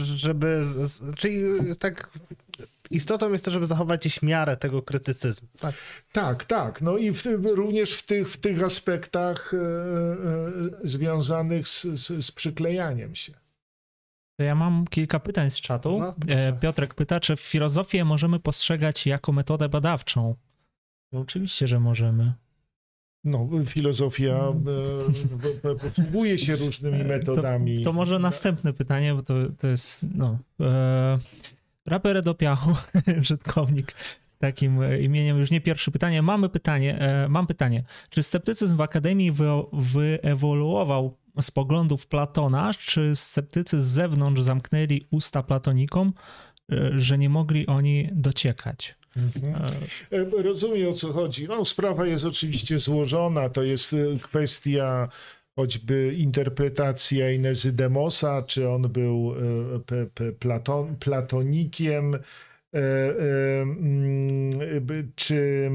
[0.05, 0.63] żeby.
[1.17, 1.43] Czyli
[1.79, 2.11] tak
[2.95, 5.49] istotą jest to, żeby zachować gdzieś miarę tego krytycyzmu.
[5.61, 5.75] Tak,
[6.13, 6.45] tak.
[6.45, 6.83] tak.
[6.83, 9.61] No i w, również w tych, w tych aspektach e, e,
[10.85, 13.33] związanych z, z, z przyklejaniem się.
[14.39, 15.99] Ja mam kilka pytań z czatu.
[15.99, 20.35] No, e, Piotrek pyta, czy filozofię możemy postrzegać jako metodę badawczą?
[21.13, 22.33] Oczywiście, że możemy.
[23.25, 24.53] No, filozofia
[25.65, 27.79] e, posługuje się różnymi metodami.
[27.79, 30.39] To, to może następne pytanie, bo to, to jest, no...
[30.61, 31.19] E,
[31.87, 32.71] raper do piachu,
[33.21, 33.93] użytkownik
[34.27, 36.23] z takim e, imieniem, już nie pierwsze pytanie.
[36.23, 37.85] Mamy pytanie, e, mam pytanie.
[38.11, 45.43] Czy sceptycyzm w Akademii wy, wyewoluował z poglądów Platona, czy sceptycy z zewnątrz zamknęli usta
[45.43, 46.13] platonikom,
[46.73, 48.95] e, że nie mogli oni dociekać?
[49.17, 49.67] Mhm.
[50.43, 51.49] Rozumiem o co chodzi.
[51.49, 53.49] No, sprawa jest oczywiście złożona.
[53.49, 55.09] To jest kwestia
[55.57, 59.35] choćby interpretacji Ainezy Demosa, czy on był
[60.19, 62.19] e, platon, platonikiem, e,
[62.79, 63.67] e,
[65.15, 65.71] czy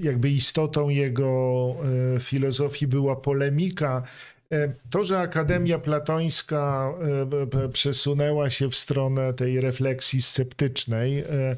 [0.00, 1.74] jakby istotą jego
[2.20, 4.02] filozofii była polemika.
[4.52, 11.56] E, To, że Akademia Platońska e, b- przesunęła się w stronę tej refleksji sceptycznej, e,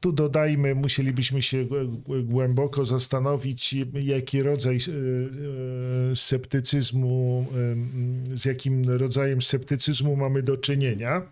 [0.00, 4.78] tu dodajmy, musielibyśmy się głę- głę- głęboko zastanowić, jaki rodzaj e,
[6.12, 7.46] e, sceptycyzmu,
[8.32, 11.22] e, z jakim rodzajem sceptycyzmu mamy do czynienia,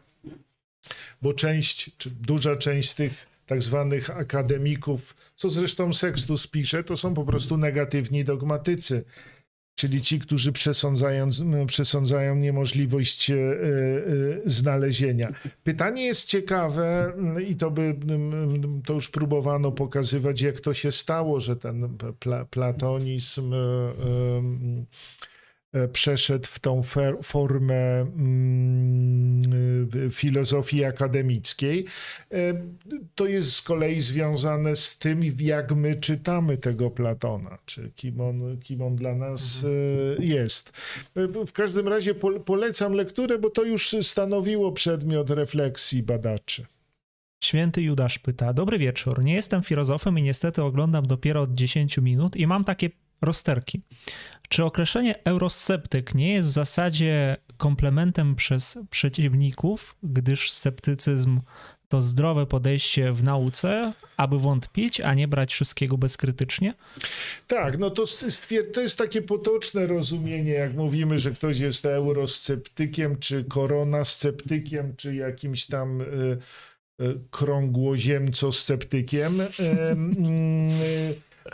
[1.23, 7.15] bo część, czy duża część tych tak zwanych akademików, co zresztą Sextus pisze, to są
[7.15, 9.05] po prostu negatywni dogmatycy
[9.81, 11.29] czyli ci, którzy przesądzają,
[11.67, 13.57] przesądzają niemożliwość e, e,
[14.47, 15.33] znalezienia.
[15.65, 20.93] Pytanie jest ciekawe mm, i to by mm, to już próbowano pokazywać, jak to się
[20.93, 23.57] stało, że ten pla, platonizm e,
[25.93, 31.85] przeszedł w tą fer, formę mm, filozofii akademickiej.
[32.33, 32.37] E,
[33.15, 38.59] To jest z kolei związane z tym, jak my czytamy tego Platona, czy kim on,
[38.61, 39.67] kim on dla nas
[40.19, 40.73] e, jest.
[41.17, 46.67] E, W każdym razie pol- polecam lekturę, bo to już stanowiło przedmiot refleksji badaczy.
[47.45, 49.25] Święty Judasz pyta: Dobry wieczór.
[49.25, 52.91] Nie jestem filozofem i niestety oglądam dopiero od 10 minut i mam takie
[53.23, 53.83] rozterki.
[54.51, 61.41] Czy określenie eurosceptyk nie jest w zasadzie komplementem przez przeciwników, gdyż sceptycyzm
[61.89, 66.75] to zdrowe podejście w nauce, aby wątpić, a nie brać wszystkiego bezkrytycznie?
[67.47, 68.05] Tak, no to,
[68.73, 75.67] to jest takie potoczne rozumienie, jak mówimy, że ktoś jest eurosceptykiem, czy koronasceptykiem, czy jakimś
[75.67, 76.39] tam y, y,
[77.31, 79.41] krągłoziemco-sceptykiem.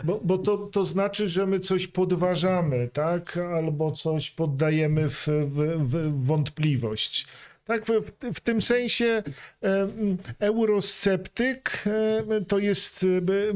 [0.03, 3.37] Bo bo to, to znaczy, że my coś podważamy, tak?
[3.37, 7.27] Albo coś poddajemy w, w, w wątpliwość.
[7.65, 7.91] Tak, w,
[8.33, 9.23] w- tym sensie
[10.39, 11.83] eurosceptyk
[12.47, 13.05] to jest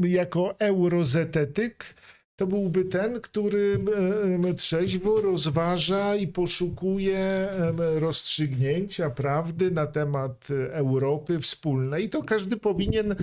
[0.04, 1.94] jako eurozetetyk,
[2.42, 3.78] to byłby ten, który
[4.56, 7.48] trzeźwo rozważa i poszukuje
[7.94, 12.08] rozstrzygnięcia prawdy na temat Europy wspólnej.
[12.08, 13.14] To każdy powinien,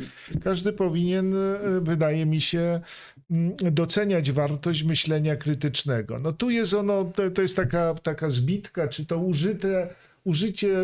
[0.44, 1.36] każdy powinien,
[1.82, 2.82] wydaje mi się,
[3.32, 6.20] mm, doceniać wartość myślenia krytycznego.
[6.20, 9.96] No tu jest ono, to, to jest taka, taka zbitka, czy to użyte
[10.30, 10.82] użycie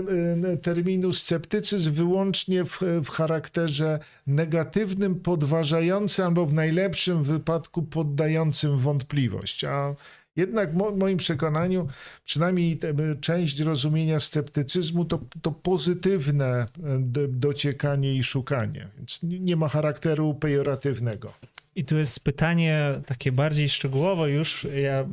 [0.54, 9.64] y, terminu sceptycyzm wyłącznie w, w charakterze negatywnym, podważającym albo w najlepszym wypadku poddającym wątpliwość.
[9.64, 9.96] A
[10.36, 11.88] jednak mo- moim przekonaniu,
[12.26, 18.88] przynajmniej te, część rozumienia sceptycyzmu to, to pozytywne y, do, dociekanie i szukanie.
[18.98, 21.34] Więc nie ma charakteru pejoratywnego.
[21.76, 24.68] I tu jest pytanie takie bardziej szczegółowe już.
[24.84, 25.06] Ja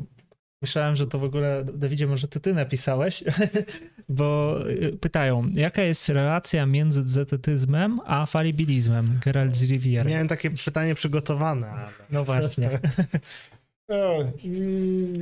[0.62, 3.24] myślałem, że to w ogóle, Dawidzie, może ty, ty napisałeś,
[4.08, 9.18] bo y, pytają, jaka jest relacja między zetetyzmem a falibilizmem?
[9.24, 10.10] Gerald z Riviera.
[10.10, 11.92] Miałem takie pytanie przygotowane, ale...
[12.10, 12.70] No właśnie.
[13.88, 15.14] Mm,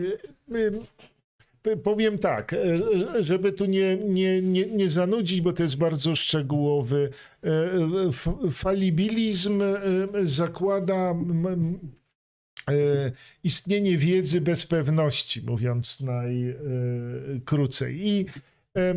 [0.53, 2.79] y, y, Powiem tak, e,
[3.23, 7.11] żeby tu nie, nie, nie, nie zanudzić, bo to jest bardzo szczegółowy.
[8.51, 9.62] Falibilizm
[10.23, 11.15] zakłada
[13.44, 18.09] istnienie wiedzy bez pewności, mówiąc najkrócej.
[18.09, 18.26] I
[18.74, 18.94] e,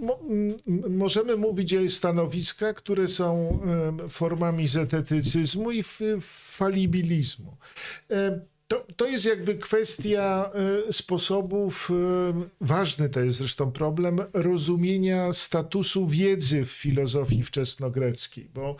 [0.00, 0.56] mo- m,
[0.96, 3.60] możemy mówić o stanowiskach, które są
[4.04, 5.82] e, formami zetetycyzmu i
[6.20, 7.56] falibilizmu.
[8.10, 10.50] E, To, to jest jakby kwestia
[10.88, 11.94] e, sposobów, e,
[12.60, 18.76] ważny to jest zresztą problem, rozumienia statusu wiedzy w filozofii wczesnogreckiej, bo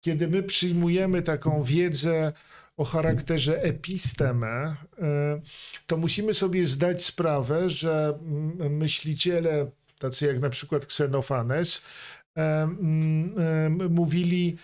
[0.00, 2.32] kiedy my przyjmujemy taką wiedzę
[2.76, 5.40] o charakterze episteme, e,
[5.86, 8.18] to musimy sobie zdać sprawę, że
[8.70, 11.82] myśliciele, tacy jak na przykład Ksenofanes,
[12.36, 12.68] e, e,
[13.90, 14.56] mówili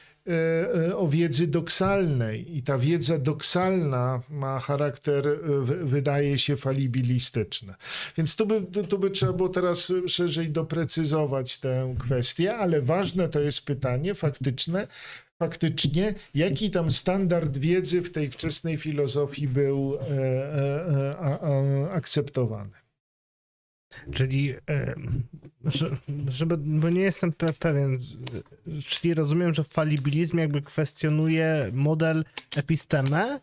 [0.97, 5.39] o wiedzy doksalnej i ta wiedza doksalna ma charakter,
[5.85, 7.75] wydaje się, falibilistyczny.
[8.17, 13.41] Więc tu by, tu by trzeba było teraz szerzej doprecyzować tę kwestię, ale ważne to
[13.41, 14.87] jest pytanie faktyczne,
[15.39, 22.71] faktycznie, jaki tam standard wiedzy w tej wczesnej filozofii był e, e, a, a, akceptowany.
[24.13, 24.95] Czyli, e,
[25.65, 25.97] że,
[26.29, 27.99] żeby, bo nie jestem pe pewien,
[28.87, 32.25] czyli rozumiem, że falibilizm jakby kwestionuje model
[32.57, 33.41] epistemę?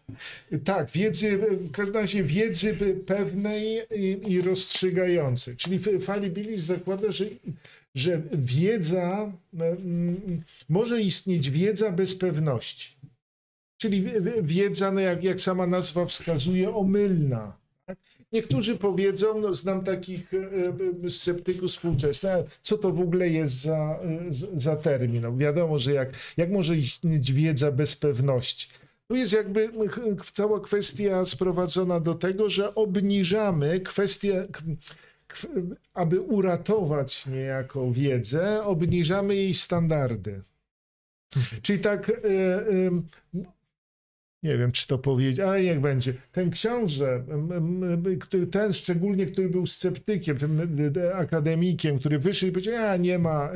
[0.63, 5.55] Tak, wiedzy, w każdym razie wiedzy pewnej i, i rozstrzygającej.
[5.55, 7.26] Czyli falibilizm zakłada, że
[7.95, 9.31] że wiedza,
[10.69, 12.95] może istnieć wiedza bez pewności.
[13.77, 14.05] Czyli
[14.43, 17.57] wiedza, no jak, jak sama nazwa wskazuje, omylna.
[17.85, 17.97] Tak?
[18.31, 20.38] Niektórzy powiedzą, no znam takich e,
[21.05, 25.22] e, sceptyków współczesnych, co to w ogóle jest za, e, za termin.
[25.22, 28.67] No wiadomo, że jak, jak może istnieć wiedza bez pewności.
[29.07, 29.69] Tu jest jakby
[30.34, 34.47] cała kwestia sprowadzona do tego, że obniżamy kwestię,
[35.93, 40.41] aby uratować niejako wiedzę, obniżamy jej standardy.
[41.35, 41.61] Mhm.
[41.61, 43.01] Czyli tak, e, e,
[44.43, 46.13] nie wiem, czy to powiedzieć, ale niech będzie.
[46.31, 47.23] Ten książę,
[48.51, 50.61] ten szczególnie, który był sceptykiem, tym
[51.13, 53.51] akademikiem, który wyszedł i powiedział, a nie ma,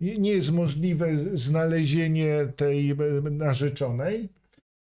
[0.00, 2.96] e, nie jest możliwe znalezienie tej
[3.30, 4.28] narzeczonej,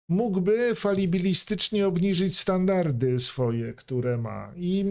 [0.10, 4.54] mógłby falibilistycznie obniżyć standardy swoje, które ma.
[4.58, 4.86] I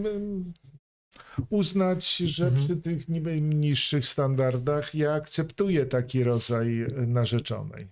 [1.51, 2.65] uznać, że mhm.
[2.65, 7.89] przy tych niby niższych standardach ja akceptuję taki rodzaj narzeczonej.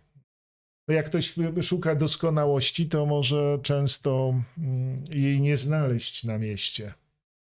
[0.89, 6.94] No jak ktoś szuka doskonałości, to może często mm, jej nie znaleźć na mieście.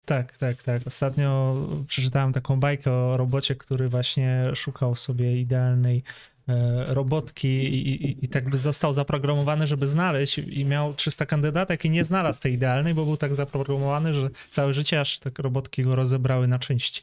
[0.04, 0.86] Tak, tak, tak.
[0.86, 1.56] Ostatnio
[1.86, 6.37] przeczytałem taką bajkę o robocie, który właśnie szukał sobie idealnej E,
[6.86, 11.90] robotki i, i, i, tak by został zaprogramowany, żeby znaleźć i miał 300 kandydatek i
[11.90, 15.96] nie znalazł tej idealnej, bo był tak zaprogramowany, że całe życie aż tak robotki go
[15.96, 17.02] rozebrały na części.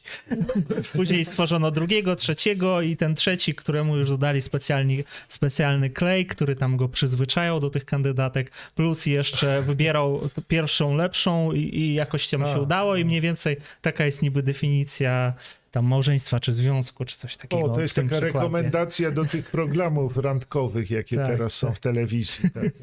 [0.92, 6.76] Później stworzono drugiego, trzeciego i ten trzeci, któremu już dodali specjalny, specjalny klej, który tam
[6.76, 12.60] go przyzwyczajał do tych kandydatek, plus jeszcze wybierał pierwszą lepszą i, i jakoś tam się
[12.60, 15.34] udało i mniej więcej taka jest niby definicja
[15.76, 17.62] tam małżeństwa, czy związku, czy coś takiego.
[17.64, 18.32] O, to jest taka przykładzie.
[18.32, 21.76] rekomendacja do tych programów randkowych, jakie tak, teraz są tak.
[21.76, 22.50] w telewizji.
[22.50, 22.64] Tak.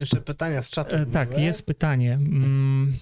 [0.00, 0.96] Jeszcze pytania z czatu.
[0.96, 2.12] E, tak, jest pytanie.
[2.12, 2.96] Mm,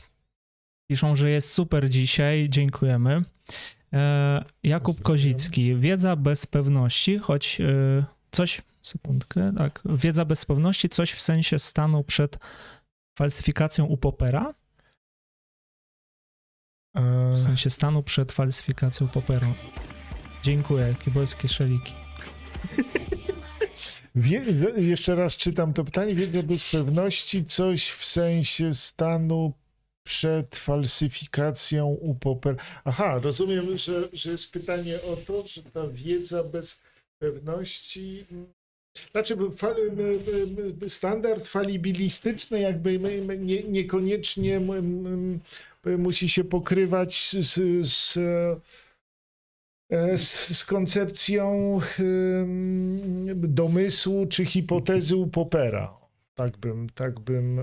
[0.91, 3.23] piszą, że jest super dzisiaj, dziękujemy.
[3.93, 5.77] E, Jakub Kozicki.
[5.77, 12.05] Wiedza bez pewności, choć e, coś, sekundkę, tak, wiedza bez pewności, coś w sensie stanu
[12.05, 12.39] przed
[13.19, 14.55] falsyfikacją u Popera?
[17.33, 19.47] W sensie stanu przed falsyfikacją poperu.
[20.43, 21.95] Dziękuję, kibojskie szeliki.
[24.15, 24.45] Wie,
[24.77, 26.15] jeszcze raz czytam to pytanie.
[26.15, 29.53] Wiedza bez pewności coś w sensie stanu
[30.05, 32.57] przed falsyfikacją u Popper.
[32.85, 36.79] Aha, rozumiem, że, że jest pytanie o to, że ta wiedza bez
[37.19, 38.27] pewności.
[39.11, 39.37] Znaczy,
[40.89, 42.99] standard falibilistyczny, jakby
[43.39, 44.61] nie, niekoniecznie
[45.99, 48.19] musi się pokrywać z, z,
[50.17, 51.79] z, z koncepcją
[53.35, 56.01] domysłu czy hipotezy u Popera.
[56.35, 57.63] Tak bym, tak bym e,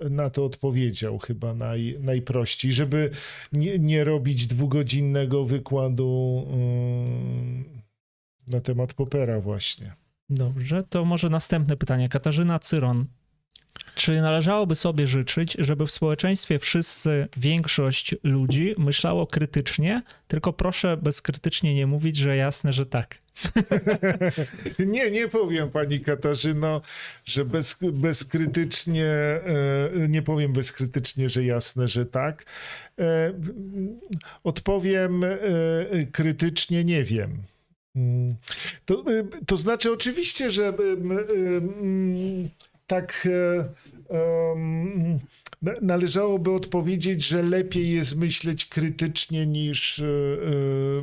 [0.00, 3.10] e, na to odpowiedział chyba naj, najprościej, żeby
[3.52, 6.46] nie, nie robić dwugodzinnego wykładu
[8.46, 9.92] na temat Popera właśnie.
[10.30, 12.08] Dobrze, to może następne pytanie.
[12.08, 13.06] Katarzyna Cyron
[13.94, 21.74] czy należałoby sobie życzyć, żeby w społeczeństwie wszyscy, większość ludzi myślało krytycznie, tylko proszę bezkrytycznie
[21.74, 23.18] nie mówić, że jasne, że tak.
[24.78, 26.80] nie, nie powiem pani Katarzyno,
[27.24, 32.44] że bez, bezkrytycznie, e, nie powiem bezkrytycznie, że jasne, że tak.
[32.98, 33.32] E,
[34.44, 35.36] odpowiem e,
[36.12, 37.42] krytycznie, nie wiem.
[37.96, 38.36] Mm.
[38.84, 39.04] To,
[39.46, 40.72] to znaczy, oczywiście, że
[42.86, 43.26] tak
[44.08, 45.20] um,
[45.82, 50.04] należałoby odpowiedzieć, że lepiej jest myśleć krytycznie niż e,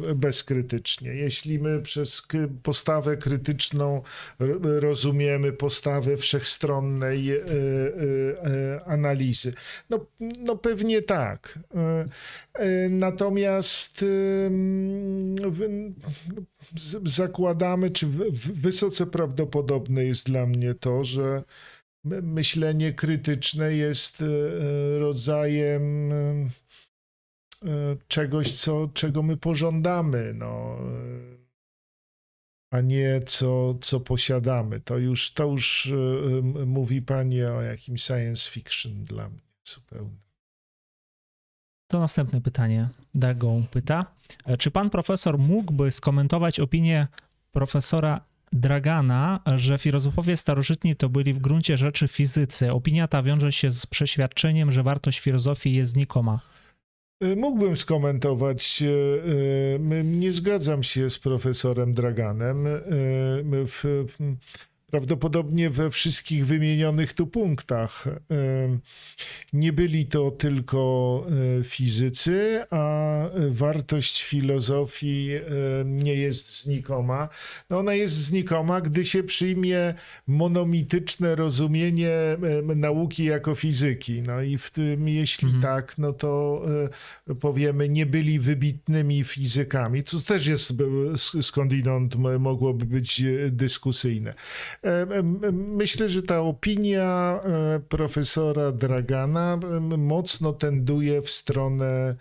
[0.09, 1.09] e, bezkrytycznie.
[1.09, 2.27] Jeśli my przez
[2.63, 4.01] postawę krytyczną
[4.63, 7.29] rozumiemy postawę wszechstronnej
[8.85, 9.53] analizy,
[9.89, 10.05] no,
[10.39, 11.59] no pewnie tak.
[12.89, 14.05] Natomiast
[17.05, 18.07] zakładamy, czy
[18.53, 21.43] wysoce prawdopodobne jest dla mnie to, że
[22.03, 26.49] myślenie krytyczne jest e, rodzajem e,
[28.07, 30.77] czegoś, co, czego my pożądamy, no,
[32.71, 34.79] a nie co, co posiadamy.
[34.79, 40.17] To już, to już e, mówi Pani o jakimś science fiction dla mnie zupełnie.
[41.87, 42.89] To następne pytanie.
[43.15, 44.05] Dagon pyta,
[44.45, 47.07] e, czy pan profesor mógłby skomentować opinię
[47.51, 48.21] profesora
[48.53, 52.71] Dragana, że filozofowie starożytni to byli w gruncie rzeczy fizycy?
[52.71, 56.39] Opinia ta wiąże się z przeświadczeniem, że wartość filozofii jest znikoma.
[57.23, 58.81] Y, Mógłbym skomentować.
[58.81, 58.85] y,
[59.93, 62.63] y, Nie zgadzam się z profesorem Draganem.
[63.65, 64.17] W, w,
[64.91, 68.07] prawdopodobnie we wszystkich wymienionych tu punktach.
[69.53, 71.25] Nie byli to tylko
[71.59, 73.15] y, fizycy, a
[73.49, 75.41] wartość filozofii y,
[75.85, 77.29] nie jest znikoma.
[77.69, 79.93] No ona jest znikoma, gdy się przyjmie
[80.27, 82.11] monomityczne rozumienie
[82.75, 84.21] nauki jako fizyki.
[84.21, 85.63] No i w tym, jeśli Mhm.
[85.63, 86.61] tak, no to
[87.29, 90.71] y, powiemy, nie byli wybitnymi fizykami, co też jest
[91.13, 94.33] sk- skądinąd mogłoby być dyskusyjne.
[95.51, 102.15] Myślę, że ta opinia e, profesora Dragana e, mocno tenduje w stronę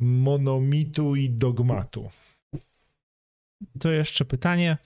[0.00, 2.10] monomitu i dogmatu.
[3.80, 4.78] To jeszcze pytanie.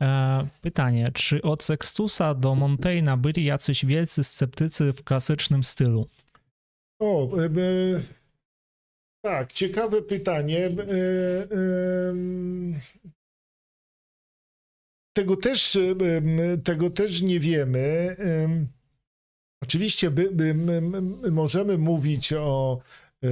[0.00, 6.06] E, Pytanie, czy od Sextusa do Montaigne'a byli jacyś wielcy sceptycy w klasycznym stylu?
[7.00, 7.50] O, e, e,
[9.24, 10.66] tak, ciekawe pytanie.
[10.66, 10.72] E,
[15.16, 15.78] Tego też,
[16.64, 18.16] tego też nie wiemy.
[18.18, 18.68] Em,
[19.62, 20.54] Oczywiście by, by,
[21.30, 22.80] możemy mówić o
[23.24, 23.28] e,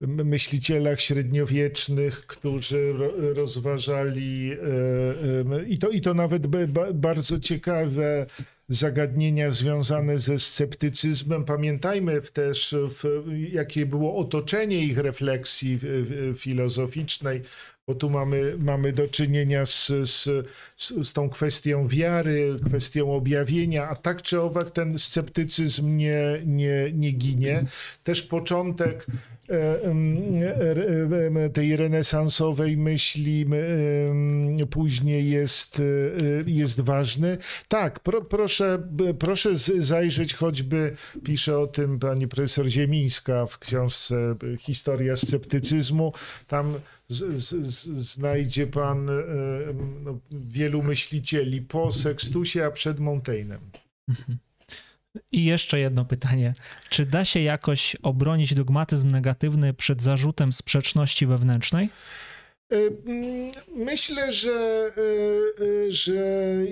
[0.00, 6.46] myślicielach średniowiecznych, którzy ro- rozważali e, i to, i to nawet
[6.94, 8.26] bardzo ciekawe
[8.68, 11.44] zagadnienia związane ze sceptycyzmem.
[11.44, 13.04] Pamiętajmy też, w,
[13.52, 15.78] jakie było otoczenie ich refleksji
[16.36, 17.42] filozoficznej,
[17.86, 20.28] bo tu mamy, mamy do czynienia z, z,
[20.76, 27.12] z, tą kwestią wiary, kwestią objawienia, a tak czy owak ten sceptycyzm nie, nie, nie
[27.12, 27.64] ginie.
[28.04, 29.06] Też początek
[29.50, 33.46] e, tej renesansowej myśli
[34.70, 35.82] później jest, e,
[36.46, 37.38] jest ważny.
[37.68, 38.82] Tak, pro, proszę,
[39.18, 46.12] proszę zajrzeć choćby, pisze o tym pani profesor Ziemińska w książce Historia sceptycyzmu.
[46.46, 46.74] Tam
[47.08, 49.12] z, z, z, znajdzie pan e,
[50.02, 53.60] no, wielu myślicieli po Sextusie, a przed Montaignem.
[55.32, 56.52] I jeszcze jedno pytanie.
[56.88, 61.90] Czy da się jakoś obronić dogmatyzm negatywny przed zarzutem sprzeczności wewnętrznej?
[62.72, 62.76] E,
[63.06, 64.52] mm, Myślę, że,
[64.96, 66.14] e, e, że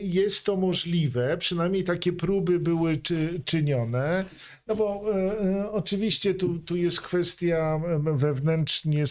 [0.03, 1.37] jest to możliwe.
[1.39, 4.25] Przynajmniej takie próby były czy, czynione.
[4.66, 5.05] No bo
[5.73, 9.05] oczywiście tu, tu jest kwestia em, wewnętrznie,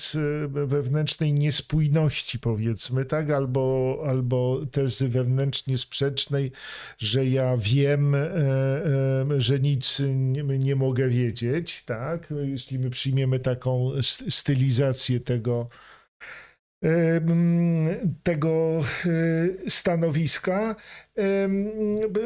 [0.47, 3.31] wewnętrznej niespójności, powiedzmy, tak?
[3.31, 6.51] Albo, albo tezy wewnętrznie sprzecznej,
[6.97, 8.15] że ja wiem,
[9.37, 12.33] że nic nie, nie mogę wiedzieć, tak?
[12.43, 15.69] Jeśli my przyjmiemy taką st- stylizację tego
[18.23, 20.75] tego e, stanowiska.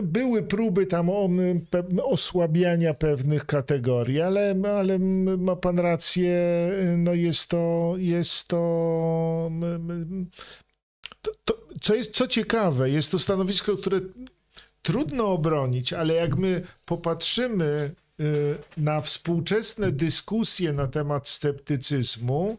[0.03, 1.09] Były próby tam
[2.03, 4.99] osłabiania pewnych kategorii, ale, ale
[5.37, 6.39] ma pan rację,
[6.97, 9.51] no jest to, jest to,
[11.21, 13.99] to, to co jest, co ciekawe, jest to stanowisko, które
[14.81, 17.91] trudno obronić, ale jak my popatrzymy
[18.77, 22.57] na współczesne dyskusje na temat sceptycyzmu,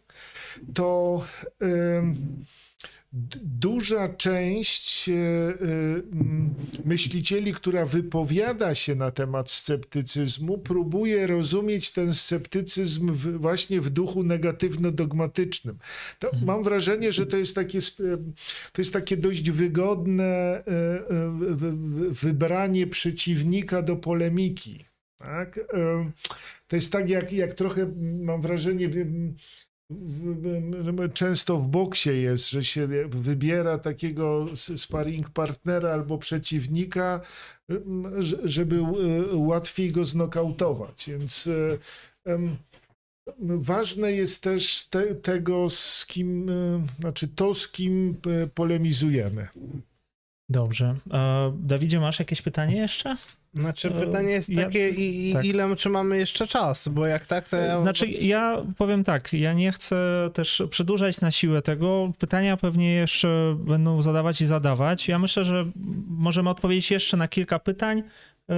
[0.74, 1.24] to
[3.12, 6.02] d- duża część y, y,
[6.84, 15.74] myślicieli, która wypowiada się na temat sceptycyzmu, próbuje rozumieć ten sceptycyzm właśnie w duchu negatywno-dogmatycznym.
[16.18, 17.78] To Mam wrażenie, że to jest takie,
[18.72, 24.87] to jest takie dość wygodne y, y, wy- wy- wybranie przeciwnika do polemiki.
[25.18, 25.60] Tak?
[26.68, 27.86] To jest tak, jak, jak trochę
[28.20, 28.90] mam wrażenie,
[31.14, 37.20] często w boksie jest, że się wybiera takiego sparring partnera albo przeciwnika,
[38.44, 41.10] żeby y, łatwiej go znokautować.
[41.10, 41.48] Więc
[42.24, 42.56] em,
[43.40, 48.16] ważne jest też te, tego, z kim, y, znaczy to, z kim
[48.54, 49.48] polemizujemy.
[50.48, 50.94] Dobrze.
[51.12, 53.16] E, Dawidzie, masz jakieś pytanie jeszcze?
[53.54, 55.44] Znaczy E, pytanie jest ja- takie, i, i tak.
[55.44, 57.82] ile czy mamy jeszcze czas, bo jak tak, to ja...
[57.82, 62.12] Znaczy, ja powiem tak, ja nie chcę też przedłużać na siłę tego.
[62.18, 65.08] Pytania pewnie jeszcze będą zadawać i zadawać.
[65.08, 65.66] Ja myślę, że
[66.08, 68.02] możemy odpowiedzieć jeszcze na kilka pytań.
[68.50, 68.54] E,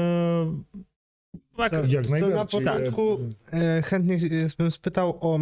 [1.56, 1.92] Tak, Tak.
[1.92, 2.60] Jak to na najbardziej.
[2.60, 3.18] początku
[3.52, 4.18] e, chętnie
[4.58, 5.38] bym spytał o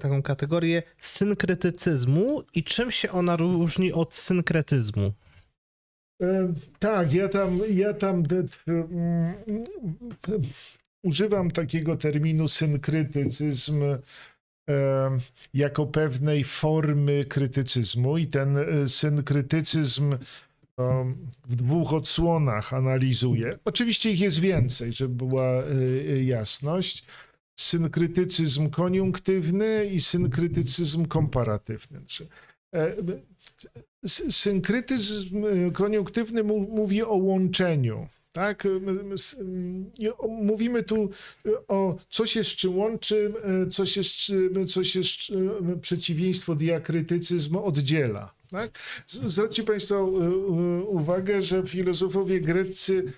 [0.00, 5.12] taką kategorię synkretycyzmu i czym się ona różni od synkretyzmu?
[6.22, 8.22] E, Tak, ja tam, ja tam
[8.66, 9.34] mm,
[11.04, 13.98] używam takiego terminu synkrytycyzm e,
[15.54, 20.16] jako pewnej formy krytycyzmu i ten e, synkrytycyzm
[21.48, 23.58] w dwóch odsłonach analizuję.
[23.64, 25.62] Oczywiście ich jest więcej, żeby była
[26.24, 27.04] jasność.
[27.58, 32.00] Synkrytycyzm koniunktywny i synkrytycyzm komparatywny.
[34.30, 38.08] Synkrytyzm e, koniunktywny mówi o łączeniu.
[38.32, 38.68] Tak?
[40.18, 41.10] O- Mówimy tu
[41.46, 43.32] e, o co się z czym łączy,
[43.70, 44.00] co się,
[44.68, 45.00] co się
[45.80, 48.32] przeciwieństwo diakrytycyzm oddziela.
[48.50, 48.78] Tak?
[49.06, 50.04] Zwróćcie Państwo
[50.86, 53.12] uwagę, że filozofowie greccy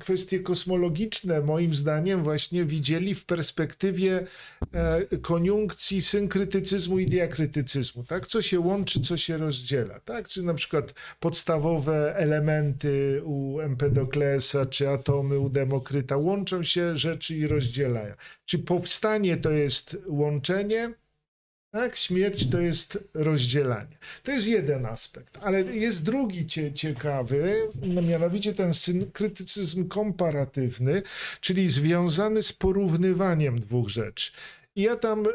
[0.00, 4.26] kwestie kosmologiczne, moim zdaniem, właśnie widzieli w perspektywie
[4.72, 8.26] e, koniunkcji synkrytycyzmu i diakrytycyzmu, tak?
[8.26, 10.28] Co się łączy, co się rozdziela, tak?
[10.28, 17.46] Czy na przykład podstawowe elementy u Empedoklesa, czy atomy u Demokryta łączą się rzeczy i
[17.46, 18.14] rozdzielają.
[18.44, 20.94] Czy powstanie to jest łączenie,
[21.74, 21.96] tak?
[21.96, 23.96] Śmierć to jest rozdzielanie.
[24.22, 31.02] To jest jeden aspekt, ale jest drugi cie, ciekawy, no mianowicie ten synkrytycyzm komparatywny,
[31.40, 34.32] czyli związany z porównywaniem dwóch rzeczy.
[34.76, 35.28] Ja tam y,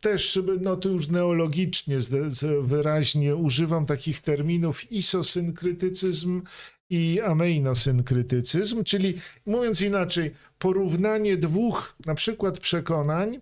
[0.00, 1.98] też, no to już neologicznie
[2.62, 6.42] wyraźnie używam takich terminów isosynkrytycyzm
[6.90, 9.14] i ameinosynkrytycyzm, czyli
[9.46, 13.40] mówiąc inaczej, porównanie dwóch na przykład przekonań,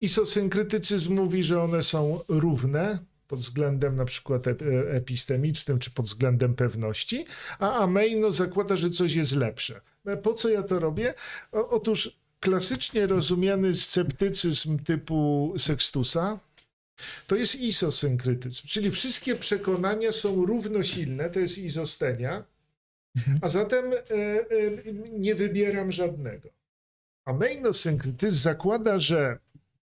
[0.00, 6.54] Isosynkrytycyzm mówi, że one są równe pod względem na przykład ep- epistemicznym czy pod względem
[6.54, 7.26] pewności,
[7.58, 9.80] a ameino zakłada, że coś jest lepsze.
[10.06, 11.14] E, Po co ja to robię?
[11.52, 16.40] Otóż klasycznie rozumiany sceptycyzm typu Sextusa
[17.26, 22.44] to jest isosynkrytyzm, czyli wszystkie przekonania są równosilne, to jest izostenia,
[23.40, 24.44] a zatem e, e,
[25.18, 26.48] nie wybieram żadnego.
[27.24, 29.38] A meinosynkrytyzm zakłada, że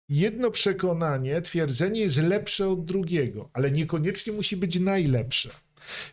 [0.09, 5.49] jedno przekonanie, twierdzenie jest lepsze od drugiego, ale niekoniecznie musi być najlepsze.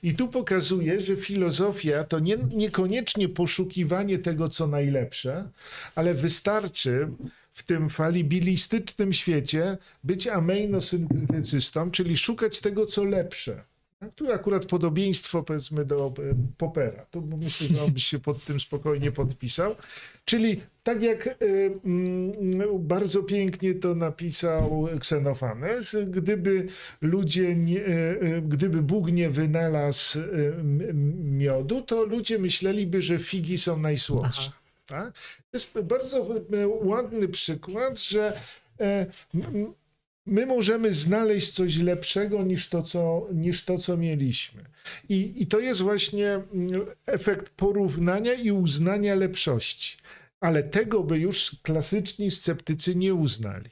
[0.02, 5.50] I tu pokazuje, że filozofia to nie, niekoniecznie poszukiwanie tego, co najlepsze,
[5.94, 7.08] ale wystarczy
[7.52, 13.64] w tym falibilistycznym świecie być ameinosynkrytycystą, czyli szukać tego, co lepsze.
[14.14, 17.06] Tu akurat podobieństwo powiedzmy do e, Popera.
[17.10, 19.74] Tu myślę, że on by się pod tym spokojnie podpisał.
[20.24, 21.32] Czyli tak jak e,
[21.84, 26.66] mm, bardzo pięknie to napisał Ksenofanes, gdyby
[27.00, 30.18] ludzie, nie, e, gdyby Bóg nie wynalazł
[31.14, 34.50] miodu, to ludzie myśleliby, że figi są najsłodsze.
[34.86, 35.12] Tak?
[35.14, 36.26] To jest bardzo
[36.82, 38.40] ładny przykład, że
[40.26, 44.64] my możemy znaleźć coś lepszego niż to, co, niż to, co mieliśmy.
[45.08, 49.98] I, I to jest właśnie mm, efekt porównania i uznania lepszości.
[50.40, 53.70] Ale tego by już klasyczni sceptycy nie uznali.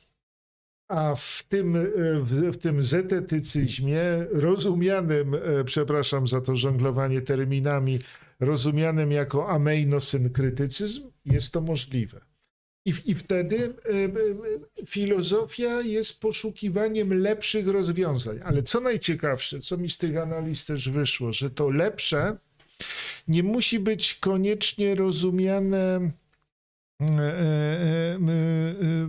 [0.89, 1.81] A w tym, e,
[2.21, 4.03] w, w tym zetetycyzmie,
[4.33, 7.99] rozumianym, e, przepraszam za to żonglowanie terminami,
[8.41, 12.21] rozumianym jako ameinosynkrytycyzm, jest to możliwe.
[12.89, 18.41] I, I wtedy e, e, filozofia jest poszukiwaniem lepszych rozwiązań.
[18.45, 22.37] Ale co najciekawsze, co mi z tych analiz też wyszło, że to lepsze
[23.29, 26.11] nie musi być koniecznie rozumiane e,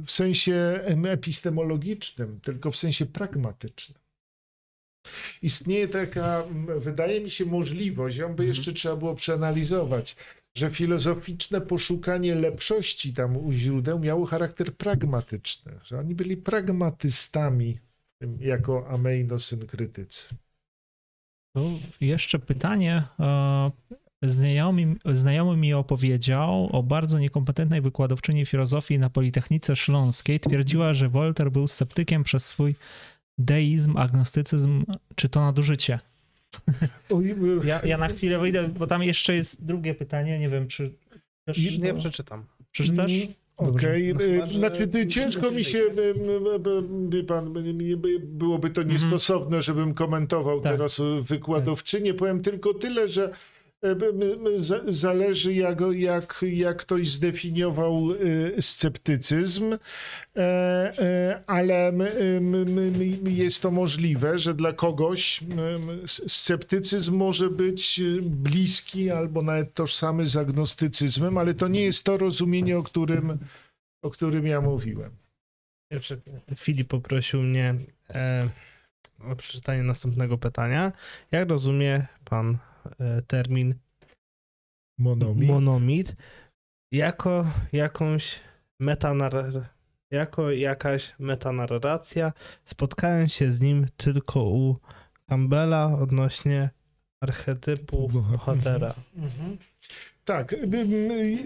[0.06, 0.80] w sensie
[1.10, 4.00] epistemologicznym, tylko w sensie pragmatycznym.
[5.42, 6.44] Istnieje taka,
[6.78, 10.16] wydaje mi się, możliwość, ją by jeszcze trzeba było przeanalizować,
[10.60, 17.78] że filozoficzne poszukanie lepszości tam u źródeł miało charakter pragmatyczny, że oni byli pragmatystami
[18.40, 20.36] jako ameinosynkrytycy.
[21.56, 21.72] To
[22.02, 23.04] jeszcze pytanie.
[23.20, 23.72] e,
[24.22, 30.40] Znajomy, znajomy mi opowiedział o bardzo niekompetentnej wykładowczyni filozofii na Politechnice Śląskiej.
[30.40, 32.76] Twierdziła, że Wolter był sceptykiem przez swój
[33.38, 36.00] deizm, agnostycyzm, czy to nadużycie.
[37.64, 40.40] Ja, ja na chwilę wyjdę, bo tam jeszcze jest drugie pytanie.
[40.40, 40.94] Nie wiem, czy
[41.46, 42.46] też Nie przeczytam.
[42.72, 43.12] przeczytasz?
[43.12, 43.28] Mm,
[43.58, 45.94] Okej, No chyba, że znaczy ty, ciężko mi się, e,
[47.10, 47.54] wie pan,
[48.20, 50.64] byłoby to niestosowne, żebym komentował Mhm.
[50.64, 50.72] Tak.
[50.74, 52.14] teraz e, wykładowczynię.
[52.14, 53.32] Powiem tylko tyle, że
[54.88, 59.80] zależy jak, jak, jak ktoś zdefiniował e, sceptycyzm, e,
[60.38, 61.94] e, ale
[63.24, 65.40] jest to możliwe, że dla kogoś
[66.06, 72.18] sceptycyzm może być e, bliski albo nawet tożsamy z agnostycyzmem, ale to nie jest to
[72.18, 73.38] rozumienie, o którym,
[74.02, 75.12] o którym ja mówiłem.
[76.56, 77.76] Filip poprosił mnie
[78.10, 78.50] e,
[79.32, 80.92] o przeczytanie następnego pytania.
[81.32, 82.69] Jak rozumie pan e,
[83.28, 83.76] termin
[85.00, 85.48] Monomit.
[85.50, 86.16] monomit
[86.92, 88.40] jako jakąś
[88.82, 89.62] metanar-
[90.12, 92.34] jako jakaś metanarracja.
[92.66, 94.76] Spotkałem się z nim tylko u
[95.30, 96.70] Campbella odnośnie
[97.24, 98.94] archetypu Boha- bohatera.
[100.26, 100.74] Tak, ym,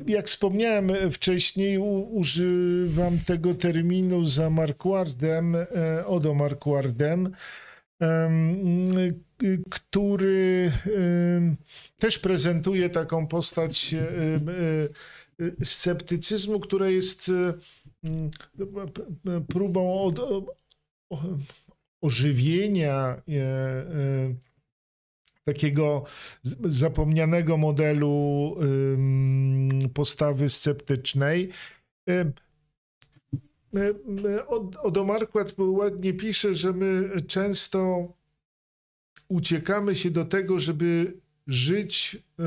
[0.08, 1.78] jak wspomniałem wcześniej,
[2.12, 7.36] używam tego terminu za Marquardem, e, Odo Marquardem, em, y,
[9.70, 10.72] który
[11.98, 17.32] też prezentuje taką postać e, sceptycyzmu, która jest
[19.48, 20.20] próbą od,
[22.02, 24.36] ożywienia e, e,
[25.46, 26.04] takiego
[26.64, 28.56] zapomnianego modelu
[29.94, 31.50] postawy sceptycznej.
[33.76, 38.08] Ym, y, y, Od, Odomarkład ładnie pisze, że my często
[39.28, 41.14] uciekamy się do tego, żeby
[41.48, 42.44] żyć y,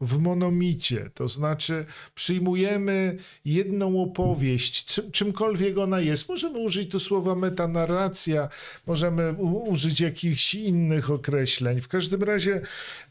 [0.00, 1.10] w monomicie.
[1.14, 1.84] To znaczy
[2.14, 6.28] przyjmujemy jedną opowieść, czym- czymkolwiek ona jest.
[6.28, 8.48] Możemy użyć tu słowa metanarracja,
[8.86, 9.32] możemy
[9.66, 11.80] użyć jakichś innych określeń.
[11.80, 12.60] W każdym razie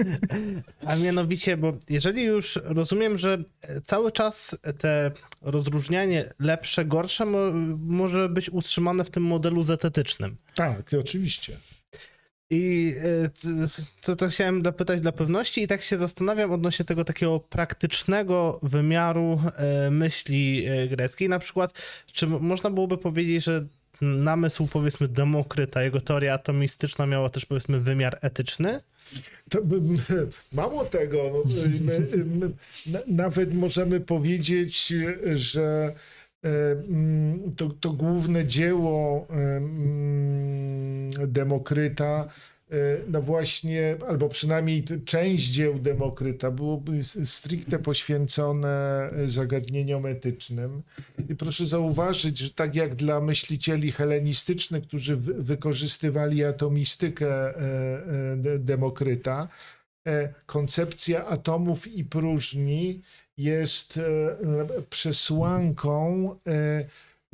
[0.86, 3.38] A mianowicie, bo jeżeli już rozumiem, że
[3.84, 5.10] cały czas te
[5.42, 7.38] rozróżnianie lepsze, gorsze mo
[7.78, 10.36] może być utrzymane w tym modelu zetetycznym.
[10.54, 11.56] Tak, oczywiście.
[12.50, 12.94] I
[13.24, 13.30] e,
[14.00, 19.40] to, to chciałem dopytać dla pewności i tak się zastanawiam odnośnie tego takiego praktycznego wymiaru
[19.56, 21.28] e, myśli e, greckiej.
[21.28, 21.72] Na przykład,
[22.12, 23.66] czy można byłoby powiedzieć, że
[24.00, 28.80] namysł powiedzmy Demokryta, jego teoria atomistyczna miała też powiedzmy wymiar etyczny?
[29.50, 29.58] To,
[30.52, 32.50] mało tego, no, my, my,
[32.86, 34.92] na- nawet możemy powiedzieć,
[35.34, 35.92] że
[37.56, 42.28] to, to główne dzieło e, mm, Demokryta,
[42.70, 42.74] e,
[43.08, 50.82] no właśnie, albo przynajmniej część dzieł Demokryta byłoby stricte poświęcone zagadnieniom etycznym.
[51.28, 57.60] I proszę zauważyć, że tak jak dla myślicieli helenistycznych, którzy wy- wykorzystywali atomistykę e,
[58.32, 59.48] e, de- Demokryta,
[60.06, 63.00] e, koncepcja atomów i próżni
[63.38, 66.84] jest e, e, przesłanką e,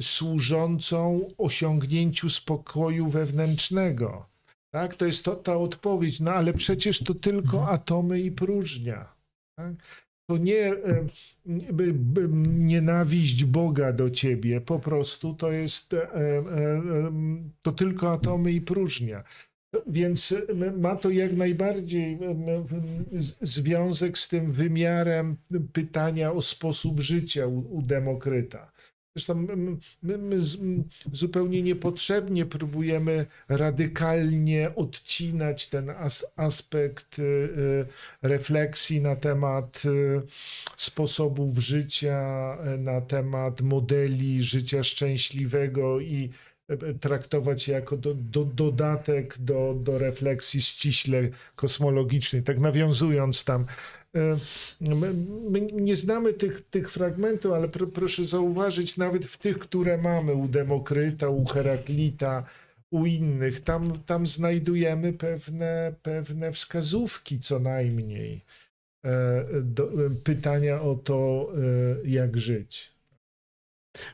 [0.01, 4.27] służącą osiągnięciu spokoju wewnętrznego.
[4.71, 9.15] Tak, to jest to, ta odpowiedź, no ale przecież to tylko atomy i próżnia.
[9.57, 9.75] Tak?
[10.31, 11.07] To nie e,
[11.73, 17.13] by, by, nienawiść Boga do ciebie, po prostu to jest e, e, e,
[17.63, 19.25] to tylko atomy i próżnia.
[19.87, 20.35] Więc
[20.77, 22.19] ma to jak najbardziej
[23.43, 25.37] związek z tym wymiarem
[25.73, 28.73] pytania o sposób życia u, u Demokryta.
[29.17, 29.35] Zresztą
[30.03, 30.37] my, my
[31.13, 37.87] zupełnie niepotrzebnie próbujemy radykalnie odcinać ten as, aspekt y, y,
[38.23, 40.23] refleksji na temat y,
[40.77, 46.31] sposobów życia, y, na temat modeli życia szczęśliwego i
[47.01, 52.43] traktować jako do, do, dodatek do, do refleksji ściśle kosmologicznej.
[52.43, 53.65] Tak nawiązując tam,
[54.17, 54.39] e,
[54.81, 55.15] my,
[55.51, 60.35] my nie znamy tych, tych fragmentów, ale pro, proszę zauważyć, nawet w tych, które mamy
[60.35, 62.45] u Demokryta, u Heraklita,
[62.91, 63.61] u innych.
[63.61, 68.45] Tam, tam znajdujemy pewne, pewne wskazówki co najmniej.
[69.05, 69.91] E, do,
[70.25, 71.53] pytania o to,
[72.05, 72.94] e, jak żyć.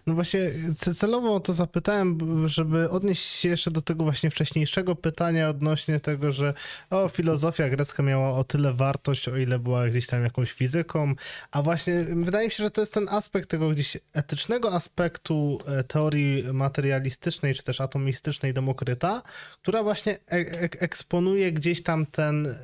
[0.06, 0.50] No właśnie
[0.94, 6.32] celowo o to zapytałem, żeby odnieść się jeszcze do tego właśnie wcześniejszego pytania odnośnie tego,
[6.32, 6.54] że
[6.90, 11.14] o, filozofia grecka miała o tyle wartość, o ile była gdzieś tam jakąś fizyką,
[11.50, 15.84] a właśnie wydaje mi się, że to jest ten aspekt tego gdzieś etycznego aspektu e,
[15.84, 19.22] teorii materialistycznej, czy też atomistycznej Demokryta,
[19.62, 22.56] która właśnie e e eksponuje gdzieś tam ten e,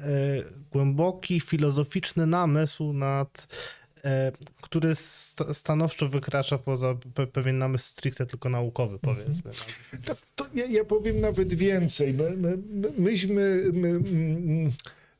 [0.70, 3.46] głęboki, filozoficzny namysł nad
[4.60, 4.94] który
[5.52, 6.94] stanowczo wykracza poza
[7.32, 9.16] pewien namysł stricte tylko naukowy, mhm.
[9.16, 9.50] powiedzmy.
[10.04, 12.14] To, to ja, ja, powiem nawet więcej.
[12.14, 12.58] My, my,
[12.98, 13.70] myśmy...
[13.72, 14.72] My, mm,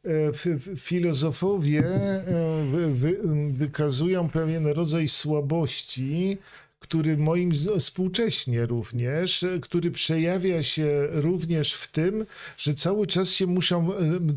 [0.04, 3.20] e, filozofowie e, wy, wy,
[3.52, 6.38] wykazują pewien rodzaj słabości,
[6.78, 12.26] który moim współcześnie również, który przejawia się również w tym,
[12.58, 13.90] że cały czas się muszą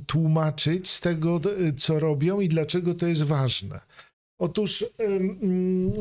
[0.08, 1.42] tłumaczyć z tego,
[1.78, 3.80] co robią i dlaczego to jest ważne.
[4.40, 5.92] Otóż um,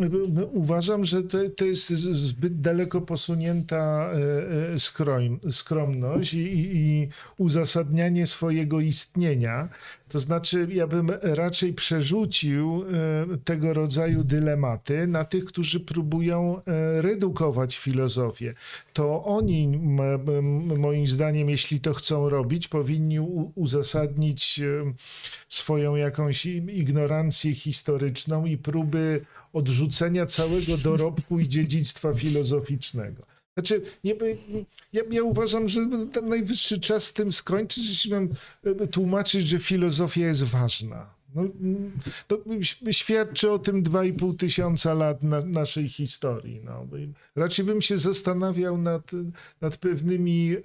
[0.52, 7.08] uważam, że to, to, jest zbyt daleko posunięta e, e, skrom, skromność i, i,
[7.38, 9.68] uzasadnianie swojego istnienia.
[10.08, 16.60] To znaczy, ja bym raczej przerzucił e, tego rodzaju dylematy na tych, którzy próbują
[16.96, 18.54] redukować filozofię.
[18.92, 19.78] To oni,
[20.78, 23.20] moim zdaniem, jeśli to chcą robić, powinni
[23.54, 24.60] uzasadnić
[25.48, 29.20] swoją jakąś ignorancję historyczną i próby
[29.52, 33.22] odrzucenia całego dorobku i dziedzictwa filozoficznego.
[33.58, 34.14] Znaczy, nie,
[34.92, 35.80] ja, ja, uważam, że
[36.12, 38.28] ten najwyższy czas z tym skończyć, jeśli mam
[38.64, 41.14] e, tłumaczyć, że filozofia jest ważna.
[41.34, 41.42] No,
[42.26, 42.38] to
[42.90, 46.60] świadczy o tym 2,5 tysiąca lat na, naszej historii.
[46.64, 46.86] No.
[47.36, 49.10] Raczej bym się zastanawiał nad,
[49.60, 50.56] nad pewnymi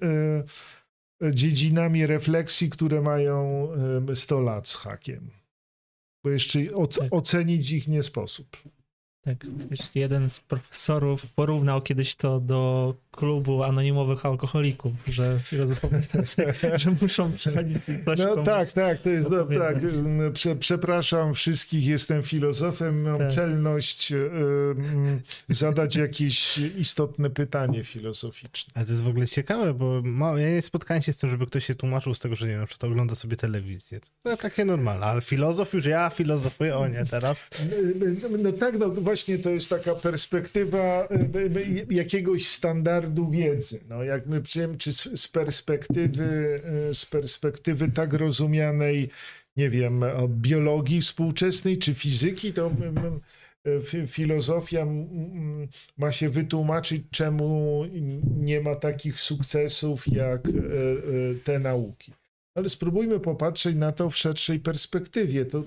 [1.22, 3.70] e, dziedzinami refleksji, które mają
[4.14, 5.30] 100 lat z hakiem.
[6.24, 6.60] Bo jeszcze
[7.00, 7.08] tak.
[7.12, 8.58] ocenić ich nie sposób.
[9.22, 9.48] Tak,
[9.96, 16.46] jeden z profesorów porównał kiedyś to do klubu anonimowych alkoholików, że filozofowie tacy,
[16.82, 18.20] że muszą przechodzić coś.
[18.20, 19.78] No tak, tak, to jest no, tak.
[20.34, 23.32] Prze, przepraszam wszystkich, jestem filozofem, mam tak.
[23.32, 28.74] czelność y, y, zadać jakieś istotne pytanie filozoficzne.
[28.76, 31.48] Ale to jest w ogóle ciekawe, bo ma, ja nie spotkałem się z tym, żeby
[31.48, 34.00] ktoś się tłumaczył z tego, że nie na przykład ogląda sobie telewizję.
[34.24, 37.50] To takie normalne, ale filozof już ja filozofuję, o nie, teraz.
[38.00, 41.08] No, no, no tak, no właśnie to jest taka perspektywa
[41.90, 43.80] jakiegoś standardu standardu wiedzy.
[43.90, 44.42] No, jak my
[44.78, 49.10] czy z perspektywy, e, z perspektywy tak rozumianej,
[49.58, 52.72] nie wiem, biologii współczesnej czy fizyki, to
[53.66, 54.86] e, filozofia
[55.98, 57.84] ma się wytłumaczyć, czemu
[58.38, 60.42] nie ma takich sukcesów jak
[61.44, 62.12] te nauki.
[62.56, 65.46] Ale spróbujmy popatrzeć na to w szerszej perspektywie.
[65.46, 65.64] To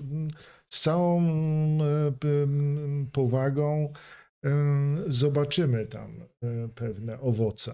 [0.69, 1.23] z całą
[3.11, 3.93] powagą
[5.07, 7.73] zobaczymy tam e, pewne owoce.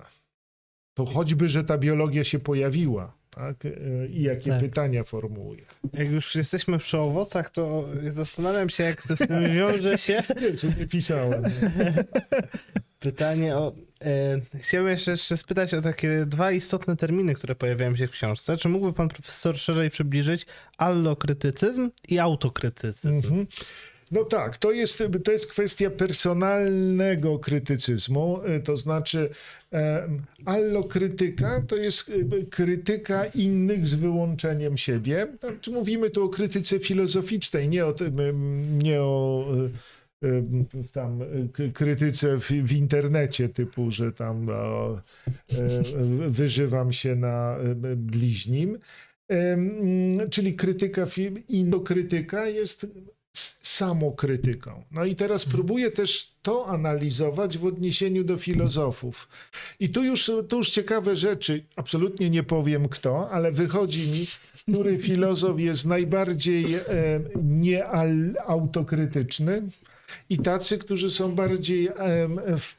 [0.94, 3.14] To choćby, że ta biologia się pojawiła.
[3.36, 3.66] Tak?
[3.66, 3.70] E,
[4.08, 4.60] I jakie tak.
[4.60, 5.66] pytania formułuje.
[5.94, 10.24] Jak już jesteśmy przy owocach, to zastanawiam się, jak to z tym wiąże się.
[10.42, 11.44] Nie, co nie pisałem.
[13.00, 13.76] Pytanie o.
[14.04, 18.58] E, chciałbym jeszcze, jeszcze spytać o takie dwa istotne terminy, które pojawiają się w książce.
[18.58, 20.46] Czy mógłby pan profesor szerzej przybliżyć
[20.78, 23.10] allokrytycyzm i autokrytycyzm?
[23.10, 23.48] Mhm.
[24.12, 29.30] No tak, to jest, to jest kwestia personalnego krytycyzmu, e, to znaczy
[29.74, 30.10] e,
[30.46, 35.28] allokrytyka to jest e, krytyka innych z wyłączeniem siebie.
[35.72, 37.96] Mówimy tu o krytyce filozoficznej, nie o,
[38.84, 39.46] nie o
[40.92, 41.20] tam
[41.74, 44.48] krytyce w, w, internecie typu, że tam
[46.30, 47.58] wyżywam się na
[47.96, 48.78] bliźnim.
[50.30, 51.06] Czyli krytyka,
[51.50, 52.88] indokrytyka jest
[53.34, 54.84] samokrytyką.
[54.92, 59.28] No i teraz próbuję też to analizować w odniesieniu do filozofów.
[59.80, 64.28] I tu już, tu już ciekawe rzeczy, absolutnie nie powiem kto, ale wychodzi mi,
[64.68, 66.84] który filozof jest najbardziej e,
[67.44, 69.64] nieautokrytyczny
[70.30, 71.94] i tacy, którzy są bardziej e,
[72.58, 72.78] w,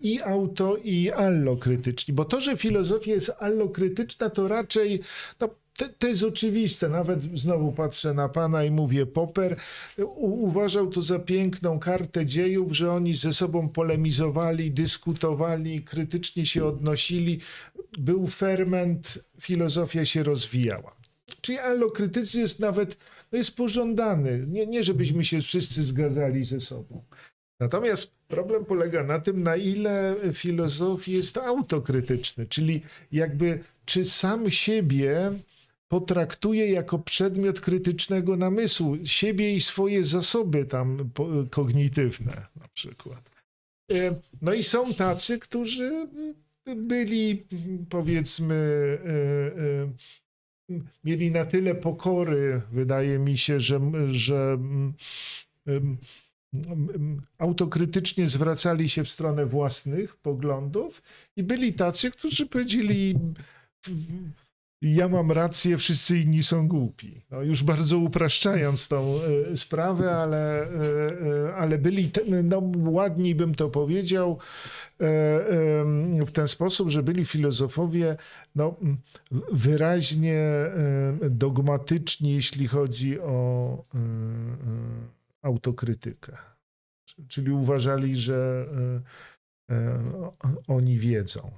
[0.00, 2.14] i auto, i allokrytyczni.
[2.14, 5.00] Bo to, że filozofia jest allokrytyczna, to raczej
[5.40, 6.88] no, to, to, jest oczywiste.
[6.88, 9.56] Nawet znowu patrzę na pana i mówię, Popper
[9.98, 16.64] u, uważał to za piękną kartę dziejów, że oni ze sobą polemizowali, dyskutowali, krytycznie się
[16.64, 17.40] odnosili.
[17.98, 20.96] Był ferment, filozofia się rozwijała.
[21.40, 22.96] Czyli allokrytyzm jest nawet
[23.32, 24.46] no jest pożądany.
[24.48, 27.04] Nie, nie, żebyśmy się wszyscy zgadzali ze sobą.
[27.60, 32.82] Natomiast problem polega na tym, na ile filozofii jest autokrytyczny, czyli
[33.12, 35.32] jakby czy sam siebie
[35.94, 41.10] potraktuje jako przedmiot krytycznego namysłu, siebie i swoje zasoby tam
[41.50, 43.30] kognitywne na przykład.
[43.92, 46.08] E, no i są tacy, którzy
[46.76, 47.46] byli
[47.88, 48.54] powiedzmy
[49.04, 53.80] e, e, mieli na tyle pokory, wydaje mi się, że,
[54.10, 54.58] że
[57.38, 61.02] autokrytycznie zwracali się w stronę własnych poglądów
[61.36, 63.14] i byli tacy, którzy powiedzieli
[64.84, 67.22] ja mam rację, wszyscy inni są głupi.
[67.30, 69.18] No, już bardzo upraszczając tą
[69.52, 72.10] e, sprawę, ale, e, ale byli,
[72.44, 74.38] no, ładniej bym to powiedział,
[76.26, 78.16] w ten sposób, że byli filozofowie
[78.54, 78.76] no,
[79.52, 80.44] wyraźnie
[81.30, 83.82] dogmatyczni, jeśli chodzi o
[85.42, 86.36] autokrytykę.
[87.28, 88.66] Czyli uważali, że
[90.68, 91.50] oni wiedzą.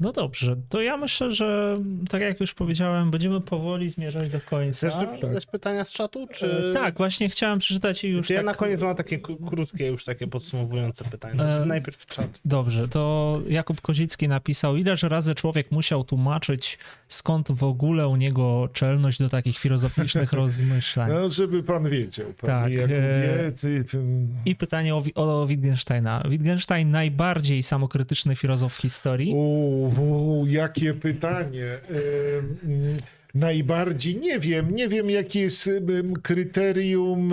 [0.00, 1.74] No dobrze, to ja myślę, że
[2.08, 4.90] tak jak już powiedziałem, będziemy powoli zmierzać do końca.
[4.90, 6.26] Chcesz przeczytać pytania z czatu?
[6.32, 6.70] Czy...
[6.70, 8.26] E, tak, właśnie chciałem przeczytać i już.
[8.26, 8.44] Znaczy, tak...
[8.44, 11.44] Ja na koniec mam takie krótkie, już takie podsumowujące pytania.
[11.44, 11.66] E...
[11.66, 12.40] Najpierw czat.
[12.44, 18.68] Dobrze, to Jakub Kozicki napisał, ileż razy człowiek musiał tłumaczyć, skąd w ogóle u niego
[18.72, 21.10] czelność do takich filozoficznych rozmyślań.
[21.12, 22.26] No, żeby pan wiedział.
[22.26, 22.72] Pan tak.
[22.72, 24.02] Jakubie, e, ty, ty...
[24.44, 26.22] I pytanie o, o Wittgensteina.
[26.28, 29.32] Wittgenstein najbardziej samokrytyczny filozof historii.
[29.34, 29.87] U
[30.46, 31.78] jakie pytanie.
[33.34, 35.70] Najbardziej nie wiem, nie wiem, jakie jest
[36.22, 37.32] kryterium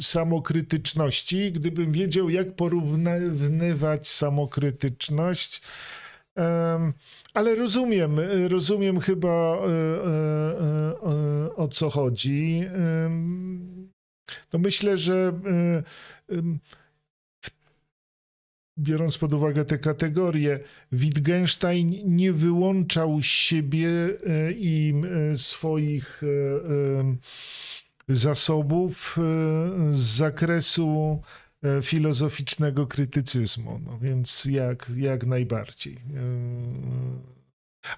[0.00, 1.52] samokrytyczności.
[1.52, 5.62] Gdybym wiedział, jak porównywać samokrytyczność,
[7.34, 8.16] ale rozumiem,
[8.48, 9.68] rozumiem chyba e, e,
[11.46, 12.64] e, o co chodzi.
[14.52, 15.32] No myślę, że
[18.78, 20.60] biorąc pod uwagę te kategorie,
[20.92, 24.94] Wittgenstein nie wyłączał siebie e, i
[25.32, 27.16] e, swoich e,
[28.08, 29.18] zasobów
[29.90, 31.20] z zakresu
[31.82, 33.80] filozoficznego krytycyzmu.
[33.84, 35.98] No więc jak, jak najbardziej.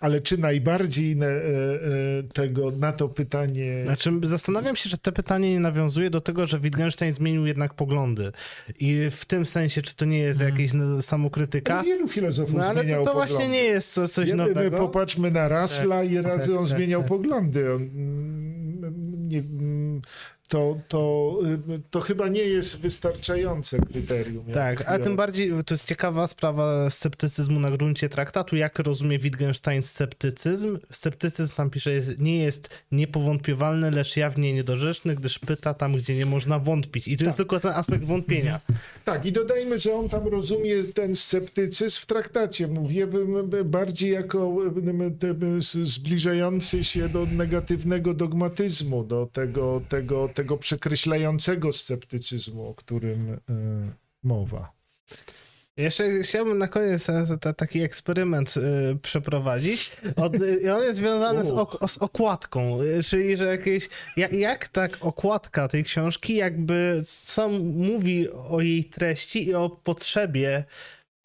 [0.00, 3.82] Ale czy najbardziej na, e, e, tego, na to pytanie.
[3.82, 8.32] Znaczy, zastanawiam się, czy to pytanie nie nawiązuje do tego, że Wittgenstein zmienił jednak poglądy.
[8.80, 10.58] I w tym sensie, czy to nie jest hmm.
[10.58, 11.76] jakieś samokrytyka?
[11.76, 14.78] No, wielu filozofów no, ale to, to właśnie nie jest co, coś ja, nowego.
[14.78, 17.08] Popatrzmy na Rasla tak, i razy tak, on tak, zmieniał tak.
[17.08, 17.74] poglądy.
[17.74, 17.90] On,
[19.28, 19.42] nie,
[20.48, 21.38] to, to,
[21.74, 24.44] y, to chyba nie jest wystarczające kryterium.
[24.54, 28.56] Tak, a tym bardziej to jest ciekawa sprawa sceptycyzmu na gruncie traktatu.
[28.56, 30.78] Jak rozumie Wittgenstein sceptycyzm?
[30.90, 36.26] Sceptycyzm tam pisze, jest, nie jest niepowątpiewalny, lecz jawnie niedorzeczny, gdyż pyta tam, gdzie nie
[36.26, 37.08] można wątpić.
[37.08, 37.26] I to tak.
[37.26, 38.60] jest tylko ten aspekt wątpienia.
[39.04, 42.68] Tak, i dodajmy, że on tam rozumie ten sceptycyzm w traktacie.
[42.68, 43.08] Mówię
[43.64, 44.56] bardziej jako
[45.82, 53.38] zbliżający się do negatywnego dogmatyzmu, do tego, tego tego przekreślającego sceptycyzmu, o którym y,
[54.22, 54.72] mowa.
[55.76, 57.06] Jeszcze chciałbym na koniec
[57.56, 59.96] taki eksperyment y, przeprowadzić.
[60.16, 63.88] Od, I on jest związany z, ok, z, okładką, czyli że jakieś.
[64.16, 70.64] Jak, jak tak okładka tej książki, jakby co mówi o jej treści i o potrzebie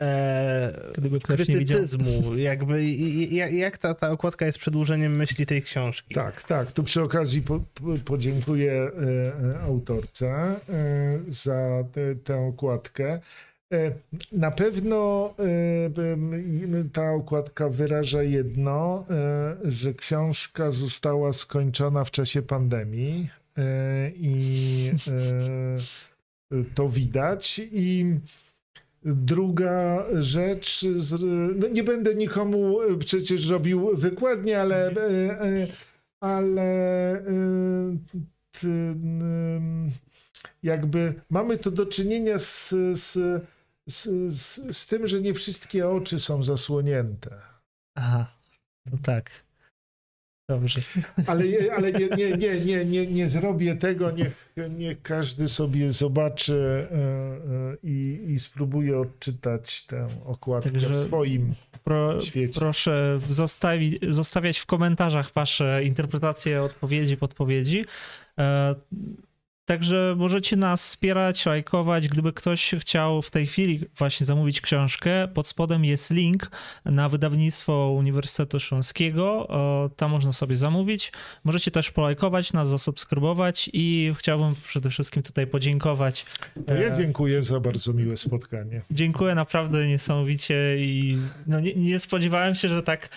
[0.02, 2.38] e, krytycyzmu.
[2.38, 2.86] Jakby,
[3.32, 6.14] jak, jak ta, ta okładka jest przedłużeniem myśli tej książki?
[6.14, 6.72] Tak, tak.
[6.72, 7.60] Tu przy okazji po,
[8.06, 8.90] podziękuję e,
[9.56, 10.60] e, autorce e,
[11.28, 13.20] za te, tę okładkę.
[13.74, 13.92] E,
[14.32, 23.30] na pewno e, ta okładka wyraża jedno, e, że książka została skończona w czasie pandemii
[24.16, 24.92] i
[26.76, 27.62] to widać.
[27.72, 28.06] I
[29.04, 30.86] Druga rzecz,
[31.56, 35.68] no nie będę nikomu e, przecież robił wykładnie, ale, e, e,
[36.20, 37.24] ale
[40.64, 43.14] jakby mamy tu do czynienia z, z,
[43.88, 44.08] z,
[44.78, 47.38] z tym, że nie wszystkie oczy są zasłonięte.
[47.96, 48.32] Aha,
[48.86, 49.49] no tak.
[50.50, 50.82] Dobrze.
[51.28, 51.44] Ale,
[51.78, 56.96] ale nie, nie, nie, nie, nie, nie zrobię tego, niech, niech każdy sobie zobaczy e,
[56.96, 61.54] e, i, i spróbuje odczytać tę okładkę Także w swoim
[61.84, 62.60] pro, świecie.
[62.60, 67.86] Proszę zostawi, zostawiać w komentarzach wasze interpretacje odpowiedzi, podpowiedzi.
[69.70, 72.08] Także możecie nas wspierać, lajkować.
[72.08, 76.52] Gdyby ktoś chciał w tej chwili właśnie zamówić książkę, pod spodem jest link
[76.86, 79.48] na wydawnictwo Uniwersytetu Śląskiego.
[79.96, 81.12] Tam można sobie zamówić.
[81.44, 86.26] Możecie też polajkować nas, zasubskrybować i chciałbym przede wszystkim tutaj podziękować.
[86.68, 88.82] To ja e, dziękuję za bardzo miłe spotkanie.
[88.92, 91.18] Dziękuję naprawdę niesamowicie i
[91.48, 93.10] no nie, nie spodziewałem się, że tak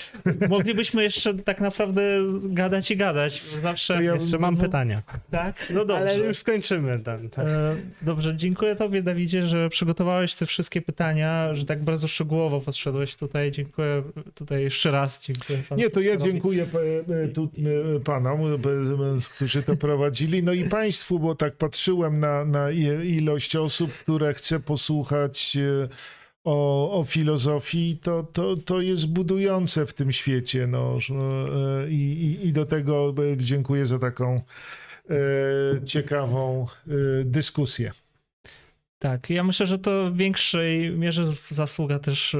[0.49, 2.03] moglibyśmy jeszcze tak naprawdę
[2.49, 3.43] gadać i gadać.
[3.62, 6.41] Zawsze To ja- Jeszcze mam pytania, tak, no dobrze.
[6.43, 7.31] Skończymy ten.
[7.31, 7.47] ten.
[7.47, 13.16] E, Dobrze, dziękuję tobie Dawidzie, że przygotowałeś te wszystkie pytania, że tak bardzo szczegółowo podszedłeś
[13.16, 13.51] tutaj.
[13.51, 14.02] Dziękuję
[14.35, 15.27] tutaj jeszcze raz.
[15.27, 17.51] Dziękuję panu Nie, to ja dziękuję pa- e, tu,
[17.97, 18.59] e, panom, e,
[19.35, 22.70] którzy to prowadzili, no i państwu, bo tak patrzyłem na, na
[23.05, 25.89] ilość osób, które chce posłuchać e,
[26.44, 30.66] o, o filozofii, to, to, to jest budujące w tym świecie.
[30.66, 30.97] No,
[31.85, 34.43] e, i, i, I do tego e, dziękuję za taką e,
[35.85, 36.91] ciekawą e,
[37.24, 37.93] dyskusję.
[39.03, 42.39] Tak, ja myślę, że to w większej mierze zasługa też e,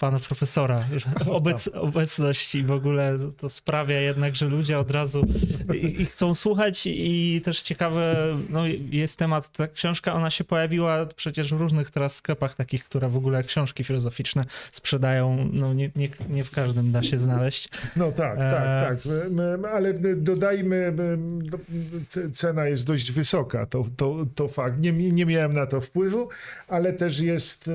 [0.00, 0.84] pana profesora.
[1.24, 5.26] Że obec, obecności w ogóle to sprawia jednak, że ludzie od razu
[5.74, 11.06] i, i chcą słuchać i też ciekawe, no jest temat, ta książka, ona się pojawiła
[11.06, 16.08] przecież w różnych teraz sklepach takich, które w ogóle książki filozoficzne sprzedają, no nie, nie,
[16.28, 17.68] nie w każdym da się znaleźć.
[17.96, 19.12] No tak, E, tak, tak.
[19.72, 20.94] Ale dodajmy,
[22.08, 24.80] c- cena jest dość wysoka, to, to, to fakt.
[24.80, 26.28] Nie, nie miałem na to wpływu,
[26.68, 27.72] ale też jest, e,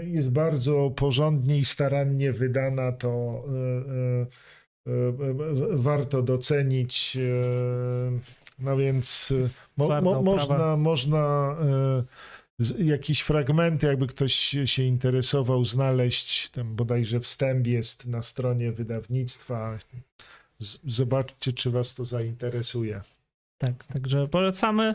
[0.00, 4.46] e, jest bardzo porządnie i starannie wydana, to e,
[5.70, 7.18] warto docenić.
[8.58, 9.34] No więc
[9.76, 11.56] mo, mo, można, można
[12.78, 16.50] jakieś fragmenty, jakby ktoś się interesował, znaleźć.
[16.50, 19.78] Tam bodajże wstęp jest na stronie wydawnictwa.
[20.58, 23.00] Z, zobaczcie, czy was to zainteresuje.
[23.58, 24.94] Tak, także polecamy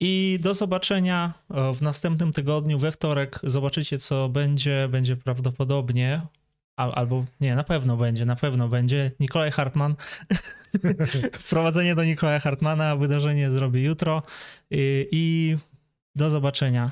[0.00, 3.40] i do zobaczenia e, w następnym tygodniu, we wtorek.
[3.42, 4.88] Zobaczycie, co będzie.
[4.90, 6.20] Będzie prawdopodobnie,
[6.76, 9.12] al, albo nie, na pewno będzie, na pewno będzie.
[9.20, 9.94] Nikolaj Hartman.
[11.32, 12.96] Wprowadzenie do Nikolaja Hartmana.
[12.96, 14.22] Wydarzenie zrobi jutro
[14.70, 15.56] i, i
[16.14, 16.90] do zobaczenia.